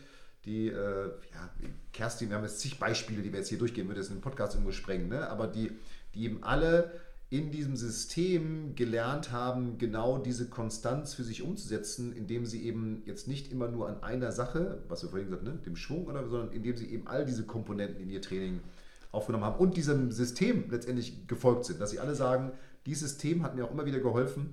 Die, 0.45 0.67
äh, 0.67 1.07
ja, 1.33 1.49
Kerstin, 1.93 2.29
wir 2.29 2.37
haben 2.37 2.43
jetzt 2.43 2.59
zig 2.59 2.79
Beispiele, 2.79 3.23
die 3.23 3.31
wir 3.31 3.39
jetzt 3.39 3.49
hier 3.49 3.59
durchgehen, 3.59 3.87
würde 3.87 4.01
jetzt 4.01 4.09
in 4.09 4.17
den 4.17 4.21
Podcast 4.21 4.53
irgendwo 4.53 4.71
sprengen, 4.71 5.09
ne? 5.09 5.29
aber 5.29 5.47
die, 5.47 5.71
die 6.13 6.25
eben 6.25 6.43
alle 6.43 6.91
in 7.31 7.49
diesem 7.49 7.77
System 7.77 8.75
gelernt 8.75 9.31
haben, 9.31 9.77
genau 9.77 10.17
diese 10.17 10.49
Konstanz 10.49 11.13
für 11.13 11.23
sich 11.23 11.41
umzusetzen, 11.41 12.11
indem 12.11 12.45
sie 12.45 12.65
eben 12.65 13.03
jetzt 13.05 13.25
nicht 13.25 13.53
immer 13.53 13.69
nur 13.69 13.87
an 13.87 14.03
einer 14.03 14.33
Sache, 14.33 14.83
was 14.89 15.01
wir 15.01 15.09
vorhin 15.09 15.29
gesagt 15.29 15.47
haben, 15.47 15.55
ne, 15.55 15.63
dem 15.63 15.77
Schwung, 15.77 16.07
oder, 16.07 16.27
sondern 16.27 16.51
indem 16.51 16.75
sie 16.75 16.91
eben 16.91 17.07
all 17.07 17.25
diese 17.25 17.45
Komponenten 17.45 18.01
in 18.01 18.09
ihr 18.09 18.21
Training 18.21 18.59
aufgenommen 19.13 19.45
haben 19.45 19.59
und 19.61 19.77
diesem 19.77 20.11
System 20.11 20.65
letztendlich 20.69 21.25
gefolgt 21.27 21.63
sind. 21.63 21.79
Dass 21.79 21.91
sie 21.91 21.99
alle 21.99 22.15
sagen, 22.15 22.51
dieses 22.85 23.11
System 23.11 23.43
hat 23.43 23.55
mir 23.55 23.63
auch 23.63 23.71
immer 23.71 23.85
wieder 23.85 24.01
geholfen, 24.01 24.51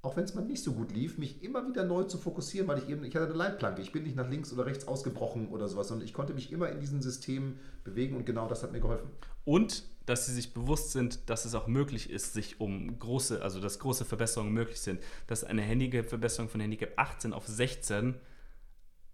auch 0.00 0.16
wenn 0.16 0.24
es 0.24 0.34
mal 0.34 0.42
nicht 0.42 0.62
so 0.62 0.72
gut 0.72 0.92
lief, 0.92 1.18
mich 1.18 1.42
immer 1.42 1.68
wieder 1.68 1.84
neu 1.84 2.04
zu 2.04 2.16
fokussieren, 2.16 2.66
weil 2.66 2.78
ich 2.78 2.88
eben, 2.88 3.04
ich 3.04 3.14
hatte 3.14 3.26
eine 3.26 3.34
Leitplanke, 3.34 3.82
ich 3.82 3.92
bin 3.92 4.04
nicht 4.04 4.16
nach 4.16 4.30
links 4.30 4.54
oder 4.54 4.64
rechts 4.64 4.88
ausgebrochen 4.88 5.48
oder 5.48 5.68
sowas, 5.68 5.88
sondern 5.88 6.06
ich 6.06 6.14
konnte 6.14 6.32
mich 6.32 6.50
immer 6.50 6.70
in 6.70 6.80
diesem 6.80 7.02
System 7.02 7.58
bewegen 7.84 8.16
und 8.16 8.24
genau 8.24 8.48
das 8.48 8.62
hat 8.62 8.72
mir 8.72 8.80
geholfen. 8.80 9.10
Und 9.44 9.84
dass 10.06 10.26
sie 10.26 10.32
sich 10.32 10.54
bewusst 10.54 10.92
sind, 10.92 11.28
dass 11.28 11.44
es 11.44 11.54
auch 11.54 11.66
möglich 11.66 12.10
ist, 12.10 12.32
sich 12.32 12.60
um 12.60 12.98
große, 12.98 13.42
also 13.42 13.60
dass 13.60 13.78
große 13.80 14.04
Verbesserungen 14.04 14.52
möglich 14.52 14.80
sind. 14.80 15.00
Dass 15.26 15.44
eine 15.44 15.62
Handicap-Verbesserung 15.62 16.48
von 16.48 16.60
Handicap 16.60 16.92
18 16.96 17.32
auf 17.32 17.46
16 17.46 18.14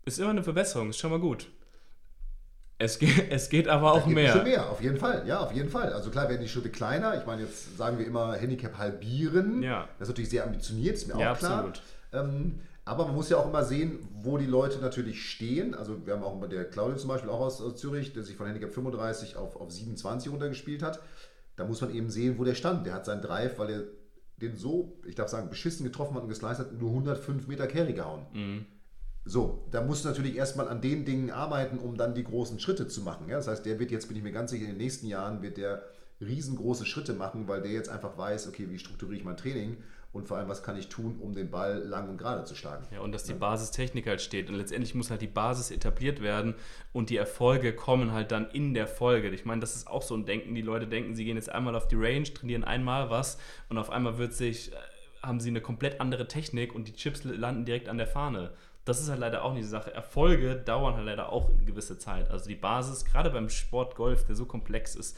ist 0.04 0.18
immer 0.18 0.30
eine 0.30 0.42
Verbesserung, 0.42 0.90
ist 0.90 0.98
schon 0.98 1.10
mal 1.10 1.20
gut. 1.20 1.48
Es 2.78 2.98
geht, 2.98 3.26
es 3.30 3.48
geht 3.48 3.68
aber 3.68 3.92
auch 3.92 4.04
geht 4.04 4.14
mehr. 4.14 4.32
Schon 4.32 4.44
mehr, 4.44 4.68
auf 4.68 4.82
jeden 4.82 4.98
Fall. 4.98 5.26
Ja, 5.26 5.40
auf 5.40 5.52
jeden 5.52 5.70
Fall. 5.70 5.92
Also 5.92 6.10
klar 6.10 6.28
werden 6.28 6.42
die 6.42 6.48
Schritte 6.48 6.70
kleiner. 6.70 7.18
Ich 7.18 7.26
meine, 7.26 7.42
jetzt 7.42 7.76
sagen 7.76 7.98
wir 7.98 8.06
immer 8.06 8.34
Handicap 8.34 8.76
halbieren. 8.76 9.62
Ja. 9.62 9.88
Das 9.98 10.08
ist 10.08 10.12
natürlich 10.12 10.30
sehr 10.30 10.44
ambitioniert, 10.44 10.96
ist 10.96 11.08
mir 11.08 11.18
ja, 11.18 11.32
auch 11.32 11.38
klar. 11.38 11.64
Absolut. 11.64 11.82
Ähm, 12.12 12.60
aber 12.84 13.06
man 13.06 13.14
muss 13.14 13.28
ja 13.28 13.36
auch 13.36 13.46
immer 13.46 13.64
sehen, 13.64 14.08
wo 14.22 14.38
die 14.38 14.46
Leute 14.46 14.78
natürlich 14.78 15.30
stehen. 15.30 15.74
Also 15.74 16.04
wir 16.04 16.14
haben 16.14 16.24
auch 16.24 16.48
der 16.48 16.64
Claudio 16.64 16.96
zum 16.96 17.08
Beispiel 17.08 17.30
auch 17.30 17.40
aus, 17.40 17.60
aus 17.60 17.76
Zürich, 17.76 18.12
der 18.12 18.24
sich 18.24 18.36
von 18.36 18.46
Handicap 18.46 18.72
35 18.72 19.36
auf, 19.36 19.56
auf 19.56 19.70
27 19.70 20.32
runtergespielt 20.32 20.82
hat. 20.82 21.00
Da 21.54 21.64
muss 21.64 21.80
man 21.80 21.94
eben 21.94 22.10
sehen, 22.10 22.38
wo 22.38 22.44
der 22.44 22.54
stand. 22.54 22.86
Der 22.86 22.94
hat 22.94 23.04
seinen 23.04 23.22
Drive, 23.22 23.58
weil 23.58 23.70
er 23.70 23.82
den 24.40 24.56
so, 24.56 24.98
ich 25.06 25.14
darf 25.14 25.28
sagen, 25.28 25.48
beschissen 25.48 25.84
getroffen 25.84 26.16
hat 26.16 26.22
und 26.24 26.28
gesliced 26.28 26.58
hat, 26.58 26.72
nur 26.72 26.90
105 26.90 27.46
Meter 27.46 27.68
Carry 27.68 27.92
gehauen. 27.92 28.26
Mhm. 28.32 28.66
So, 29.24 29.68
da 29.70 29.82
musst 29.82 30.04
du 30.04 30.08
natürlich 30.08 30.34
erstmal 30.34 30.68
an 30.68 30.80
den 30.80 31.04
Dingen 31.04 31.30
arbeiten, 31.30 31.78
um 31.78 31.96
dann 31.96 32.14
die 32.14 32.24
großen 32.24 32.58
Schritte 32.58 32.88
zu 32.88 33.02
machen. 33.02 33.28
Ja? 33.28 33.36
Das 33.36 33.46
heißt, 33.46 33.64
der 33.64 33.78
wird 33.78 33.92
jetzt, 33.92 34.08
bin 34.08 34.16
ich 34.16 34.24
mir 34.24 34.32
ganz 34.32 34.50
sicher, 34.50 34.64
in 34.64 34.70
den 34.70 34.78
nächsten 34.78 35.06
Jahren 35.06 35.42
wird 35.42 35.58
der 35.58 35.84
riesengroße 36.20 36.84
Schritte 36.84 37.12
machen, 37.12 37.46
weil 37.46 37.62
der 37.62 37.70
jetzt 37.70 37.88
einfach 37.88 38.18
weiß, 38.18 38.48
okay, 38.48 38.68
wie 38.68 38.78
strukturiere 38.80 39.18
ich 39.18 39.24
mein 39.24 39.36
Training 39.36 39.76
und 40.12 40.28
vor 40.28 40.36
allem, 40.36 40.48
was 40.48 40.62
kann 40.62 40.76
ich 40.76 40.88
tun, 40.88 41.18
um 41.20 41.34
den 41.34 41.50
Ball 41.50 41.78
lang 41.78 42.10
und 42.10 42.18
gerade 42.18 42.44
zu 42.44 42.54
schlagen. 42.54 42.86
Ja, 42.90 43.00
und 43.00 43.12
dass 43.12 43.24
die 43.24 43.32
Basistechnik 43.32 44.06
halt 44.06 44.20
steht. 44.20 44.50
Und 44.50 44.56
letztendlich 44.56 44.94
muss 44.94 45.10
halt 45.10 45.22
die 45.22 45.26
Basis 45.26 45.70
etabliert 45.70 46.20
werden 46.20 46.54
und 46.92 47.08
die 47.08 47.16
Erfolge 47.16 47.74
kommen 47.74 48.12
halt 48.12 48.30
dann 48.30 48.50
in 48.50 48.74
der 48.74 48.86
Folge. 48.86 49.30
Ich 49.30 49.46
meine, 49.46 49.62
das 49.62 49.74
ist 49.74 49.88
auch 49.88 50.02
so 50.02 50.14
ein 50.14 50.26
Denken. 50.26 50.54
Die 50.54 50.62
Leute 50.62 50.86
denken, 50.86 51.14
sie 51.14 51.24
gehen 51.24 51.36
jetzt 51.36 51.50
einmal 51.50 51.74
auf 51.74 51.88
die 51.88 51.96
Range, 51.96 52.24
trainieren 52.24 52.62
einmal 52.62 53.08
was 53.08 53.38
und 53.70 53.78
auf 53.78 53.88
einmal 53.88 54.18
wird 54.18 54.34
sich, 54.34 54.72
äh, 54.72 54.76
haben 55.22 55.40
sie 55.40 55.48
eine 55.48 55.62
komplett 55.62 56.00
andere 56.00 56.28
Technik 56.28 56.74
und 56.74 56.88
die 56.88 56.94
Chips 56.94 57.24
landen 57.24 57.64
direkt 57.64 57.88
an 57.88 57.96
der 57.96 58.06
Fahne. 58.06 58.50
Das 58.84 59.00
ist 59.00 59.08
halt 59.08 59.20
leider 59.20 59.44
auch 59.44 59.54
nicht 59.54 59.64
die 59.64 59.68
Sache. 59.68 59.94
Erfolge 59.94 60.56
dauern 60.56 60.96
halt 60.96 61.06
leider 61.06 61.30
auch 61.30 61.48
eine 61.48 61.64
gewisse 61.64 61.96
Zeit. 61.96 62.30
Also 62.30 62.48
die 62.48 62.56
Basis, 62.56 63.04
gerade 63.06 63.30
beim 63.30 63.48
Sport 63.48 63.94
Golf, 63.94 64.26
der 64.26 64.34
so 64.34 64.44
komplex 64.44 64.94
ist, 64.94 65.16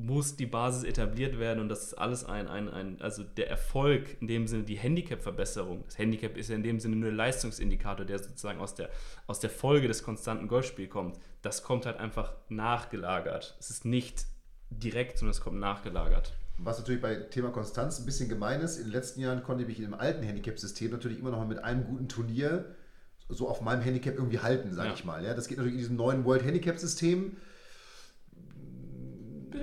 muss 0.00 0.36
die 0.36 0.46
Basis 0.46 0.84
etabliert 0.84 1.38
werden 1.38 1.60
und 1.60 1.68
das 1.68 1.84
ist 1.84 1.94
alles 1.94 2.24
ein, 2.24 2.48
ein, 2.48 2.68
ein 2.68 3.00
also 3.00 3.22
der 3.22 3.48
Erfolg, 3.50 4.16
in 4.20 4.26
dem 4.26 4.46
Sinne 4.46 4.64
die 4.64 4.76
Handicap-Verbesserung. 4.76 5.84
Das 5.86 5.98
Handicap 5.98 6.36
ist 6.36 6.48
ja 6.48 6.56
in 6.56 6.62
dem 6.62 6.80
Sinne 6.80 6.96
nur 6.96 7.10
ein 7.10 7.16
Leistungsindikator, 7.16 8.06
der 8.06 8.18
sozusagen 8.18 8.60
aus 8.60 8.74
der, 8.74 8.90
aus 9.26 9.40
der 9.40 9.50
Folge 9.50 9.88
des 9.88 10.02
konstanten 10.02 10.48
Golfspiels 10.48 10.90
kommt. 10.90 11.18
Das 11.42 11.62
kommt 11.62 11.86
halt 11.86 11.98
einfach 11.98 12.34
nachgelagert. 12.48 13.56
Es 13.60 13.70
ist 13.70 13.84
nicht 13.84 14.26
direkt, 14.70 15.18
sondern 15.18 15.32
es 15.32 15.40
kommt 15.40 15.58
nachgelagert. 15.58 16.34
Was 16.58 16.78
natürlich 16.78 17.00
bei 17.00 17.14
Thema 17.14 17.50
Konstanz 17.50 17.98
ein 17.98 18.04
bisschen 18.04 18.28
gemein 18.28 18.60
ist, 18.60 18.76
in 18.76 18.84
den 18.84 18.92
letzten 18.92 19.20
Jahren 19.20 19.42
konnte 19.42 19.62
ich 19.62 19.68
mich 19.68 19.80
im 19.80 19.94
alten 19.94 20.22
Handicap-System 20.22 20.90
natürlich 20.90 21.18
immer 21.18 21.30
noch 21.30 21.38
mal 21.38 21.46
mit 21.46 21.64
einem 21.64 21.84
guten 21.84 22.08
Turnier 22.08 22.76
so 23.28 23.48
auf 23.48 23.60
meinem 23.60 23.80
Handicap 23.80 24.16
irgendwie 24.16 24.40
halten, 24.40 24.74
sage 24.74 24.88
ja. 24.88 24.94
ich 24.94 25.04
mal. 25.04 25.24
Ja, 25.24 25.34
das 25.34 25.48
geht 25.48 25.58
natürlich 25.58 25.74
in 25.74 25.80
diesem 25.80 25.96
neuen 25.96 26.24
World 26.24 26.44
Handicap-System 26.44 27.36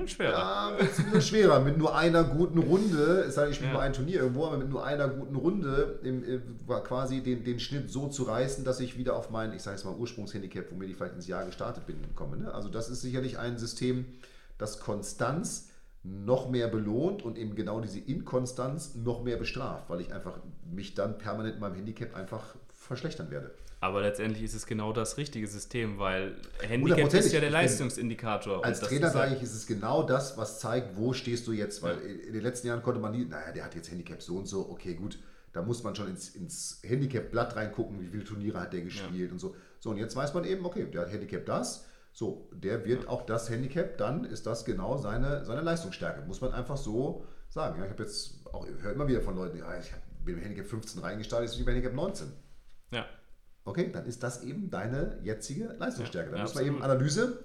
bisschen 0.05 0.15
schwerer. 0.15 0.37
Ja, 0.37 0.77
ein 0.77 0.87
bisschen 0.87 1.21
schwerer. 1.21 1.59
Mit 1.59 1.77
nur 1.77 1.95
einer 1.95 2.23
guten 2.23 2.59
Runde, 2.59 3.25
es 3.27 3.35
sei 3.35 3.43
denn, 3.43 3.51
ich 3.51 3.55
spiele 3.57 3.71
ja. 3.71 3.77
nur 3.77 3.83
ein 3.83 3.93
Turnier 3.93 4.21
irgendwo, 4.21 4.45
aber 4.45 4.57
mit 4.57 4.69
nur 4.69 4.85
einer 4.85 5.07
guten 5.07 5.35
Runde 5.35 5.99
im, 6.03 6.23
im, 6.23 6.41
quasi 6.83 7.21
den, 7.21 7.43
den 7.43 7.59
Schnitt 7.59 7.91
so 7.91 8.07
zu 8.07 8.23
reißen, 8.23 8.63
dass 8.63 8.79
ich 8.79 8.97
wieder 8.97 9.15
auf 9.15 9.29
mein, 9.29 9.53
ich 9.53 9.61
sage 9.61 9.77
jetzt 9.77 9.85
mal, 9.85 9.95
Ursprungshandicap, 9.95 10.71
womit 10.71 10.89
ich 10.89 10.95
vielleicht 10.95 11.15
ins 11.15 11.27
Jahr 11.27 11.45
gestartet 11.45 11.85
bin, 11.85 11.97
komme. 12.15 12.37
Ne? 12.37 12.53
Also 12.53 12.69
das 12.69 12.89
ist 12.89 13.01
sicherlich 13.01 13.37
ein 13.39 13.57
System, 13.57 14.05
das 14.57 14.79
Konstanz 14.79 15.69
noch 16.03 16.49
mehr 16.49 16.67
belohnt 16.67 17.23
und 17.23 17.37
eben 17.37 17.55
genau 17.55 17.81
diese 17.81 17.99
Inkonstanz 17.99 18.95
noch 18.95 19.23
mehr 19.23 19.37
bestraft, 19.37 19.89
weil 19.89 20.01
ich 20.01 20.13
einfach 20.13 20.39
mich 20.71 20.93
dann 20.93 21.17
permanent 21.17 21.55
in 21.55 21.61
meinem 21.61 21.75
Handicap 21.75 22.15
einfach 22.15 22.55
verschlechtern 22.69 23.29
werde. 23.29 23.51
Aber 23.79 24.01
letztendlich 24.01 24.43
ist 24.43 24.55
es 24.55 24.65
genau 24.65 24.91
das 24.91 25.17
richtige 25.17 25.47
System, 25.47 25.99
weil 25.99 26.35
Handicap 26.61 27.13
ist 27.13 27.31
ja 27.31 27.39
der 27.39 27.51
Leistungsindikator. 27.51 28.65
Als 28.65 28.79
Trainer 28.79 29.11
sage 29.11 29.35
ich, 29.35 29.43
ist 29.43 29.53
es 29.53 29.67
genau 29.67 30.01
das, 30.01 30.35
was 30.35 30.59
zeigt, 30.59 30.97
wo 30.97 31.13
stehst 31.13 31.45
du 31.45 31.51
jetzt, 31.51 31.83
weil 31.83 31.99
in 31.99 32.33
den 32.33 32.41
letzten 32.41 32.67
Jahren 32.67 32.81
konnte 32.81 32.99
man 32.99 33.11
nie, 33.11 33.25
naja, 33.25 33.51
der 33.51 33.65
hat 33.65 33.75
jetzt 33.75 33.91
Handicap 33.91 34.21
so 34.21 34.35
und 34.35 34.47
so, 34.47 34.67
okay, 34.69 34.95
gut, 34.95 35.19
da 35.53 35.61
muss 35.61 35.83
man 35.83 35.95
schon 35.95 36.07
ins, 36.07 36.29
ins 36.29 36.81
Handicap-Blatt 36.83 37.55
reingucken, 37.55 38.01
wie 38.01 38.07
viele 38.07 38.23
Turniere 38.23 38.59
hat 38.59 38.73
der 38.73 38.81
gespielt 38.81 39.29
ja. 39.29 39.31
und 39.31 39.39
so. 39.39 39.55
So, 39.79 39.91
und 39.91 39.97
jetzt 39.97 40.15
weiß 40.15 40.33
man 40.33 40.43
eben, 40.45 40.65
okay, 40.65 40.85
der 40.91 41.01
hat 41.01 41.11
Handicap 41.11 41.45
das, 41.45 41.85
so, 42.13 42.49
der 42.51 42.83
wird 42.83 43.03
ja. 43.03 43.09
auch 43.09 43.27
das 43.27 43.47
Handicap, 43.49 43.97
dann 43.99 44.23
ist 44.23 44.47
das 44.47 44.65
genau 44.65 44.97
seine, 44.97 45.45
seine 45.45 45.61
Leistungsstärke. 45.61 46.25
Muss 46.25 46.41
man 46.41 46.51
einfach 46.51 46.77
so 46.77 47.25
sagen. 47.47 47.77
Ja, 47.77 47.85
ich 47.85 47.91
habe 47.91 48.03
jetzt 48.03 48.43
auch, 48.51 48.65
höre 48.65 48.91
immer 48.91 49.07
wieder 49.07 49.21
von 49.21 49.35
Leuten, 49.35 49.59
ja, 49.59 49.77
ich 49.77 49.93
bin 50.25 50.35
im 50.35 50.41
Handicap 50.41 50.65
15 50.65 51.01
reingestartet, 51.01 51.49
jetzt 51.49 51.57
bin 51.57 51.61
ich 51.61 51.65
bei 51.67 51.73
Handicap 51.73 51.93
19. 51.93 52.33
Ja. 52.91 53.05
Okay, 53.67 53.89
dann 53.91 54.05
ist 54.05 54.23
das 54.23 54.43
eben 54.43 54.69
deine 54.69 55.17
jetzige 55.23 55.75
Leistungsstärke. 55.77 56.29
Dann 56.29 56.39
ja, 56.39 56.43
muss 56.45 56.55
man 56.55 56.65
eben 56.65 56.81
Analyse 56.81 57.39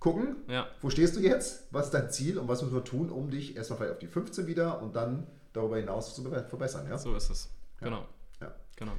gucken, 0.00 0.36
ja. 0.48 0.66
wo 0.82 0.90
stehst 0.90 1.16
du 1.16 1.20
jetzt, 1.20 1.64
was 1.70 1.86
ist 1.86 1.94
dein 1.94 2.10
Ziel 2.10 2.36
und 2.36 2.46
was 2.46 2.60
müssen 2.60 2.74
wir 2.74 2.84
tun, 2.84 3.08
um 3.08 3.30
dich 3.30 3.56
erstmal 3.56 3.78
vielleicht 3.78 3.92
auf 3.94 3.98
die 3.98 4.06
15 4.06 4.46
wieder 4.46 4.82
und 4.82 4.94
dann 4.94 5.26
darüber 5.54 5.78
hinaus 5.78 6.14
zu 6.14 6.22
verbessern. 6.22 6.86
Ja? 6.86 6.98
So 6.98 7.16
ist 7.16 7.30
es. 7.30 7.48
Genau. 7.80 8.06
Ja. 8.38 8.54
genau. 8.76 8.92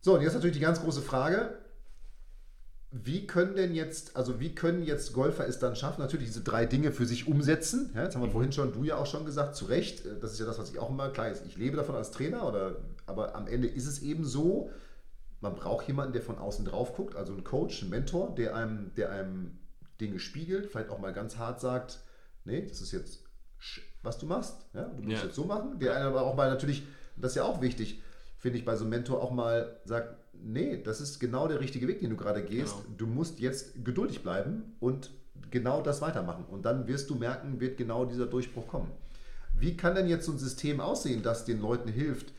So, 0.00 0.16
und 0.16 0.22
jetzt 0.22 0.34
natürlich 0.34 0.56
die 0.56 0.62
ganz 0.62 0.80
große 0.80 1.02
Frage, 1.02 1.54
wie 2.90 3.24
können 3.28 3.54
denn 3.54 3.72
jetzt, 3.74 4.16
also 4.16 4.40
wie 4.40 4.56
können 4.56 4.82
jetzt 4.82 5.12
Golfer 5.12 5.46
es 5.46 5.60
dann 5.60 5.76
schaffen, 5.76 6.00
natürlich 6.00 6.26
diese 6.26 6.40
drei 6.40 6.66
Dinge 6.66 6.90
für 6.90 7.06
sich 7.06 7.28
umsetzen? 7.28 7.92
Ja, 7.94 8.02
jetzt 8.02 8.16
haben 8.16 8.22
wir 8.22 8.28
mhm. 8.28 8.32
vorhin 8.32 8.52
schon, 8.52 8.72
du 8.72 8.82
ja 8.82 8.96
auch 8.96 9.06
schon 9.06 9.24
gesagt, 9.24 9.54
zu 9.54 9.66
Recht, 9.66 10.02
das 10.20 10.32
ist 10.32 10.40
ja 10.40 10.46
das, 10.46 10.58
was 10.58 10.70
ich 10.70 10.80
auch 10.80 10.90
immer, 10.90 11.10
klar 11.10 11.28
ist, 11.28 11.46
ich 11.46 11.56
lebe 11.56 11.76
davon 11.76 11.94
als 11.94 12.10
Trainer, 12.10 12.48
oder, 12.48 12.74
aber 13.06 13.36
am 13.36 13.46
Ende 13.46 13.68
ist 13.68 13.86
es 13.86 14.02
eben 14.02 14.24
so, 14.24 14.70
man 15.40 15.54
braucht 15.54 15.86
jemanden, 15.86 16.12
der 16.12 16.22
von 16.22 16.38
außen 16.38 16.64
drauf 16.64 16.94
guckt, 16.94 17.14
also 17.16 17.32
einen 17.32 17.44
Coach, 17.44 17.82
einen 17.82 17.90
Mentor, 17.90 18.34
der 18.34 18.56
einem, 18.56 18.92
der 18.96 19.10
einem 19.10 19.58
Dinge 20.00 20.18
spiegelt, 20.18 20.66
vielleicht 20.66 20.90
auch 20.90 20.98
mal 20.98 21.12
ganz 21.12 21.36
hart 21.36 21.60
sagt, 21.60 22.00
nee, 22.44 22.66
das 22.66 22.80
ist 22.80 22.92
jetzt, 22.92 23.24
was 24.02 24.18
du 24.18 24.26
machst, 24.26 24.66
ja, 24.74 24.84
du 24.84 25.02
musst 25.02 25.16
ja. 25.16 25.24
jetzt 25.24 25.36
so 25.36 25.44
machen. 25.44 25.78
Der 25.78 25.96
aber 26.04 26.22
auch 26.22 26.34
mal 26.34 26.50
natürlich, 26.50 26.86
das 27.16 27.32
ist 27.32 27.36
ja 27.36 27.44
auch 27.44 27.60
wichtig, 27.60 28.02
finde 28.38 28.58
ich, 28.58 28.64
bei 28.64 28.76
so 28.76 28.84
einem 28.84 28.90
Mentor 28.90 29.22
auch 29.22 29.30
mal 29.30 29.80
sagt, 29.84 30.16
nee, 30.32 30.80
das 30.82 31.00
ist 31.00 31.18
genau 31.18 31.48
der 31.48 31.60
richtige 31.60 31.88
Weg, 31.88 32.00
den 32.00 32.10
du 32.10 32.16
gerade 32.16 32.42
gehst. 32.42 32.74
Genau. 32.74 32.96
Du 32.96 33.06
musst 33.06 33.40
jetzt 33.40 33.84
geduldig 33.84 34.22
bleiben 34.22 34.76
und 34.80 35.10
genau 35.50 35.82
das 35.82 36.00
weitermachen. 36.00 36.44
Und 36.44 36.64
dann 36.64 36.86
wirst 36.86 37.10
du 37.10 37.14
merken, 37.14 37.60
wird 37.60 37.76
genau 37.76 38.04
dieser 38.04 38.26
Durchbruch 38.26 38.66
kommen. 38.68 38.90
Wie 39.58 39.76
kann 39.76 39.94
denn 39.94 40.08
jetzt 40.08 40.26
so 40.26 40.32
ein 40.32 40.38
System 40.38 40.80
aussehen, 40.80 41.22
das 41.22 41.44
den 41.44 41.60
Leuten 41.60 41.88
hilft, 41.88 42.32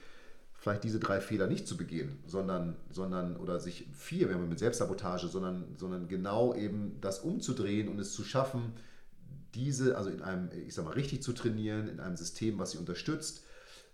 vielleicht 0.59 0.83
diese 0.83 0.99
drei 0.99 1.21
Fehler 1.21 1.47
nicht 1.47 1.67
zu 1.67 1.77
begehen, 1.77 2.19
sondern, 2.25 2.75
sondern 2.91 3.37
oder 3.37 3.59
sich 3.59 3.87
vier, 3.93 4.29
wenn 4.29 4.39
man 4.39 4.49
mit 4.49 4.59
Selbstsabotage, 4.59 5.27
sondern, 5.27 5.75
sondern 5.77 6.07
genau 6.07 6.53
eben 6.53 6.97
das 7.01 7.19
umzudrehen 7.19 7.87
und 7.87 7.99
es 7.99 8.13
zu 8.13 8.23
schaffen, 8.23 8.73
diese, 9.55 9.97
also 9.97 10.09
in 10.09 10.21
einem, 10.21 10.49
ich 10.67 10.73
sag 10.73 10.85
mal, 10.85 10.93
richtig 10.93 11.23
zu 11.23 11.33
trainieren, 11.33 11.87
in 11.87 11.99
einem 11.99 12.17
System, 12.17 12.59
was 12.59 12.71
sie 12.71 12.77
unterstützt. 12.77 13.45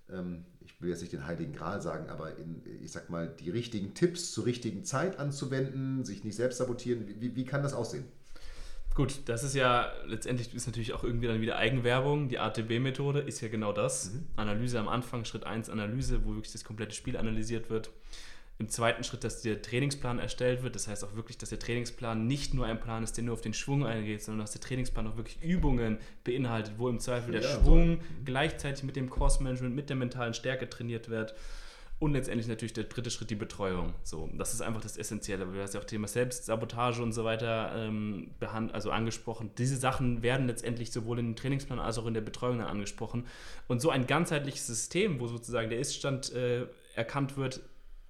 Ähm, 0.09 0.45
ich 0.59 0.81
will 0.81 0.89
jetzt 0.89 1.01
nicht 1.01 1.13
den 1.13 1.27
Heiligen 1.27 1.53
Gral 1.53 1.81
sagen, 1.81 2.09
aber 2.09 2.35
in, 2.37 2.63
ich 2.81 2.91
sag 2.91 3.09
mal, 3.09 3.27
die 3.27 3.51
richtigen 3.51 3.93
Tipps 3.93 4.31
zur 4.31 4.45
richtigen 4.45 4.83
Zeit 4.83 5.19
anzuwenden, 5.19 6.03
sich 6.03 6.23
nicht 6.23 6.35
selbst 6.35 6.57
sabotieren. 6.57 7.05
Wie, 7.21 7.35
wie 7.35 7.45
kann 7.45 7.63
das 7.63 7.73
aussehen? 7.73 8.05
Gut, 8.95 9.19
das 9.25 9.43
ist 9.43 9.55
ja 9.55 9.91
letztendlich 10.05 10.55
ist 10.55 10.67
natürlich 10.67 10.93
auch 10.93 11.03
irgendwie 11.03 11.27
dann 11.27 11.41
wieder 11.41 11.57
Eigenwerbung. 11.57 12.29
Die 12.29 12.39
ATB-Methode 12.39 13.19
ist 13.19 13.41
ja 13.41 13.49
genau 13.49 13.73
das. 13.73 14.13
Mhm. 14.13 14.27
Analyse 14.37 14.79
am 14.79 14.87
Anfang, 14.87 15.25
Schritt 15.25 15.43
1 15.43 15.69
Analyse, 15.69 16.25
wo 16.25 16.29
wirklich 16.29 16.53
das 16.53 16.63
komplette 16.63 16.95
Spiel 16.95 17.17
analysiert 17.17 17.69
wird. 17.69 17.91
Im 18.57 18.69
zweiten 18.69 19.03
Schritt, 19.03 19.25
dass 19.25 19.41
der 19.41 19.61
Trainingsplan 19.61 20.17
erstellt 20.17 20.63
wird. 20.63 20.75
Das 20.75 20.87
heißt 20.87 21.03
auch 21.03 21.13
wirklich, 21.13 21.37
dass 21.37 21.49
der 21.49 21.59
Trainingsplan 21.59 22.25
nicht 22.25 22.53
nur 22.53 22.65
ein 22.67 22.79
Plan 22.79 23.03
ist, 23.03 23.17
der 23.17 23.25
nur 23.25 23.33
auf 23.33 23.41
den 23.41 23.53
Schwung 23.53 23.85
eingeht, 23.85 24.23
sondern 24.23 24.45
dass 24.45 24.53
der 24.53 24.61
Trainingsplan 24.61 25.07
auch 25.07 25.17
wirklich 25.17 25.43
Übungen 25.43 25.97
beinhaltet, 26.23 26.75
wo 26.77 26.87
im 26.87 27.01
Zweifel 27.01 27.33
der 27.33 27.41
ja, 27.41 27.49
Schwung 27.49 27.85
so. 27.87 27.95
Mhm. 27.97 28.23
gleichzeitig 28.23 28.85
mit 28.85 28.95
dem 28.95 29.09
Course-Management, 29.09 29.75
mit 29.75 29.89
der 29.89 29.97
mentalen 29.97 30.33
Stärke 30.33 30.69
trainiert 30.69 31.09
wird. 31.09 31.35
Und 31.97 32.11
letztendlich 32.11 32.47
natürlich 32.47 32.73
der 32.73 32.83
dritte 32.85 33.09
Schritt, 33.09 33.29
die 33.29 33.35
Betreuung. 33.35 33.93
So, 34.03 34.29
das 34.33 34.53
ist 34.53 34.61
einfach 34.61 34.81
das 34.81 34.97
Essentielle. 34.97 35.45
Du 35.45 35.61
hast 35.61 35.73
ja 35.73 35.79
auch 35.79 35.85
Thema 35.85 36.09
Selbstsabotage 36.09 37.01
und 37.01 37.13
so 37.13 37.23
weiter 37.23 37.71
ähm, 37.73 38.31
also 38.73 38.91
angesprochen. 38.91 39.51
Diese 39.57 39.77
Sachen 39.77 40.21
werden 40.21 40.47
letztendlich 40.47 40.91
sowohl 40.91 41.19
in 41.19 41.27
den 41.27 41.35
Trainingsplan 41.37 41.79
als 41.79 41.97
auch 41.97 42.05
in 42.05 42.13
der 42.13 42.21
Betreuung 42.21 42.57
dann 42.57 42.67
angesprochen. 42.67 43.25
Und 43.67 43.81
so 43.81 43.91
ein 43.91 44.07
ganzheitliches 44.07 44.67
System, 44.67 45.21
wo 45.21 45.27
sozusagen 45.27 45.69
der 45.69 45.79
Iststand 45.79 46.33
äh, 46.33 46.67
erkannt 46.95 47.37
wird, 47.37 47.61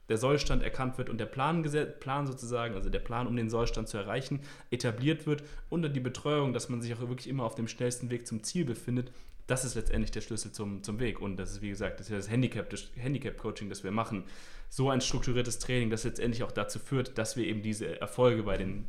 der 0.10 0.18
Sollstand 0.18 0.64
erkannt 0.64 0.98
wird 0.98 1.10
und 1.10 1.20
der 1.20 1.26
Plan, 1.26 1.64
Plan 2.00 2.28
sozusagen, 2.28 2.76
also 2.76 2.90
der 2.90 3.00
Plan, 3.00 3.28
um 3.28 3.36
den 3.36 3.50
Sollstand 3.50 3.88
zu 3.88 3.98
erreichen, 3.98 4.42
etabliert 4.70 5.26
wird 5.26 5.44
und 5.70 5.82
dann 5.82 5.94
die 5.94 6.00
Betreuung, 6.00 6.54
dass 6.54 6.70
man 6.70 6.82
sich 6.82 6.94
auch 6.94 7.00
wirklich 7.00 7.28
immer 7.28 7.44
auf 7.44 7.56
dem 7.56 7.68
schnellsten 7.68 8.10
Weg 8.10 8.28
zum 8.28 8.44
Ziel 8.44 8.66
befindet, 8.66 9.12
das 9.48 9.64
ist 9.64 9.76
letztendlich 9.76 10.12
der 10.12 10.22
Schlüssel 10.22 10.52
zum, 10.52 10.84
zum 10.84 11.00
Weg. 11.00 11.22
Und 11.22 11.38
das 11.38 11.52
ist, 11.52 11.62
wie 11.62 11.70
gesagt, 11.70 12.00
das 12.00 12.08
das 12.08 12.30
Handicap-Coaching, 12.30 13.70
das 13.70 13.84
wir 13.84 13.92
machen. 13.92 14.24
So 14.70 14.90
ein 14.90 15.02
strukturiertes 15.02 15.60
Training, 15.60 15.90
das 15.90 16.04
letztendlich 16.04 16.44
auch 16.44 16.52
dazu 16.52 16.80
führt, 16.80 17.18
dass 17.18 17.38
wir 17.38 17.46
eben 17.46 17.62
diese 17.62 18.00
Erfolge 18.02 18.44
bei 18.44 18.58
den, 18.58 18.88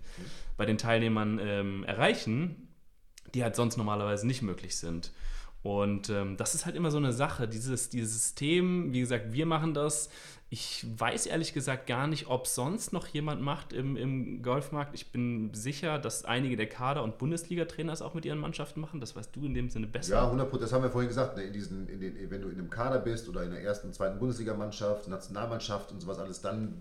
bei 0.56 0.64
den 0.64 0.78
Teilnehmern 0.78 1.38
ähm, 1.42 1.84
erreichen, 1.84 2.68
die 3.34 3.42
halt 3.42 3.56
sonst 3.56 3.76
normalerweise 3.76 4.26
nicht 4.26 4.42
möglich 4.42 4.76
sind. 4.76 5.12
Und 5.62 6.10
ähm, 6.10 6.36
das 6.36 6.54
ist 6.54 6.64
halt 6.64 6.76
immer 6.76 6.92
so 6.92 6.98
eine 6.98 7.12
Sache, 7.12 7.48
dieses, 7.48 7.88
dieses 7.88 8.12
System, 8.12 8.92
wie 8.92 9.00
gesagt, 9.00 9.32
wir 9.32 9.46
machen 9.46 9.74
das. 9.74 10.10
Ich 10.48 10.86
weiß 10.96 11.26
ehrlich 11.26 11.52
gesagt 11.54 11.88
gar 11.88 12.06
nicht, 12.06 12.28
ob 12.28 12.46
sonst 12.46 12.92
noch 12.92 13.08
jemand 13.08 13.42
macht 13.42 13.72
im, 13.72 13.96
im 13.96 14.42
Golfmarkt. 14.42 14.94
Ich 14.94 15.10
bin 15.10 15.52
sicher, 15.52 15.98
dass 15.98 16.24
einige 16.24 16.56
der 16.56 16.68
Kader- 16.68 17.02
und 17.02 17.18
Bundesliga-Trainer 17.18 17.92
es 17.92 18.00
auch 18.00 18.14
mit 18.14 18.24
ihren 18.24 18.38
Mannschaften 18.38 18.80
machen. 18.80 19.00
Das 19.00 19.16
weißt 19.16 19.34
du 19.34 19.44
in 19.44 19.54
dem 19.54 19.70
Sinne 19.70 19.88
besser. 19.88 20.14
Ja, 20.14 20.24
100 20.26 20.62
Das 20.62 20.72
haben 20.72 20.84
wir 20.84 20.90
vorhin 20.90 21.08
gesagt. 21.08 21.36
Ne, 21.36 21.42
in 21.42 21.52
diesen, 21.52 21.88
in 21.88 21.98
den, 21.98 22.30
wenn 22.30 22.42
du 22.42 22.48
in 22.48 22.58
einem 22.60 22.70
Kader 22.70 23.00
bist 23.00 23.28
oder 23.28 23.42
in 23.42 23.50
der 23.50 23.62
ersten, 23.62 23.92
zweiten 23.92 24.20
Bundesligamannschaft, 24.20 25.08
Nationalmannschaft 25.08 25.90
und 25.90 26.00
sowas 26.00 26.20
alles, 26.20 26.42
dann 26.42 26.74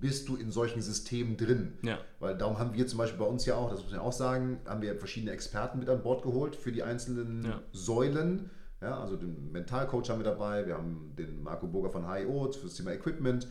bist 0.00 0.28
du 0.28 0.36
in 0.36 0.50
solchen 0.50 0.82
Systemen 0.82 1.38
drin. 1.38 1.78
Ja. 1.82 1.98
Weil 2.20 2.36
darum 2.36 2.58
haben 2.58 2.74
wir 2.74 2.86
zum 2.86 2.98
Beispiel 2.98 3.18
bei 3.18 3.24
uns 3.24 3.46
ja 3.46 3.54
auch, 3.54 3.70
das 3.70 3.82
muss 3.82 3.90
man 3.90 4.00
auch 4.00 4.12
sagen, 4.12 4.60
haben 4.66 4.82
wir 4.82 4.94
verschiedene 4.96 5.32
Experten 5.32 5.78
mit 5.78 5.88
an 5.88 6.02
Bord 6.02 6.22
geholt 6.22 6.56
für 6.56 6.72
die 6.72 6.82
einzelnen 6.82 7.44
ja. 7.44 7.60
Säulen 7.72 8.50
ja, 8.80 9.00
also 9.00 9.16
den 9.16 9.50
Mentalcoach 9.50 10.08
haben 10.08 10.20
wir 10.20 10.24
dabei, 10.24 10.66
wir 10.66 10.74
haben 10.74 11.14
den 11.16 11.42
Marco 11.42 11.66
Burger 11.66 11.90
von 11.90 12.10
HIO 12.10 12.52
für 12.52 12.66
das 12.66 12.74
Thema 12.74 12.92
Equipment, 12.92 13.48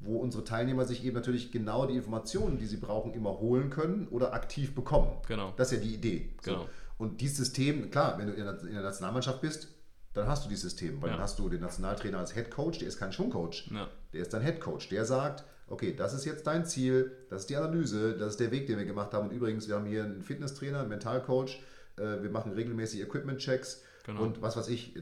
wo 0.00 0.18
unsere 0.18 0.44
Teilnehmer 0.44 0.84
sich 0.84 1.04
eben 1.04 1.16
natürlich 1.16 1.50
genau 1.50 1.86
die 1.86 1.96
Informationen, 1.96 2.58
die 2.58 2.66
sie 2.66 2.76
brauchen, 2.76 3.14
immer 3.14 3.38
holen 3.38 3.70
können 3.70 4.08
oder 4.08 4.34
aktiv 4.34 4.74
bekommen. 4.74 5.16
Genau. 5.26 5.54
Das 5.56 5.72
ist 5.72 5.78
ja 5.78 5.84
die 5.84 5.94
Idee. 5.94 6.34
Genau. 6.42 6.64
So. 6.64 6.68
Und 6.98 7.20
dieses 7.20 7.38
System, 7.38 7.90
klar, 7.90 8.18
wenn 8.18 8.26
du 8.26 8.32
in 8.34 8.44
der 8.44 8.82
Nationalmannschaft 8.82 9.40
bist, 9.40 9.68
dann 10.12 10.26
hast 10.26 10.44
du 10.44 10.48
dieses 10.48 10.62
System, 10.70 11.00
weil 11.02 11.10
ja. 11.10 11.16
dann 11.16 11.22
hast 11.22 11.38
du 11.38 11.48
den 11.48 11.60
Nationaltrainer 11.60 12.18
als 12.18 12.34
Head 12.34 12.50
Coach, 12.50 12.78
der 12.78 12.88
ist 12.88 12.98
kein 12.98 13.12
Schwungcoach, 13.12 13.70
ja. 13.70 13.88
der 14.12 14.22
ist 14.22 14.32
dein 14.32 14.42
Head 14.42 14.60
Coach, 14.60 14.88
der 14.88 15.04
sagt, 15.04 15.44
okay, 15.68 15.94
das 15.94 16.14
ist 16.14 16.24
jetzt 16.24 16.46
dein 16.46 16.64
Ziel, 16.64 17.12
das 17.28 17.42
ist 17.42 17.50
die 17.50 17.56
Analyse, 17.56 18.16
das 18.16 18.32
ist 18.32 18.40
der 18.40 18.50
Weg, 18.50 18.66
den 18.66 18.78
wir 18.78 18.86
gemacht 18.86 19.12
haben. 19.12 19.28
Und 19.28 19.34
übrigens, 19.34 19.68
wir 19.68 19.74
haben 19.74 19.86
hier 19.86 20.04
einen 20.04 20.22
Fitnesstrainer, 20.22 20.80
einen 20.80 20.88
Mentalcoach, 20.88 21.62
äh, 21.96 22.22
wir 22.22 22.30
machen 22.30 22.52
regelmäßig 22.52 23.02
Equipment-Checks, 23.02 23.82
Genau. 24.06 24.22
Und 24.22 24.40
was 24.40 24.56
weiß 24.56 24.68
ich, 24.68 24.94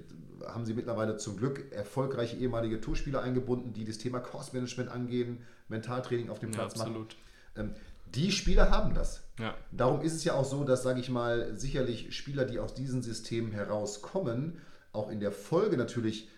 haben 0.46 0.64
sie 0.64 0.72
mittlerweile 0.72 1.18
zum 1.18 1.36
Glück 1.36 1.70
erfolgreiche 1.72 2.36
ehemalige 2.38 2.80
Tourspieler 2.80 3.20
eingebunden, 3.20 3.74
die 3.74 3.84
das 3.84 3.98
Thema 3.98 4.18
Cost 4.18 4.55
Management 4.55 4.90
angehen, 4.90 5.42
Mentaltraining 5.68 6.30
auf 6.30 6.38
dem 6.38 6.50
Platz 6.50 6.74
ja, 6.76 6.80
absolut. 6.80 7.16
machen. 7.55 7.68
Ähm, 7.68 7.74
die 8.14 8.32
Spieler 8.32 8.70
haben 8.70 8.94
das. 8.94 9.24
Ja. 9.38 9.55
Darum 9.72 10.00
ist 10.00 10.14
es 10.14 10.24
ja 10.24 10.32
auch 10.32 10.46
so, 10.46 10.64
dass, 10.64 10.82
sage 10.82 11.00
ich 11.00 11.11
mal, 11.11 11.59
sicherlich 11.59 12.16
Spieler, 12.16 12.46
die 12.46 12.59
aus 12.59 12.72
diesen 12.72 13.02
Systemen 13.02 13.52
herauskommen, 13.52 14.59
auch 14.92 15.11
in 15.11 15.20
der 15.20 15.32
Folge 15.32 15.76
natürlich, 15.76 16.30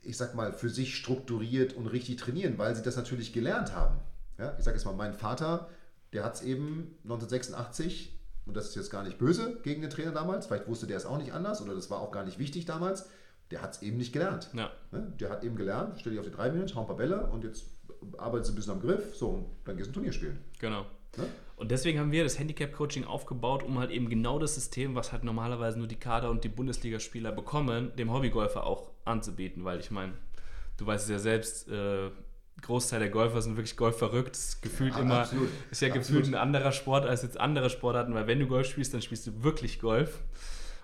ich 0.00 0.16
sag 0.16 0.34
mal, 0.34 0.54
für 0.54 0.70
sich 0.70 0.96
strukturiert 0.96 1.74
und 1.74 1.88
richtig 1.88 2.16
trainieren, 2.16 2.56
weil 2.56 2.74
sie 2.74 2.82
das 2.82 2.96
natürlich 2.96 3.34
gelernt 3.34 3.74
haben. 3.74 3.98
Ja, 4.38 4.56
ich 4.56 4.64
sage 4.64 4.78
jetzt 4.78 4.86
mal, 4.86 4.94
mein 4.94 5.12
Vater, 5.12 5.68
der 6.14 6.24
hat 6.24 6.36
es 6.36 6.42
eben 6.42 6.96
1986 7.04 8.18
und 8.46 8.56
das 8.56 8.68
ist 8.68 8.76
jetzt 8.76 8.90
gar 8.90 9.02
nicht 9.02 9.18
böse 9.18 9.58
gegen 9.62 9.80
den 9.82 9.90
Trainer 9.90 10.12
damals, 10.12 10.46
vielleicht 10.46 10.68
wusste 10.68 10.86
der 10.86 10.96
es 10.96 11.06
auch 11.06 11.18
nicht 11.18 11.32
anders 11.32 11.62
oder 11.62 11.74
das 11.74 11.90
war 11.90 12.00
auch 12.00 12.10
gar 12.10 12.24
nicht 12.24 12.38
wichtig 12.38 12.64
damals, 12.64 13.08
der 13.50 13.62
hat 13.62 13.74
es 13.74 13.82
eben 13.82 13.98
nicht 13.98 14.12
gelernt. 14.12 14.50
Ja. 14.54 14.70
Ne? 14.90 15.12
Der 15.20 15.30
hat 15.30 15.44
eben 15.44 15.56
gelernt, 15.56 15.98
stell 15.98 16.12
dich 16.12 16.20
auf 16.20 16.26
die 16.26 16.32
drei 16.32 16.50
Minuten, 16.50 16.74
hau 16.74 16.80
ein 16.80 16.86
paar 16.86 16.96
Bälle 16.96 17.26
und 17.26 17.44
jetzt 17.44 17.64
arbeitest 18.18 18.50
du 18.50 18.52
ein 18.52 18.56
bisschen 18.56 18.72
am 18.72 18.80
Griff, 18.80 19.14
so, 19.16 19.28
und 19.28 19.46
dann 19.64 19.76
gehst 19.76 19.88
du 19.88 19.90
ein 19.90 19.94
Turnier 19.94 20.12
spielen. 20.12 20.38
Genau. 20.58 20.86
Ne? 21.16 21.26
Und 21.56 21.70
deswegen 21.70 22.00
haben 22.00 22.10
wir 22.10 22.24
das 22.24 22.38
Handicap-Coaching 22.38 23.04
aufgebaut, 23.04 23.62
um 23.62 23.78
halt 23.78 23.90
eben 23.90 24.08
genau 24.08 24.38
das 24.38 24.54
System, 24.54 24.94
was 24.94 25.12
halt 25.12 25.22
normalerweise 25.22 25.78
nur 25.78 25.86
die 25.86 25.98
Kader- 25.98 26.30
und 26.30 26.42
die 26.42 26.48
Bundesligaspieler 26.48 27.30
bekommen, 27.30 27.92
dem 27.96 28.12
Hobbygolfer 28.12 28.66
auch 28.66 28.90
anzubieten, 29.04 29.64
weil 29.64 29.78
ich 29.78 29.90
meine, 29.90 30.14
du 30.78 30.86
weißt 30.86 31.04
es 31.04 31.10
ja 31.10 31.18
selbst, 31.18 31.68
äh, 31.68 32.10
Großteil 32.62 33.00
der 33.00 33.10
Golfer 33.10 33.42
sind 33.42 33.56
wirklich 33.56 33.76
Golf 33.76 33.98
verrückt. 33.98 34.38
Gefühlt 34.62 34.94
ja, 34.94 35.00
immer 35.00 35.20
absolut. 35.20 35.48
ist 35.70 35.82
ja 35.82 35.88
absolut. 35.88 36.06
gefühlt 36.06 36.26
ein 36.26 36.34
anderer 36.34 36.72
Sport 36.72 37.06
als 37.06 37.22
jetzt 37.22 37.38
andere 37.38 37.70
Sportarten, 37.70 38.14
weil 38.14 38.26
wenn 38.26 38.38
du 38.38 38.46
Golf 38.46 38.68
spielst, 38.68 38.94
dann 38.94 39.02
spielst 39.02 39.26
du 39.26 39.42
wirklich 39.42 39.80
Golf. 39.80 40.20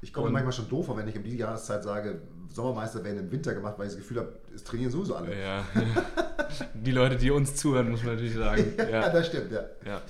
Ich 0.00 0.12
komme 0.12 0.30
manchmal 0.30 0.52
schon 0.52 0.68
doof, 0.68 0.90
wenn 0.94 1.08
ich 1.08 1.16
um 1.16 1.24
die 1.24 1.36
Jahreszeit 1.36 1.82
sage, 1.82 2.20
Sommermeister 2.52 3.02
werden 3.04 3.18
im 3.18 3.30
Winter 3.30 3.54
gemacht, 3.54 3.74
weil 3.78 3.86
ich 3.86 3.92
das 3.92 4.00
Gefühl 4.00 4.18
habe, 4.18 4.32
es 4.54 4.62
trainieren 4.64 4.90
sowieso 4.90 5.16
alle. 5.16 5.38
Ja. 5.40 5.64
die 6.74 6.92
Leute, 6.92 7.16
die 7.16 7.30
uns 7.30 7.56
zuhören, 7.56 7.90
muss 7.90 8.02
man 8.02 8.14
natürlich 8.14 8.34
sagen. 8.34 8.74
ja, 8.78 8.88
ja. 8.88 9.08
das 9.08 9.26
stimmt, 9.26 9.52
ja. 9.52 9.64
ja. 9.84 10.02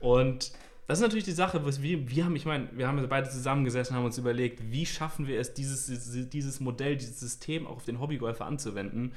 Und 0.00 0.52
das 0.88 0.98
ist 0.98 1.02
natürlich 1.02 1.24
die 1.24 1.32
Sache, 1.32 1.64
was 1.64 1.80
wir, 1.80 2.10
wir 2.10 2.24
haben, 2.24 2.34
ich 2.34 2.44
meine, 2.44 2.68
wir 2.72 2.88
haben 2.88 3.06
beide 3.08 3.30
zusammengesessen 3.30 3.94
und 3.94 3.98
haben 4.00 4.06
uns 4.06 4.18
überlegt, 4.18 4.70
wie 4.70 4.84
schaffen 4.84 5.28
wir 5.28 5.38
es, 5.38 5.54
dieses, 5.54 5.86
dieses 6.28 6.60
Modell, 6.60 6.96
dieses 6.96 7.20
System 7.20 7.66
auch 7.66 7.76
auf 7.76 7.84
den 7.84 8.00
Hobbygolfer 8.00 8.44
anzuwenden 8.44 9.12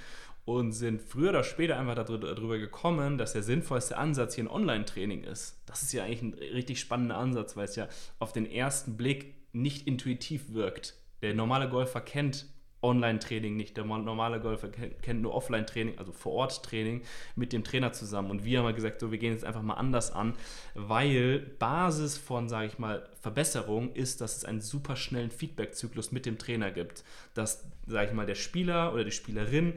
und 0.45 0.71
sind 0.71 1.01
früher 1.01 1.29
oder 1.29 1.43
später 1.43 1.77
einfach 1.77 1.95
darüber 1.95 2.57
gekommen, 2.57 3.17
dass 3.17 3.33
der 3.33 3.43
sinnvollste 3.43 3.97
Ansatz 3.97 4.35
hier 4.35 4.45
ein 4.45 4.49
Online-Training 4.49 5.23
ist. 5.23 5.61
Das 5.65 5.81
ist 5.81 5.91
ja 5.91 6.03
eigentlich 6.03 6.21
ein 6.21 6.33
richtig 6.33 6.79
spannender 6.79 7.17
Ansatz, 7.17 7.57
weil 7.57 7.65
es 7.65 7.75
ja 7.75 7.87
auf 8.19 8.31
den 8.31 8.49
ersten 8.49 8.95
Blick 8.95 9.33
nicht 9.53 9.87
intuitiv 9.87 10.53
wirkt. 10.53 10.95
Der 11.21 11.33
normale 11.33 11.67
Golfer 11.67 12.01
kennt 12.01 12.45
Online-Training 12.85 13.55
nicht. 13.55 13.77
Der 13.77 13.85
normale 13.85 14.39
Golfer 14.39 14.69
kennt 14.69 15.21
nur 15.21 15.33
Offline-Training, 15.33 15.97
also 15.97 16.11
Vor-Ort-Training 16.11 17.01
mit 17.35 17.51
dem 17.51 17.63
Trainer 17.63 17.91
zusammen. 17.93 18.29
Und 18.29 18.45
wir 18.45 18.59
haben 18.59 18.65
halt 18.65 18.75
gesagt, 18.75 18.99
so, 18.99 19.11
wir 19.11 19.17
gehen 19.17 19.33
jetzt 19.33 19.45
einfach 19.45 19.63
mal 19.63 19.73
anders 19.73 20.11
an, 20.11 20.35
weil 20.75 21.39
Basis 21.57 22.17
von, 22.17 22.47
sage 22.47 22.67
ich 22.67 22.77
mal, 22.77 23.09
Verbesserung 23.19 23.93
ist, 23.93 24.21
dass 24.21 24.37
es 24.37 24.45
einen 24.45 24.61
super 24.61 24.95
schnellen 24.95 25.31
Feedback-Zyklus 25.31 26.11
mit 26.11 26.27
dem 26.27 26.37
Trainer 26.37 26.69
gibt. 26.69 27.03
Dass, 27.33 27.65
sage 27.87 28.09
ich 28.09 28.13
mal, 28.13 28.27
der 28.27 28.35
Spieler 28.35 28.93
oder 28.93 29.03
die 29.03 29.11
Spielerin 29.11 29.73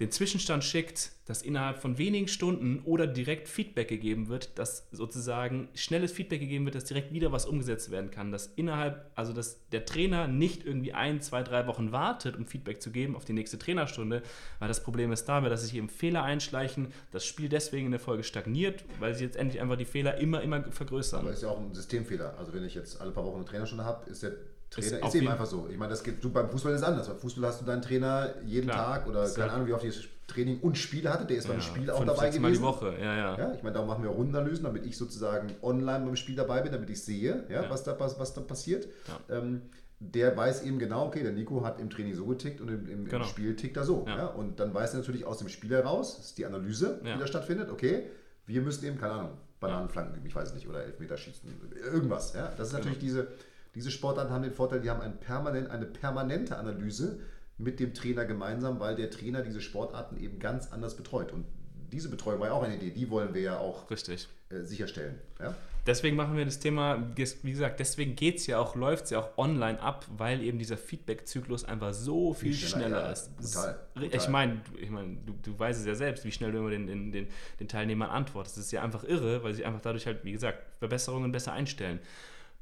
den 0.00 0.12
Zwischenstand 0.12 0.62
schickt, 0.62 1.10
dass 1.26 1.42
innerhalb 1.42 1.78
von 1.78 1.98
wenigen 1.98 2.28
Stunden 2.28 2.80
oder 2.84 3.06
direkt 3.06 3.48
Feedback 3.48 3.88
gegeben 3.88 4.28
wird, 4.28 4.58
dass 4.58 4.86
sozusagen 4.92 5.68
schnelles 5.74 6.12
Feedback 6.12 6.40
gegeben 6.40 6.64
wird, 6.64 6.76
dass 6.76 6.84
direkt 6.84 7.12
wieder 7.12 7.32
was 7.32 7.46
umgesetzt 7.46 7.90
werden 7.90 8.10
kann, 8.10 8.30
dass 8.30 8.46
innerhalb, 8.46 9.10
also 9.16 9.32
dass 9.32 9.68
der 9.70 9.84
Trainer 9.84 10.28
nicht 10.28 10.64
irgendwie 10.64 10.94
ein, 10.94 11.20
zwei, 11.20 11.42
drei 11.42 11.66
Wochen 11.66 11.90
wartet, 11.90 12.36
um 12.36 12.46
Feedback 12.46 12.80
zu 12.80 12.90
geben 12.90 13.16
auf 13.16 13.24
die 13.24 13.32
nächste 13.32 13.58
Trainerstunde, 13.58 14.22
weil 14.60 14.68
das 14.68 14.82
Problem 14.82 15.10
ist 15.10 15.24
dabei, 15.24 15.48
dass 15.48 15.64
sich 15.64 15.74
eben 15.74 15.88
Fehler 15.88 16.22
einschleichen, 16.22 16.92
das 17.10 17.26
Spiel 17.26 17.48
deswegen 17.48 17.86
in 17.86 17.92
der 17.92 18.00
Folge 18.00 18.22
stagniert, 18.22 18.84
weil 19.00 19.14
sie 19.14 19.24
jetzt 19.24 19.36
endlich 19.36 19.60
einfach 19.60 19.76
die 19.76 19.84
Fehler 19.84 20.18
immer, 20.18 20.40
immer 20.42 20.62
vergrößern. 20.70 21.20
Aber 21.20 21.32
ist 21.32 21.42
ja 21.42 21.50
auch 21.50 21.58
ein 21.58 21.74
Systemfehler. 21.74 22.38
Also 22.38 22.54
wenn 22.54 22.64
ich 22.64 22.74
jetzt 22.74 23.00
alle 23.00 23.10
paar 23.10 23.24
Wochen 23.24 23.36
eine 23.36 23.44
Trainerstunde 23.44 23.84
habe, 23.84 24.08
ist 24.08 24.22
der 24.22 24.32
Trainer 24.70 24.98
ist, 24.98 25.04
ist 25.06 25.14
eben 25.14 25.28
einfach 25.28 25.46
so. 25.46 25.68
Ich 25.70 25.78
meine, 25.78 25.90
das 25.90 26.02
geht, 26.02 26.22
du, 26.22 26.30
beim 26.30 26.50
Fußball 26.50 26.72
ist 26.74 26.82
es 26.82 26.86
anders. 26.86 27.08
Beim 27.08 27.18
Fußball 27.18 27.48
hast 27.48 27.62
du 27.62 27.64
deinen 27.64 27.82
Trainer 27.82 28.34
jeden 28.44 28.68
Klar. 28.68 28.94
Tag 28.94 29.06
oder 29.08 29.28
keine 29.28 29.52
Ahnung, 29.52 29.66
wie 29.66 29.72
oft 29.72 29.84
ihr 29.84 29.92
Training 30.26 30.60
und 30.60 30.76
Spiele 30.76 31.10
hatte. 31.10 31.24
Der 31.24 31.38
ist 31.38 31.46
ja, 31.46 31.52
beim 31.52 31.62
Spiel 31.62 31.90
auch 31.90 32.04
dabei 32.04 32.28
gewesen. 32.28 32.42
Mal 32.42 32.52
die 32.52 32.60
Woche, 32.60 32.94
ja, 33.00 33.16
ja. 33.16 33.38
ja 33.38 33.52
ich 33.54 33.62
meine, 33.62 33.74
darum 33.74 33.88
machen 33.88 34.04
wir 34.04 34.10
Rundenanalysen, 34.10 34.64
damit 34.64 34.84
ich 34.84 34.96
sozusagen 34.96 35.54
online 35.62 36.04
beim 36.04 36.16
Spiel 36.16 36.36
dabei 36.36 36.60
bin, 36.60 36.70
damit 36.70 36.90
ich 36.90 37.02
sehe, 37.02 37.46
ja, 37.48 37.62
ja. 37.62 37.70
Was, 37.70 37.82
da, 37.82 37.98
was, 37.98 38.18
was 38.18 38.34
da 38.34 38.42
passiert. 38.42 38.88
Ähm, 39.30 39.62
der 40.00 40.36
weiß 40.36 40.62
eben 40.62 40.78
genau, 40.78 41.06
okay, 41.06 41.22
der 41.22 41.32
Nico 41.32 41.64
hat 41.64 41.80
im 41.80 41.90
Training 41.90 42.14
so 42.14 42.26
getickt 42.26 42.60
und 42.60 42.68
im, 42.68 42.88
im, 42.88 43.04
genau. 43.06 43.24
im 43.24 43.28
Spiel 43.28 43.56
tickt 43.56 43.76
er 43.76 43.84
so. 43.84 44.06
Und 44.36 44.60
dann 44.60 44.72
weiß 44.72 44.92
er 44.92 45.00
natürlich 45.00 45.24
aus 45.24 45.38
dem 45.38 45.48
Spiel 45.48 45.70
heraus, 45.70 46.18
das 46.18 46.26
ist 46.26 46.38
die 46.38 46.46
Analyse, 46.46 47.00
die 47.02 47.18
da 47.18 47.26
stattfindet, 47.26 47.70
okay, 47.70 48.04
wir 48.46 48.62
müssen 48.62 48.84
eben, 48.84 48.98
keine 48.98 49.14
Ahnung, 49.14 49.30
Bananenflanken, 49.60 50.24
ich 50.24 50.34
weiß 50.34 50.54
nicht, 50.54 50.68
oder 50.68 50.84
Elfmeterschießen, 50.84 51.50
irgendwas. 51.92 52.34
Ja? 52.34 52.52
Das 52.56 52.68
ist 52.68 52.74
natürlich 52.74 53.00
genau. 53.00 53.22
diese, 53.22 53.28
diese 53.74 53.90
Sportarten 53.90 54.32
haben 54.32 54.42
den 54.42 54.52
Vorteil, 54.52 54.80
die 54.80 54.90
haben 54.90 55.00
ein 55.00 55.18
permanent, 55.18 55.70
eine 55.70 55.86
permanente 55.86 56.56
Analyse 56.56 57.20
mit 57.58 57.80
dem 57.80 57.94
Trainer 57.94 58.24
gemeinsam, 58.24 58.80
weil 58.80 58.94
der 58.94 59.10
Trainer 59.10 59.42
diese 59.42 59.60
Sportarten 59.60 60.16
eben 60.16 60.38
ganz 60.38 60.72
anders 60.72 60.96
betreut. 60.96 61.32
Und 61.32 61.44
diese 61.92 62.08
Betreuung 62.08 62.40
war 62.40 62.48
ja 62.48 62.52
auch 62.54 62.62
eine 62.62 62.76
Idee, 62.76 62.90
die 62.90 63.10
wollen 63.10 63.34
wir 63.34 63.42
ja 63.42 63.58
auch 63.58 63.90
Richtig. 63.90 64.28
Äh, 64.50 64.62
sicherstellen. 64.62 65.18
Ja? 65.40 65.54
Deswegen 65.86 66.16
machen 66.16 66.36
wir 66.36 66.44
das 66.44 66.58
Thema, 66.58 67.02
wie 67.16 67.50
gesagt, 67.50 67.80
deswegen 67.80 68.14
geht 68.14 68.36
es 68.36 68.46
ja 68.46 68.58
auch, 68.58 68.76
läuft 68.76 69.04
es 69.04 69.10
ja 69.10 69.20
auch 69.20 69.38
online 69.38 69.80
ab, 69.80 70.04
weil 70.18 70.42
eben 70.42 70.58
dieser 70.58 70.76
Feedback-Zyklus 70.76 71.64
einfach 71.64 71.94
so 71.94 72.34
viel 72.34 72.52
schneller, 72.52 72.84
schneller 72.84 73.00
ja, 73.04 73.12
ist. 73.12 73.36
Brutal, 73.38 73.78
brutal. 73.94 74.10
Ich 74.14 74.28
meine, 74.28 74.60
ich 74.78 74.90
mein, 74.90 75.24
du, 75.24 75.32
du 75.42 75.58
weißt 75.58 75.80
es 75.80 75.86
ja 75.86 75.94
selbst, 75.94 76.26
wie 76.26 76.32
schnell 76.32 76.52
du 76.52 76.58
immer 76.58 76.70
den, 76.70 76.86
den, 76.86 77.10
den, 77.10 77.28
den 77.58 77.68
Teilnehmern 77.68 78.10
antwortest. 78.10 78.58
Das 78.58 78.66
ist 78.66 78.72
ja 78.72 78.82
einfach 78.82 79.02
irre, 79.02 79.42
weil 79.42 79.54
sie 79.54 79.64
einfach 79.64 79.80
dadurch 79.80 80.06
halt, 80.06 80.24
wie 80.24 80.32
gesagt, 80.32 80.58
Verbesserungen 80.78 81.32
besser 81.32 81.54
einstellen. 81.54 82.00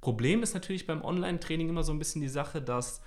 Problem 0.00 0.42
ist 0.42 0.54
natürlich 0.54 0.86
beim 0.86 1.02
Online-Training 1.02 1.68
immer 1.68 1.82
so 1.82 1.92
ein 1.92 1.98
bisschen 1.98 2.22
die 2.22 2.28
Sache, 2.28 2.62
dass 2.62 3.00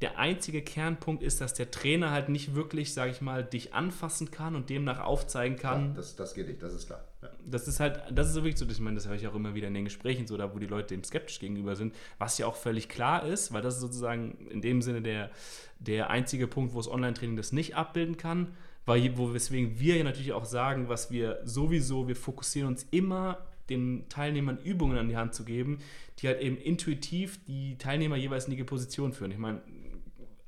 der 0.00 0.18
einzige 0.18 0.62
Kernpunkt 0.62 1.22
ist, 1.22 1.40
dass 1.40 1.54
der 1.54 1.70
Trainer 1.70 2.10
halt 2.10 2.28
nicht 2.28 2.54
wirklich, 2.54 2.94
sage 2.94 3.10
ich 3.10 3.20
mal, 3.20 3.44
dich 3.44 3.74
anfassen 3.74 4.30
kann 4.30 4.56
und 4.56 4.70
demnach 4.70 5.00
aufzeigen 5.00 5.56
kann. 5.56 5.88
Ja, 5.88 5.96
das, 5.96 6.16
das 6.16 6.34
geht 6.34 6.48
nicht, 6.48 6.62
das 6.62 6.72
ist 6.72 6.86
klar. 6.86 7.04
Ja. 7.22 7.30
Das 7.44 7.68
ist 7.68 7.80
halt, 7.80 8.02
das 8.10 8.28
ist 8.28 8.34
so 8.34 8.44
wirklich 8.44 8.58
so, 8.58 8.66
ich 8.66 8.80
meine, 8.80 8.96
das 8.96 9.06
höre 9.06 9.14
ich 9.14 9.26
auch 9.26 9.34
immer 9.34 9.54
wieder 9.54 9.68
in 9.68 9.74
den 9.74 9.84
Gesprächen, 9.84 10.26
so 10.26 10.36
da, 10.36 10.54
wo 10.54 10.58
die 10.58 10.66
Leute 10.66 10.94
dem 10.94 11.04
skeptisch 11.04 11.38
gegenüber 11.38 11.76
sind, 11.76 11.94
was 12.18 12.38
ja 12.38 12.46
auch 12.46 12.56
völlig 12.56 12.88
klar 12.88 13.26
ist, 13.26 13.52
weil 13.52 13.62
das 13.62 13.74
ist 13.74 13.80
sozusagen 13.80 14.48
in 14.50 14.62
dem 14.62 14.80
Sinne 14.82 15.02
der, 15.02 15.30
der 15.78 16.10
einzige 16.10 16.48
Punkt, 16.48 16.72
wo 16.74 16.78
das 16.78 16.88
Online-Training 16.88 17.36
das 17.36 17.52
nicht 17.52 17.76
abbilden 17.76 18.16
kann, 18.16 18.56
weil, 18.86 19.16
wo, 19.16 19.32
weswegen 19.32 19.78
wir 19.78 19.96
ja 19.96 20.04
natürlich 20.04 20.32
auch 20.32 20.44
sagen, 20.44 20.88
was 20.88 21.10
wir 21.10 21.40
sowieso, 21.44 22.08
wir 22.08 22.16
fokussieren 22.16 22.68
uns 22.68 22.86
immer 22.90 23.38
den 23.70 24.08
Teilnehmern 24.08 24.58
Übungen 24.62 24.98
an 24.98 25.08
die 25.08 25.16
Hand 25.16 25.34
zu 25.34 25.44
geben, 25.44 25.78
die 26.18 26.28
halt 26.28 26.40
eben 26.40 26.56
intuitiv 26.56 27.38
die 27.46 27.76
Teilnehmer 27.78 28.16
jeweils 28.16 28.46
in 28.46 28.56
die 28.56 28.64
Position 28.64 29.12
führen. 29.12 29.30
Ich 29.30 29.38
meine, 29.38 29.60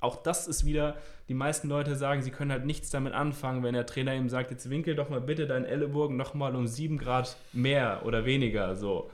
auch 0.00 0.16
das 0.22 0.46
ist 0.46 0.64
wieder, 0.64 0.96
die 1.28 1.34
meisten 1.34 1.68
Leute 1.68 1.96
sagen, 1.96 2.22
sie 2.22 2.30
können 2.30 2.52
halt 2.52 2.64
nichts 2.64 2.90
damit 2.90 3.12
anfangen, 3.12 3.62
wenn 3.62 3.74
der 3.74 3.86
Trainer 3.86 4.14
ihm 4.14 4.28
sagt, 4.28 4.50
jetzt 4.50 4.70
winkel 4.70 4.94
doch 4.94 5.08
mal 5.08 5.20
bitte 5.20 5.46
deinen 5.46 5.64
Ellenbogen 5.64 6.16
nochmal 6.16 6.54
um 6.54 6.66
7 6.66 6.98
Grad 6.98 7.36
mehr 7.52 8.02
oder 8.04 8.24
weniger. 8.24 8.76
So. 8.76 9.10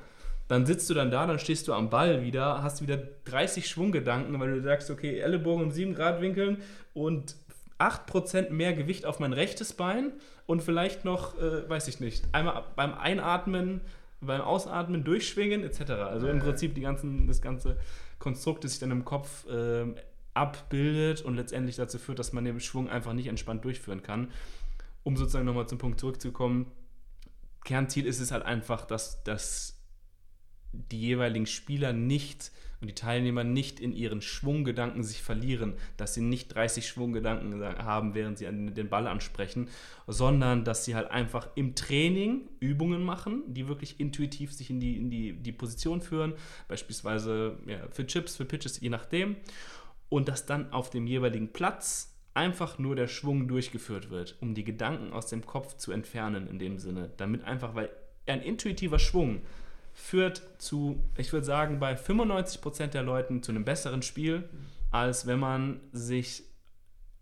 Dann 0.49 0.67
sitzt 0.67 0.91
du 0.91 0.95
dann 0.95 1.11
da, 1.11 1.27
dann 1.27 1.39
stehst 1.39 1.69
du 1.69 1.73
am 1.73 1.89
Ball 1.89 2.23
wieder, 2.23 2.63
hast 2.63 2.83
wieder 2.83 2.99
30 3.25 3.69
Schwunggedanken, 3.69 4.39
weil 4.39 4.57
du 4.57 4.63
sagst, 4.63 4.91
okay, 4.91 5.19
Ellenbogen 5.19 5.65
um 5.65 5.71
7 5.71 5.95
Grad 5.95 6.21
winkeln 6.21 6.59
und 6.93 7.37
8% 7.79 8.51
mehr 8.51 8.75
Gewicht 8.75 9.07
auf 9.07 9.19
mein 9.19 9.33
rechtes 9.33 9.73
Bein 9.73 10.13
und 10.47 10.63
vielleicht 10.63 11.05
noch, 11.05 11.39
äh, 11.39 11.69
weiß 11.69 11.89
ich 11.89 12.01
nicht, 12.01 12.29
einmal 12.33 12.65
beim 12.77 12.95
Einatmen, 12.95 13.81
beim 14.21 14.41
Ausatmen 14.41 15.05
durchschwingen 15.05 15.65
etc. 15.65 15.91
Also 15.91 16.29
im 16.29 16.39
Prinzip 16.39 16.75
die 16.75 16.81
ganzen, 16.81 17.27
das 17.27 17.43
ganze 17.43 17.77
Konstrukt, 18.19 18.65
das 18.65 18.73
sich 18.73 18.81
dann 18.81 18.91
im 18.91 19.05
Kopf 19.05 19.47
äh, 19.49 19.87
abbildet 20.35 21.23
und 21.23 21.37
letztendlich 21.37 21.77
dazu 21.77 21.99
führt, 21.99 22.19
dass 22.19 22.33
man 22.33 22.45
den 22.45 22.61
Schwung 22.61 22.89
einfach 22.89 23.13
nicht 23.13 23.27
entspannt 23.27 23.65
durchführen 23.65 24.03
kann. 24.03 24.31
Um 25.03 25.17
sozusagen 25.17 25.45
nochmal 25.45 25.67
zum 25.67 25.79
Punkt 25.79 25.99
zurückzukommen, 25.99 26.71
Kernziel 27.65 28.07
ist 28.07 28.21
es 28.21 28.31
halt 28.31 28.45
einfach, 28.45 28.85
dass, 28.85 29.23
dass 29.25 29.79
die 30.73 31.01
jeweiligen 31.01 31.47
Spieler 31.47 31.93
nicht 31.93 32.51
und 32.83 32.89
die 32.89 32.95
Teilnehmer 32.95 33.45
nicht 33.45 33.81
in 33.81 33.93
ihren 33.93 34.21
Schwunggedanken 34.21 35.05
sich 35.05 35.23
verlieren, 35.23 35.75
dass 35.97 36.15
sie 36.15 36.21
nicht 36.21 36.55
30 36.55 36.87
Schwunggedanken 36.87 37.63
haben, 37.63 38.15
während 38.15 38.39
sie 38.39 38.47
den 38.47 38.89
Ball 38.89 39.07
ansprechen, 39.07 39.69
sondern 40.09 40.65
dass 40.65 40.85
sie 40.85 40.97
halt 40.97 41.11
einfach 41.11 41.49
im 41.55 41.77
Training 41.77 42.49
Übungen 42.59 43.05
machen, 43.05 43.45
die 43.47 43.69
wirklich 43.69 44.01
intuitiv 44.01 44.53
sich 44.53 44.69
in 44.69 44.81
die, 44.81 44.97
in 44.97 45.11
die, 45.11 45.33
die 45.33 45.53
Position 45.53 46.01
führen, 46.01 46.35
beispielsweise 46.67 47.57
ja, 47.67 47.87
für 47.91 48.05
Chips, 48.07 48.37
für 48.37 48.45
Pitches, 48.45 48.81
je 48.81 48.91
nachdem, 48.91 49.37
und 50.09 50.29
dass 50.29 50.45
dann 50.45 50.73
auf 50.73 50.91
dem 50.91 51.07
jeweiligen 51.07 51.53
Platz 51.53 52.19
einfach 52.35 52.79
nur 52.79 52.97
der 52.97 53.09
Schwung 53.09 53.47
durchgeführt 53.47 54.11
wird, 54.11 54.37
um 54.41 54.55
die 54.55 54.65
Gedanken 54.65 55.13
aus 55.13 55.29
dem 55.29 55.47
Kopf 55.47 55.77
zu 55.77 55.93
entfernen 55.93 56.49
in 56.49 56.59
dem 56.59 56.79
Sinne, 56.79 57.13
damit 57.17 57.45
einfach, 57.45 57.77
weil 57.77 57.91
ein 58.27 58.43
intuitiver 58.43 58.99
Schwung 58.99 59.43
führt 59.95 60.43
zu, 60.59 61.03
ich 61.17 61.33
würde 61.33 61.47
sagen, 61.47 61.79
bei 61.79 61.95
95% 61.95 62.89
der 62.89 63.03
Leuten 63.03 63.43
zu 63.43 63.53
einem 63.53 63.65
besseren 63.65 64.03
Spiel, 64.03 64.49
als 64.91 65.27
wenn 65.27 65.39
man 65.39 65.81
sich 65.93 66.45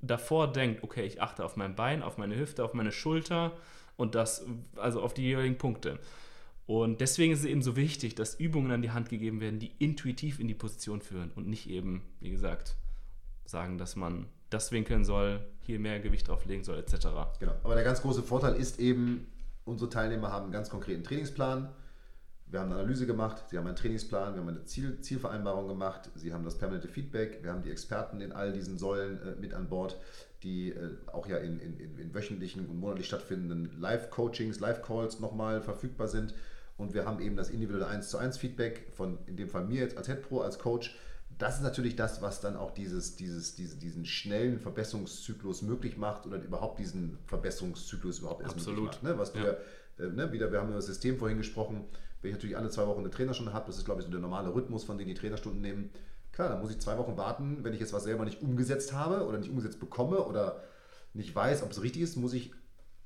davor 0.01 0.53
denkt, 0.53 0.83
okay, 0.83 1.05
ich 1.05 1.21
achte 1.21 1.45
auf 1.45 1.57
mein 1.57 1.75
Bein, 1.75 2.03
auf 2.03 2.19
meine 2.19 2.37
Hüfte, 2.37 2.65
auf 2.65 2.75
meine 2.75 2.93
Schulter 2.93 3.53
und 3.97 4.15
das, 4.15 4.45
also 4.77 5.03
auf 5.03 5.15
die 5.15 5.23
jeweiligen 5.23 5.59
Punkte. 5.59 5.99
Und 6.67 7.01
deswegen 7.01 7.33
ist 7.33 7.41
es 7.41 7.47
eben 7.47 7.63
so 7.63 7.75
wichtig, 7.75 8.15
dass 8.15 8.37
Übungen 8.37 8.71
an 8.71 8.81
die 8.81 8.93
Hand 8.93 9.09
gegeben 9.09 9.41
werden, 9.41 9.59
die 9.59 9.73
intuitiv 9.79 10.39
in 10.39 10.47
die 10.47 10.55
Position 10.55 11.01
führen 11.03 11.33
und 11.35 11.49
nicht 11.49 11.69
eben, 11.69 12.03
wie 12.21 12.31
gesagt, 12.31 12.77
sagen, 13.45 13.77
dass 13.77 13.97
man 13.97 14.27
das 14.51 14.73
winkeln 14.73 15.05
soll, 15.05 15.45
hier 15.61 15.81
mehr 15.81 16.01
Gewicht 16.01 16.29
drauflegen 16.29 16.65
soll, 16.65 16.79
etc. 16.79 17.09
Genau. 17.41 17.55
Aber 17.65 17.75
der 17.75 17.85
ganz 17.85 18.03
große 18.03 18.23
Vorteil 18.23 18.55
ist 18.55 18.79
eben, 18.79 19.27
unsere 19.65 19.91
Teilnehmer 19.91 20.31
haben 20.31 20.45
einen 20.45 20.53
ganz 20.53 20.71
konkreten 20.71 21.03
Trainingsplan 21.03 21.69
wir 22.51 22.61
haben 22.61 22.73
eine 22.73 22.81
Analyse 22.81 23.07
gemacht, 23.07 23.45
Sie 23.49 23.59
haben 23.59 23.67
einen 23.67 23.77
Trainingsplan, 23.77 24.35
wir 24.35 24.41
haben 24.41 24.49
eine 24.49 24.65
Ziel, 24.65 25.01
Zielvereinbarung 25.01 25.69
gemacht, 25.69 26.11
Sie 26.17 26.33
haben 26.33 26.45
das 26.45 26.59
permanente 26.59 26.89
Feedback, 26.89 27.43
wir 27.43 27.53
haben 27.53 27.63
die 27.63 27.71
Experten 27.71 28.21
in 28.21 28.33
all 28.33 28.53
diesen 28.53 28.77
Säulen 28.79 29.23
äh, 29.23 29.41
mit 29.41 29.55
an 29.55 29.69
Bord, 29.69 29.97
die 30.43 30.71
äh, 30.71 30.97
auch 31.13 31.27
ja 31.29 31.37
in, 31.39 31.61
in, 31.61 31.99
in, 31.99 32.15
wöchentlichen 32.15 32.67
und 32.67 32.81
monatlich 32.81 33.07
stattfindenden 33.07 33.81
Live-Coachings, 33.81 34.59
Live-Calls 34.59 35.21
nochmal 35.21 35.61
verfügbar 35.61 36.09
sind. 36.09 36.35
Und 36.77 36.95
wir 36.95 37.05
haben 37.05 37.21
eben 37.21 37.37
das 37.37 37.51
individuelle 37.51 37.87
1 37.87 38.09
zu 38.09 38.19
1 38.19 38.39
Feedback 38.39 38.89
von, 38.95 39.19
in 39.27 39.37
dem 39.37 39.49
Fall 39.49 39.65
mir 39.67 39.81
jetzt 39.81 39.97
als 39.97 40.09
Head 40.09 40.23
Pro, 40.23 40.41
als 40.41 40.59
Coach. 40.59 40.97
Das 41.39 41.57
ist 41.57 41.63
natürlich 41.63 41.95
das, 41.95 42.21
was 42.21 42.41
dann 42.41 42.57
auch 42.57 42.71
dieses, 42.71 43.17
dieses, 43.17 43.55
diese, 43.55 43.77
diesen 43.77 44.05
schnellen 44.07 44.59
Verbesserungszyklus 44.59 45.63
möglich 45.63 45.99
macht 45.99 46.27
oder 46.27 46.39
überhaupt 46.39 46.79
diesen 46.79 47.19
Verbesserungszyklus 47.27 48.21
überhaupt 48.21 48.43
erst 48.43 48.57
Absolut. 48.57 48.81
möglich 48.81 49.03
macht. 49.03 49.13
Ne? 49.13 49.19
Was 49.19 49.35
ja. 49.35 49.43
du 49.43 49.59
äh, 50.01 50.09
ne? 50.09 50.33
wieder, 50.33 50.51
wir 50.53 50.61
haben 50.61 50.69
über 50.69 50.77
das 50.77 50.87
System 50.87 51.19
vorhin 51.19 51.39
gesprochen, 51.39 51.85
wenn 52.23 52.31
ich 52.31 52.37
natürlich 52.37 52.57
alle 52.57 52.71
zwei 52.71 52.87
Wochen 52.87 53.01
eine 53.01 53.11
Trainerstunde 53.11 53.53
habe, 53.53 53.67
das 53.67 53.79
ist 53.79 53.85
glaube 53.85 54.01
ich 54.01 54.07
so 54.07 54.11
der 54.11 54.21
normale 54.21 54.55
Rhythmus, 54.55 54.85
von 54.85 54.99
dem 54.99 55.09
die 55.09 55.15
Trainerstunden 55.15 55.61
nehmen, 55.61 55.91
klar, 56.33 56.49
dann 56.49 56.61
muss 56.61 56.71
ich 56.71 56.81
zwei 56.81 56.99
Wochen 56.99 57.17
warten, 57.17 57.59
wenn 57.63 57.73
ich 57.73 57.81
jetzt 57.81 57.93
was 57.93 58.05
selber 58.05 58.25
nicht 58.25 58.43
umgesetzt 58.43 58.93
habe 58.93 59.27
oder 59.27 59.39
nicht 59.39 59.51
umgesetzt 59.51 59.81
bekomme 59.81 60.25
oder 60.25 60.63
nicht 61.15 61.35
weiß, 61.35 61.63
ob 61.63 61.71
es 61.71 61.83
richtig 61.83 62.03
ist, 62.03 62.17
muss 62.17 62.33
ich 62.33 62.53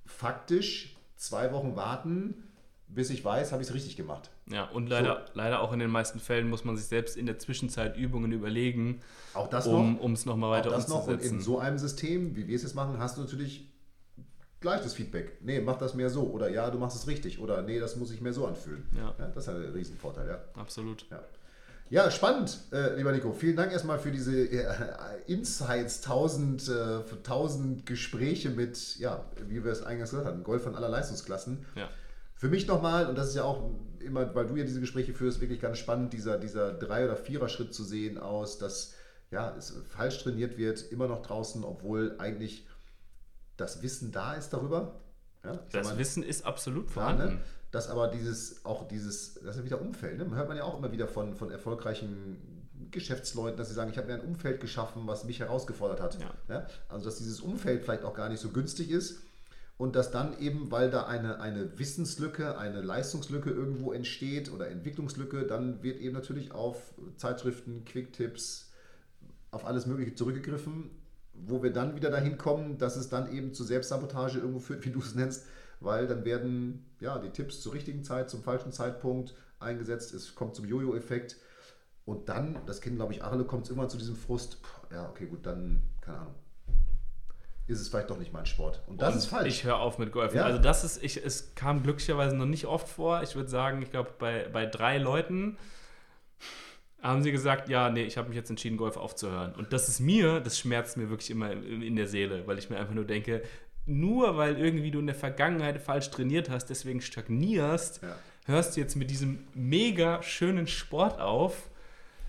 faktisch 0.06 0.96
zwei 1.16 1.52
Wochen 1.52 1.76
warten, 1.76 2.44
bis 2.88 3.10
ich 3.10 3.24
weiß, 3.24 3.52
habe 3.52 3.62
ich 3.62 3.68
es 3.68 3.74
richtig 3.74 3.96
gemacht. 3.96 4.30
Ja, 4.46 4.64
und 4.64 4.88
leider, 4.88 5.24
so. 5.26 5.32
leider 5.34 5.60
auch 5.60 5.72
in 5.72 5.78
den 5.78 5.90
meisten 5.90 6.20
Fällen 6.20 6.48
muss 6.48 6.64
man 6.64 6.76
sich 6.76 6.86
selbst 6.86 7.16
in 7.16 7.26
der 7.26 7.38
Zwischenzeit 7.38 7.96
Übungen 7.96 8.30
überlegen, 8.30 9.00
auch 9.32 9.48
das 9.48 9.66
um 9.66 10.12
es 10.12 10.26
nochmal 10.26 10.50
weiter 10.50 10.70
auch 10.70 10.74
das 10.74 10.90
umzusetzen. 10.90 11.24
Noch. 11.26 11.32
Und 11.32 11.38
in 11.38 11.40
so 11.40 11.58
einem 11.58 11.78
System, 11.78 12.36
wie 12.36 12.46
wir 12.46 12.54
es 12.54 12.62
jetzt 12.62 12.74
machen, 12.74 12.98
hast 12.98 13.16
du 13.16 13.22
natürlich 13.22 13.68
gleich 14.64 14.80
das 14.80 14.94
Feedback. 14.94 15.38
Nee, 15.42 15.60
mach 15.60 15.76
das 15.76 15.94
mehr 15.94 16.10
so. 16.10 16.24
Oder 16.24 16.48
ja, 16.48 16.70
du 16.70 16.78
machst 16.78 16.96
es 16.96 17.06
richtig. 17.06 17.38
Oder 17.38 17.62
nee, 17.62 17.78
das 17.78 17.96
muss 17.96 18.10
ich 18.10 18.20
mehr 18.20 18.32
so 18.32 18.46
anfühlen. 18.46 18.84
Ja. 18.96 19.14
ja 19.18 19.28
das 19.28 19.44
ist 19.44 19.48
ein 19.50 19.62
Riesenvorteil, 19.72 20.26
ja. 20.26 20.40
Absolut. 20.60 21.06
Ja. 21.10 21.22
Ja, 21.90 22.10
spannend, 22.10 22.58
äh, 22.72 22.96
lieber 22.96 23.12
Nico. 23.12 23.32
Vielen 23.32 23.56
Dank 23.56 23.70
erstmal 23.70 23.98
für 23.98 24.10
diese 24.10 24.34
äh, 24.34 24.64
Insights, 25.26 26.00
tausend, 26.00 26.66
äh, 26.66 27.00
tausend 27.22 27.84
Gespräche 27.84 28.48
mit, 28.48 28.96
ja, 28.98 29.24
wie 29.46 29.62
wir 29.62 29.70
es 29.70 29.82
eingangs 29.82 30.10
gesagt 30.10 30.26
hatten, 30.26 30.42
Golf 30.42 30.62
von 30.62 30.74
aller 30.74 30.88
Leistungsklassen. 30.88 31.66
Ja. 31.76 31.90
Für 32.34 32.48
mich 32.48 32.66
nochmal, 32.66 33.06
und 33.06 33.16
das 33.16 33.28
ist 33.28 33.36
ja 33.36 33.44
auch 33.44 33.70
immer, 34.00 34.34
weil 34.34 34.46
du 34.46 34.56
ja 34.56 34.64
diese 34.64 34.80
Gespräche 34.80 35.12
führst, 35.12 35.42
wirklich 35.42 35.60
ganz 35.60 35.76
spannend, 35.78 36.14
dieser, 36.14 36.38
dieser 36.38 36.72
Drei- 36.72 37.04
oder 37.04 37.16
Vierer-Schritt 37.16 37.74
zu 37.74 37.84
sehen 37.84 38.16
aus, 38.16 38.58
dass 38.58 38.94
ja, 39.30 39.54
es 39.56 39.74
falsch 39.88 40.22
trainiert 40.22 40.56
wird, 40.56 40.90
immer 40.90 41.06
noch 41.06 41.22
draußen, 41.22 41.64
obwohl 41.64 42.16
eigentlich 42.18 42.66
das 43.56 43.82
Wissen 43.82 44.12
da 44.12 44.34
ist 44.34 44.50
darüber. 44.50 45.00
Ja, 45.44 45.60
das 45.72 45.88
mal, 45.88 45.98
Wissen 45.98 46.22
ist 46.22 46.44
absolut 46.44 46.90
vorhanden. 46.90 47.22
Ja, 47.22 47.34
ne? 47.34 47.40
Dass 47.70 47.88
aber 47.88 48.08
dieses, 48.08 48.64
auch 48.64 48.86
dieses, 48.86 49.34
das 49.34 49.56
ist 49.56 49.56
ja 49.56 49.64
wieder 49.64 49.80
Umfeld, 49.80 50.18
ne? 50.18 50.36
hört 50.36 50.48
man 50.48 50.56
ja 50.56 50.62
auch 50.62 50.78
immer 50.78 50.92
wieder 50.92 51.08
von, 51.08 51.34
von 51.34 51.50
erfolgreichen 51.50 52.68
Geschäftsleuten, 52.90 53.56
dass 53.56 53.68
sie 53.68 53.74
sagen, 53.74 53.90
ich 53.90 53.98
habe 53.98 54.06
mir 54.06 54.14
ein 54.14 54.20
Umfeld 54.20 54.60
geschaffen, 54.60 55.02
was 55.06 55.24
mich 55.24 55.40
herausgefordert 55.40 56.00
hat. 56.00 56.18
Ja. 56.20 56.34
ja. 56.48 56.66
Also 56.88 57.06
dass 57.06 57.16
dieses 57.16 57.40
Umfeld 57.40 57.82
vielleicht 57.82 58.04
auch 58.04 58.14
gar 58.14 58.28
nicht 58.28 58.40
so 58.40 58.50
günstig 58.50 58.90
ist 58.90 59.22
und 59.76 59.96
dass 59.96 60.12
dann 60.12 60.38
eben, 60.38 60.70
weil 60.70 60.90
da 60.90 61.06
eine, 61.06 61.40
eine 61.40 61.78
Wissenslücke, 61.78 62.58
eine 62.58 62.80
Leistungslücke 62.80 63.50
irgendwo 63.50 63.92
entsteht 63.92 64.52
oder 64.52 64.68
Entwicklungslücke, 64.68 65.44
dann 65.44 65.82
wird 65.82 65.98
eben 66.00 66.14
natürlich 66.14 66.52
auf 66.52 66.94
Zeitschriften, 67.16 67.84
Quicktipps, 67.84 68.70
auf 69.50 69.64
alles 69.66 69.86
Mögliche 69.86 70.14
zurückgegriffen 70.14 70.90
wo 71.34 71.62
wir 71.62 71.72
dann 71.72 71.96
wieder 71.96 72.10
dahin 72.10 72.38
kommen, 72.38 72.78
dass 72.78 72.96
es 72.96 73.08
dann 73.08 73.32
eben 73.32 73.52
zu 73.54 73.64
Selbstsabotage 73.64 74.38
irgendwo 74.38 74.60
führt, 74.60 74.84
wie 74.84 74.90
du 74.90 75.00
es 75.00 75.14
nennst, 75.14 75.46
weil 75.80 76.06
dann 76.06 76.24
werden 76.24 76.86
ja, 77.00 77.18
die 77.18 77.30
Tipps 77.30 77.60
zur 77.60 77.74
richtigen 77.74 78.04
Zeit, 78.04 78.30
zum 78.30 78.42
falschen 78.42 78.72
Zeitpunkt 78.72 79.34
eingesetzt, 79.58 80.14
es 80.14 80.34
kommt 80.34 80.54
zum 80.54 80.66
Jojo-Effekt. 80.66 81.36
Und 82.04 82.28
dann, 82.28 82.58
das 82.66 82.80
kennen 82.80 82.96
glaube 82.96 83.14
ich 83.14 83.24
alle, 83.24 83.44
kommt 83.44 83.64
es 83.64 83.70
immer 83.70 83.88
zu 83.88 83.96
diesem 83.96 84.16
Frust, 84.16 84.58
ja, 84.90 85.08
okay, 85.08 85.26
gut, 85.26 85.46
dann, 85.46 85.82
keine 86.00 86.18
Ahnung, 86.18 86.34
ist 87.66 87.80
es 87.80 87.88
vielleicht 87.88 88.10
doch 88.10 88.18
nicht 88.18 88.32
mein 88.32 88.44
Sport. 88.44 88.82
Und 88.86 89.00
das 89.00 89.14
Und 89.14 89.18
ist 89.20 89.26
falsch. 89.26 89.48
Ich 89.48 89.64
höre 89.64 89.78
auf 89.78 89.98
mit 89.98 90.12
Golf. 90.12 90.34
Ja. 90.34 90.44
Also 90.44 90.58
das 90.58 90.84
ist, 90.84 91.02
ich, 91.02 91.24
es 91.24 91.54
kam 91.54 91.82
glücklicherweise 91.82 92.36
noch 92.36 92.44
nicht 92.44 92.66
oft 92.66 92.88
vor. 92.88 93.22
Ich 93.22 93.36
würde 93.36 93.48
sagen, 93.48 93.80
ich 93.80 93.90
glaube, 93.90 94.10
bei, 94.18 94.48
bei 94.52 94.66
drei 94.66 94.98
Leuten 94.98 95.56
haben 97.04 97.22
sie 97.22 97.32
gesagt, 97.32 97.68
ja, 97.68 97.90
nee, 97.90 98.04
ich 98.04 98.16
habe 98.16 98.28
mich 98.28 98.36
jetzt 98.36 98.50
entschieden, 98.50 98.76
Golf 98.76 98.96
aufzuhören. 98.96 99.52
Und 99.54 99.72
das 99.72 99.88
ist 99.88 100.00
mir, 100.00 100.40
das 100.40 100.58
schmerzt 100.58 100.96
mir 100.96 101.10
wirklich 101.10 101.30
immer 101.30 101.52
in, 101.52 101.96
der 101.96 102.06
Seele, 102.08 102.46
weil 102.46 102.58
ich 102.58 102.70
mir 102.70 102.78
einfach 102.78 102.94
nur 102.94 103.04
denke, 103.04 103.42
nur 103.86 104.36
weil 104.38 104.58
irgendwie 104.58 104.90
du 104.90 104.98
in 105.00 105.06
der 105.06 105.14
Vergangenheit 105.14 105.80
falsch 105.80 106.10
trainiert 106.10 106.48
hast, 106.48 106.66
deswegen 106.70 107.02
stagnierst, 107.02 108.00
Ja. 108.02 108.16
hörst 108.46 108.76
du 108.76 108.80
jetzt 108.80 108.96
mit 108.96 109.10
diesem 109.10 109.40
mega 109.54 110.22
schönen 110.22 110.66
Sport 110.66 111.20
auf, 111.20 111.68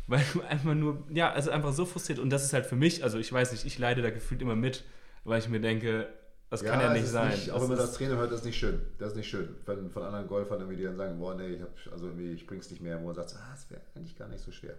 weil 0.08 0.24
du 0.34 0.42
einfach 0.42 0.74
nur, 0.76 1.02
ja, 1.10 1.32
also 1.32 1.52
einfach 1.52 1.72
so 1.72 1.86
frustriert. 1.86 2.20
Und 2.20 2.30
das 2.30 2.44
ist 2.44 2.52
halt 2.52 2.66
für 2.66 2.76
mich, 2.76 3.04
also 3.04 3.18
ich 3.18 3.32
weiß 3.32 3.54
nicht, 3.54 3.66
ich 3.66 3.80
leide 3.80 4.02
da 4.02 4.10
gefühlt 4.10 4.42
immer 4.42 4.56
mit, 4.58 4.84
weil 5.24 5.40
ich 5.40 5.48
mir 5.48 5.62
denke, 5.62 6.10
das 6.50 6.64
kann 6.64 6.80
ja 6.80 6.94
es 6.94 7.02
nicht 7.02 7.12
sein. 7.12 7.32
Nicht, 7.32 7.52
auch 7.52 7.62
wenn 7.62 7.70
man 7.70 7.78
das 7.78 7.94
Trainer 7.94 8.18
hört, 8.18 8.32
das 8.32 8.40
ist 8.40 8.46
nicht 8.46 8.58
schön. 8.58 8.80
Das 8.98 9.10
ist 9.10 9.16
nicht 9.16 9.30
schön. 9.30 9.50
Wenn 9.66 9.90
von 9.90 10.04
anderen 10.04 10.28
Golfern 10.28 10.60
irgendwie 10.60 10.78
die 10.78 10.84
dann 10.84 10.96
sagen, 10.96 11.20
boah, 11.20 11.36
nee, 11.36 11.48
ich, 11.48 11.62
hab, 11.62 11.70
also 11.92 12.08
irgendwie, 12.08 12.34
ich 12.34 12.46
bring's 12.46 12.70
nicht 12.70 12.82
mehr, 12.82 13.00
wo 13.02 13.08
man 13.08 13.16
sagt, 13.16 13.36
ah, 13.36 13.52
das 13.52 13.70
wäre 13.70 13.82
eigentlich 13.96 14.18
gar 14.18 14.28
nicht 14.28 14.44
so 14.44 14.52
schwer. 14.52 14.76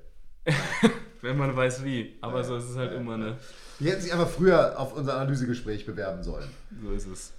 Wenn 1.23 1.37
man 1.37 1.57
weiß 1.57 1.85
wie. 1.85 2.17
Aber 2.21 2.39
Ja, 2.39 2.45
so 2.45 2.57
ist 2.57 2.71
es 2.71 2.77
halt 2.77 2.93
ja, 2.93 2.99
immer, 2.99 3.17
ne? 3.17 3.37
Die 3.81 3.91
hätten 3.91 4.01
sich 4.01 4.13
einfach 4.13 4.29
früher 4.29 4.79
auf 4.79 4.97
unser 4.97 5.15
Analysegespräch 5.15 5.85
bewerben 5.87 6.23
sollen. 6.23 6.49
So 6.83 6.93
ist 6.93 7.09
es. 7.09 7.33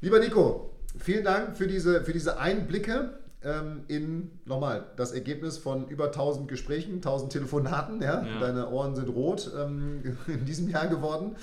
Lieber 0.00 0.18
Nico, 0.20 0.70
vielen 0.98 1.24
Dank 1.24 1.56
für 1.56 1.66
diese, 1.66 2.02
für 2.02 2.12
diese 2.12 2.38
Einblicke 2.38 3.18
ähm, 3.42 3.82
in, 3.88 4.30
nochmal, 4.44 4.86
das 4.96 5.12
Ergebnis 5.12 5.58
von 5.58 5.88
über 5.88 6.06
1000 6.06 6.48
Gesprächen, 6.48 6.94
1000 6.96 7.32
Telefonaten. 7.32 8.00
Ja? 8.00 8.24
Ja. 8.24 8.40
Deine 8.40 8.70
Ohren 8.70 8.96
sind 8.96 9.08
rot 9.08 9.50
ähm, 9.58 10.16
in 10.26 10.44
diesem 10.44 10.68
Jahr 10.68 10.88
geworden. 10.88 11.36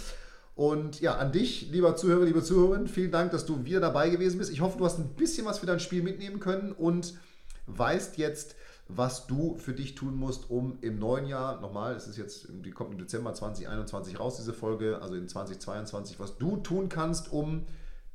Und 0.56 1.01
ja, 1.01 1.16
an 1.18 1.32
dich, 1.32 1.72
lieber 1.72 1.95
Zuhörer, 1.95 2.26
liebe 2.26 2.43
Zuhörerin, 2.43 2.88
vielen 2.88 3.12
Dank, 3.12 3.32
dass 3.32 3.45
du 3.45 3.66
wieder 3.66 3.80
dabei 3.80 4.10
gewesen 4.10 4.38
bist. 4.38 4.51
Ich 4.51 4.62
hoffe, 4.62 4.78
du 4.78 4.86
hast 4.86 4.99
ein 4.99 5.16
bisschen 5.16 5.45
was 5.45 5.60
für 5.60 5.66
dein 5.66 5.80
Spiel 5.80 6.04
mitnehmen 6.04 6.39
können 6.39 6.72
und 6.72 7.16
weißt 7.66 8.18
jetzt, 8.18 8.56
was 8.88 9.28
du 9.28 9.58
für 9.58 9.74
dich 9.74 9.95
tun 9.95 10.16
musst, 10.16 10.49
um 10.49 10.78
im 10.82 10.99
neuen 10.99 11.26
Jahr, 11.26 11.60
nochmal, 11.62 11.95
es 11.95 12.08
ist 12.08 12.18
jetzt, 12.18 12.47
die 12.49 12.72
kommt 12.72 12.91
im 12.91 12.97
Dezember 12.97 13.34
2021 13.34 14.20
raus, 14.20 14.36
diese 14.38 14.54
Folge, 14.54 15.01
also 15.01 15.16
in 15.16 15.28
2022, 15.28 16.20
was 16.20 16.38
du 16.38 16.58
tun 16.58 16.89
kannst, 16.89 17.32
um 17.32 17.66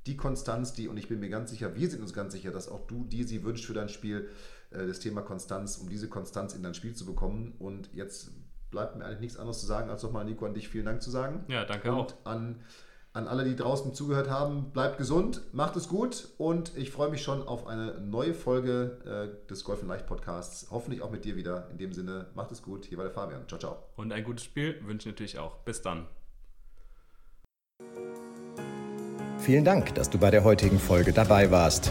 die 0.07 0.17
Konstanz, 0.17 0.75
die, 0.75 0.89
und 0.89 0.97
ich 0.97 1.09
bin 1.09 1.21
mir 1.21 1.31
ganz 1.31 1.51
sicher, 1.51 1.75
wir 1.75 1.91
sind 1.91 2.03
uns 2.03 2.13
ganz 2.13 2.33
sicher, 2.33 2.51
dass 2.51 2.69
auch 2.69 2.87
du 2.87 3.05
dir 3.05 3.27
sie 3.27 3.43
wünschst 3.43 3.65
für 3.65 3.75
dein 3.75 3.89
Spiel, 3.89 4.29
äh, 4.71 4.87
das 4.87 5.01
Thema 5.01 5.23
Konstanz, 5.23 5.77
um 5.79 5.89
diese 5.89 6.09
Konstanz 6.09 6.55
in 6.55 6.63
dein 6.63 6.75
Spiel 6.75 6.95
zu 6.95 7.05
bekommen. 7.05 7.55
Und 7.59 7.91
jetzt 7.93 8.31
bleibt 8.71 8.97
mir 8.97 9.05
eigentlich 9.05 9.21
nichts 9.21 9.39
anderes 9.39 9.61
zu 9.61 9.67
sagen, 9.67 9.91
als 9.91 10.03
nochmal, 10.03 10.25
Nico, 10.25 10.47
an 10.47 10.55
dich 10.55 10.69
vielen 10.69 10.87
Dank 10.87 11.03
zu 11.03 11.11
sagen. 11.11 11.45
Ja, 11.49 11.65
danke 11.65 11.91
und 11.91 11.99
auch. 11.99 12.15
An, 12.25 12.63
an 13.13 13.27
alle, 13.27 13.45
die 13.45 13.57
draußen 13.57 13.95
zugehört 13.95 14.31
haben, 14.31 14.71
bleibt 14.73 14.99
gesund, 14.99 15.43
macht 15.53 15.77
es 15.77 15.89
gut 15.89 16.29
und 16.39 16.77
ich 16.77 16.91
freue 16.91 17.11
mich 17.11 17.23
schon 17.23 17.47
auf 17.47 17.67
eine 17.67 18.01
neue 18.01 18.35
Folge 18.35 18.99
äh, 19.05 19.49
des 19.49 19.65
Golf 19.65 19.83
Leicht 19.83 20.07
Podcasts. 20.07 20.69
Hoffentlich 20.71 21.03
auch 21.03 21.11
mit 21.11 21.25
dir 21.25 21.37
wieder. 21.37 21.69
In 21.71 21.79
dem 21.79 21.93
Sinne, 21.93 22.27
macht 22.35 22.53
es 22.53 22.63
gut. 22.63 22.85
Hier 22.85 22.99
war 22.99 23.05
der 23.05 23.13
Fabian. 23.13 23.49
Ciao, 23.49 23.59
ciao. 23.59 23.77
Und 23.97 24.13
ein 24.13 24.25
gutes 24.25 24.45
Spiel 24.45 24.81
wünsche 24.85 25.09
ich 25.09 25.15
natürlich 25.15 25.39
auch. 25.39 25.57
Bis 25.65 25.83
dann. 25.83 26.07
Vielen 29.39 29.65
Dank, 29.65 29.95
dass 29.95 30.11
du 30.11 30.19
bei 30.19 30.31
der 30.31 30.45
heutigen 30.45 30.79
Folge 30.79 31.13
dabei 31.13 31.51
warst. 31.51 31.91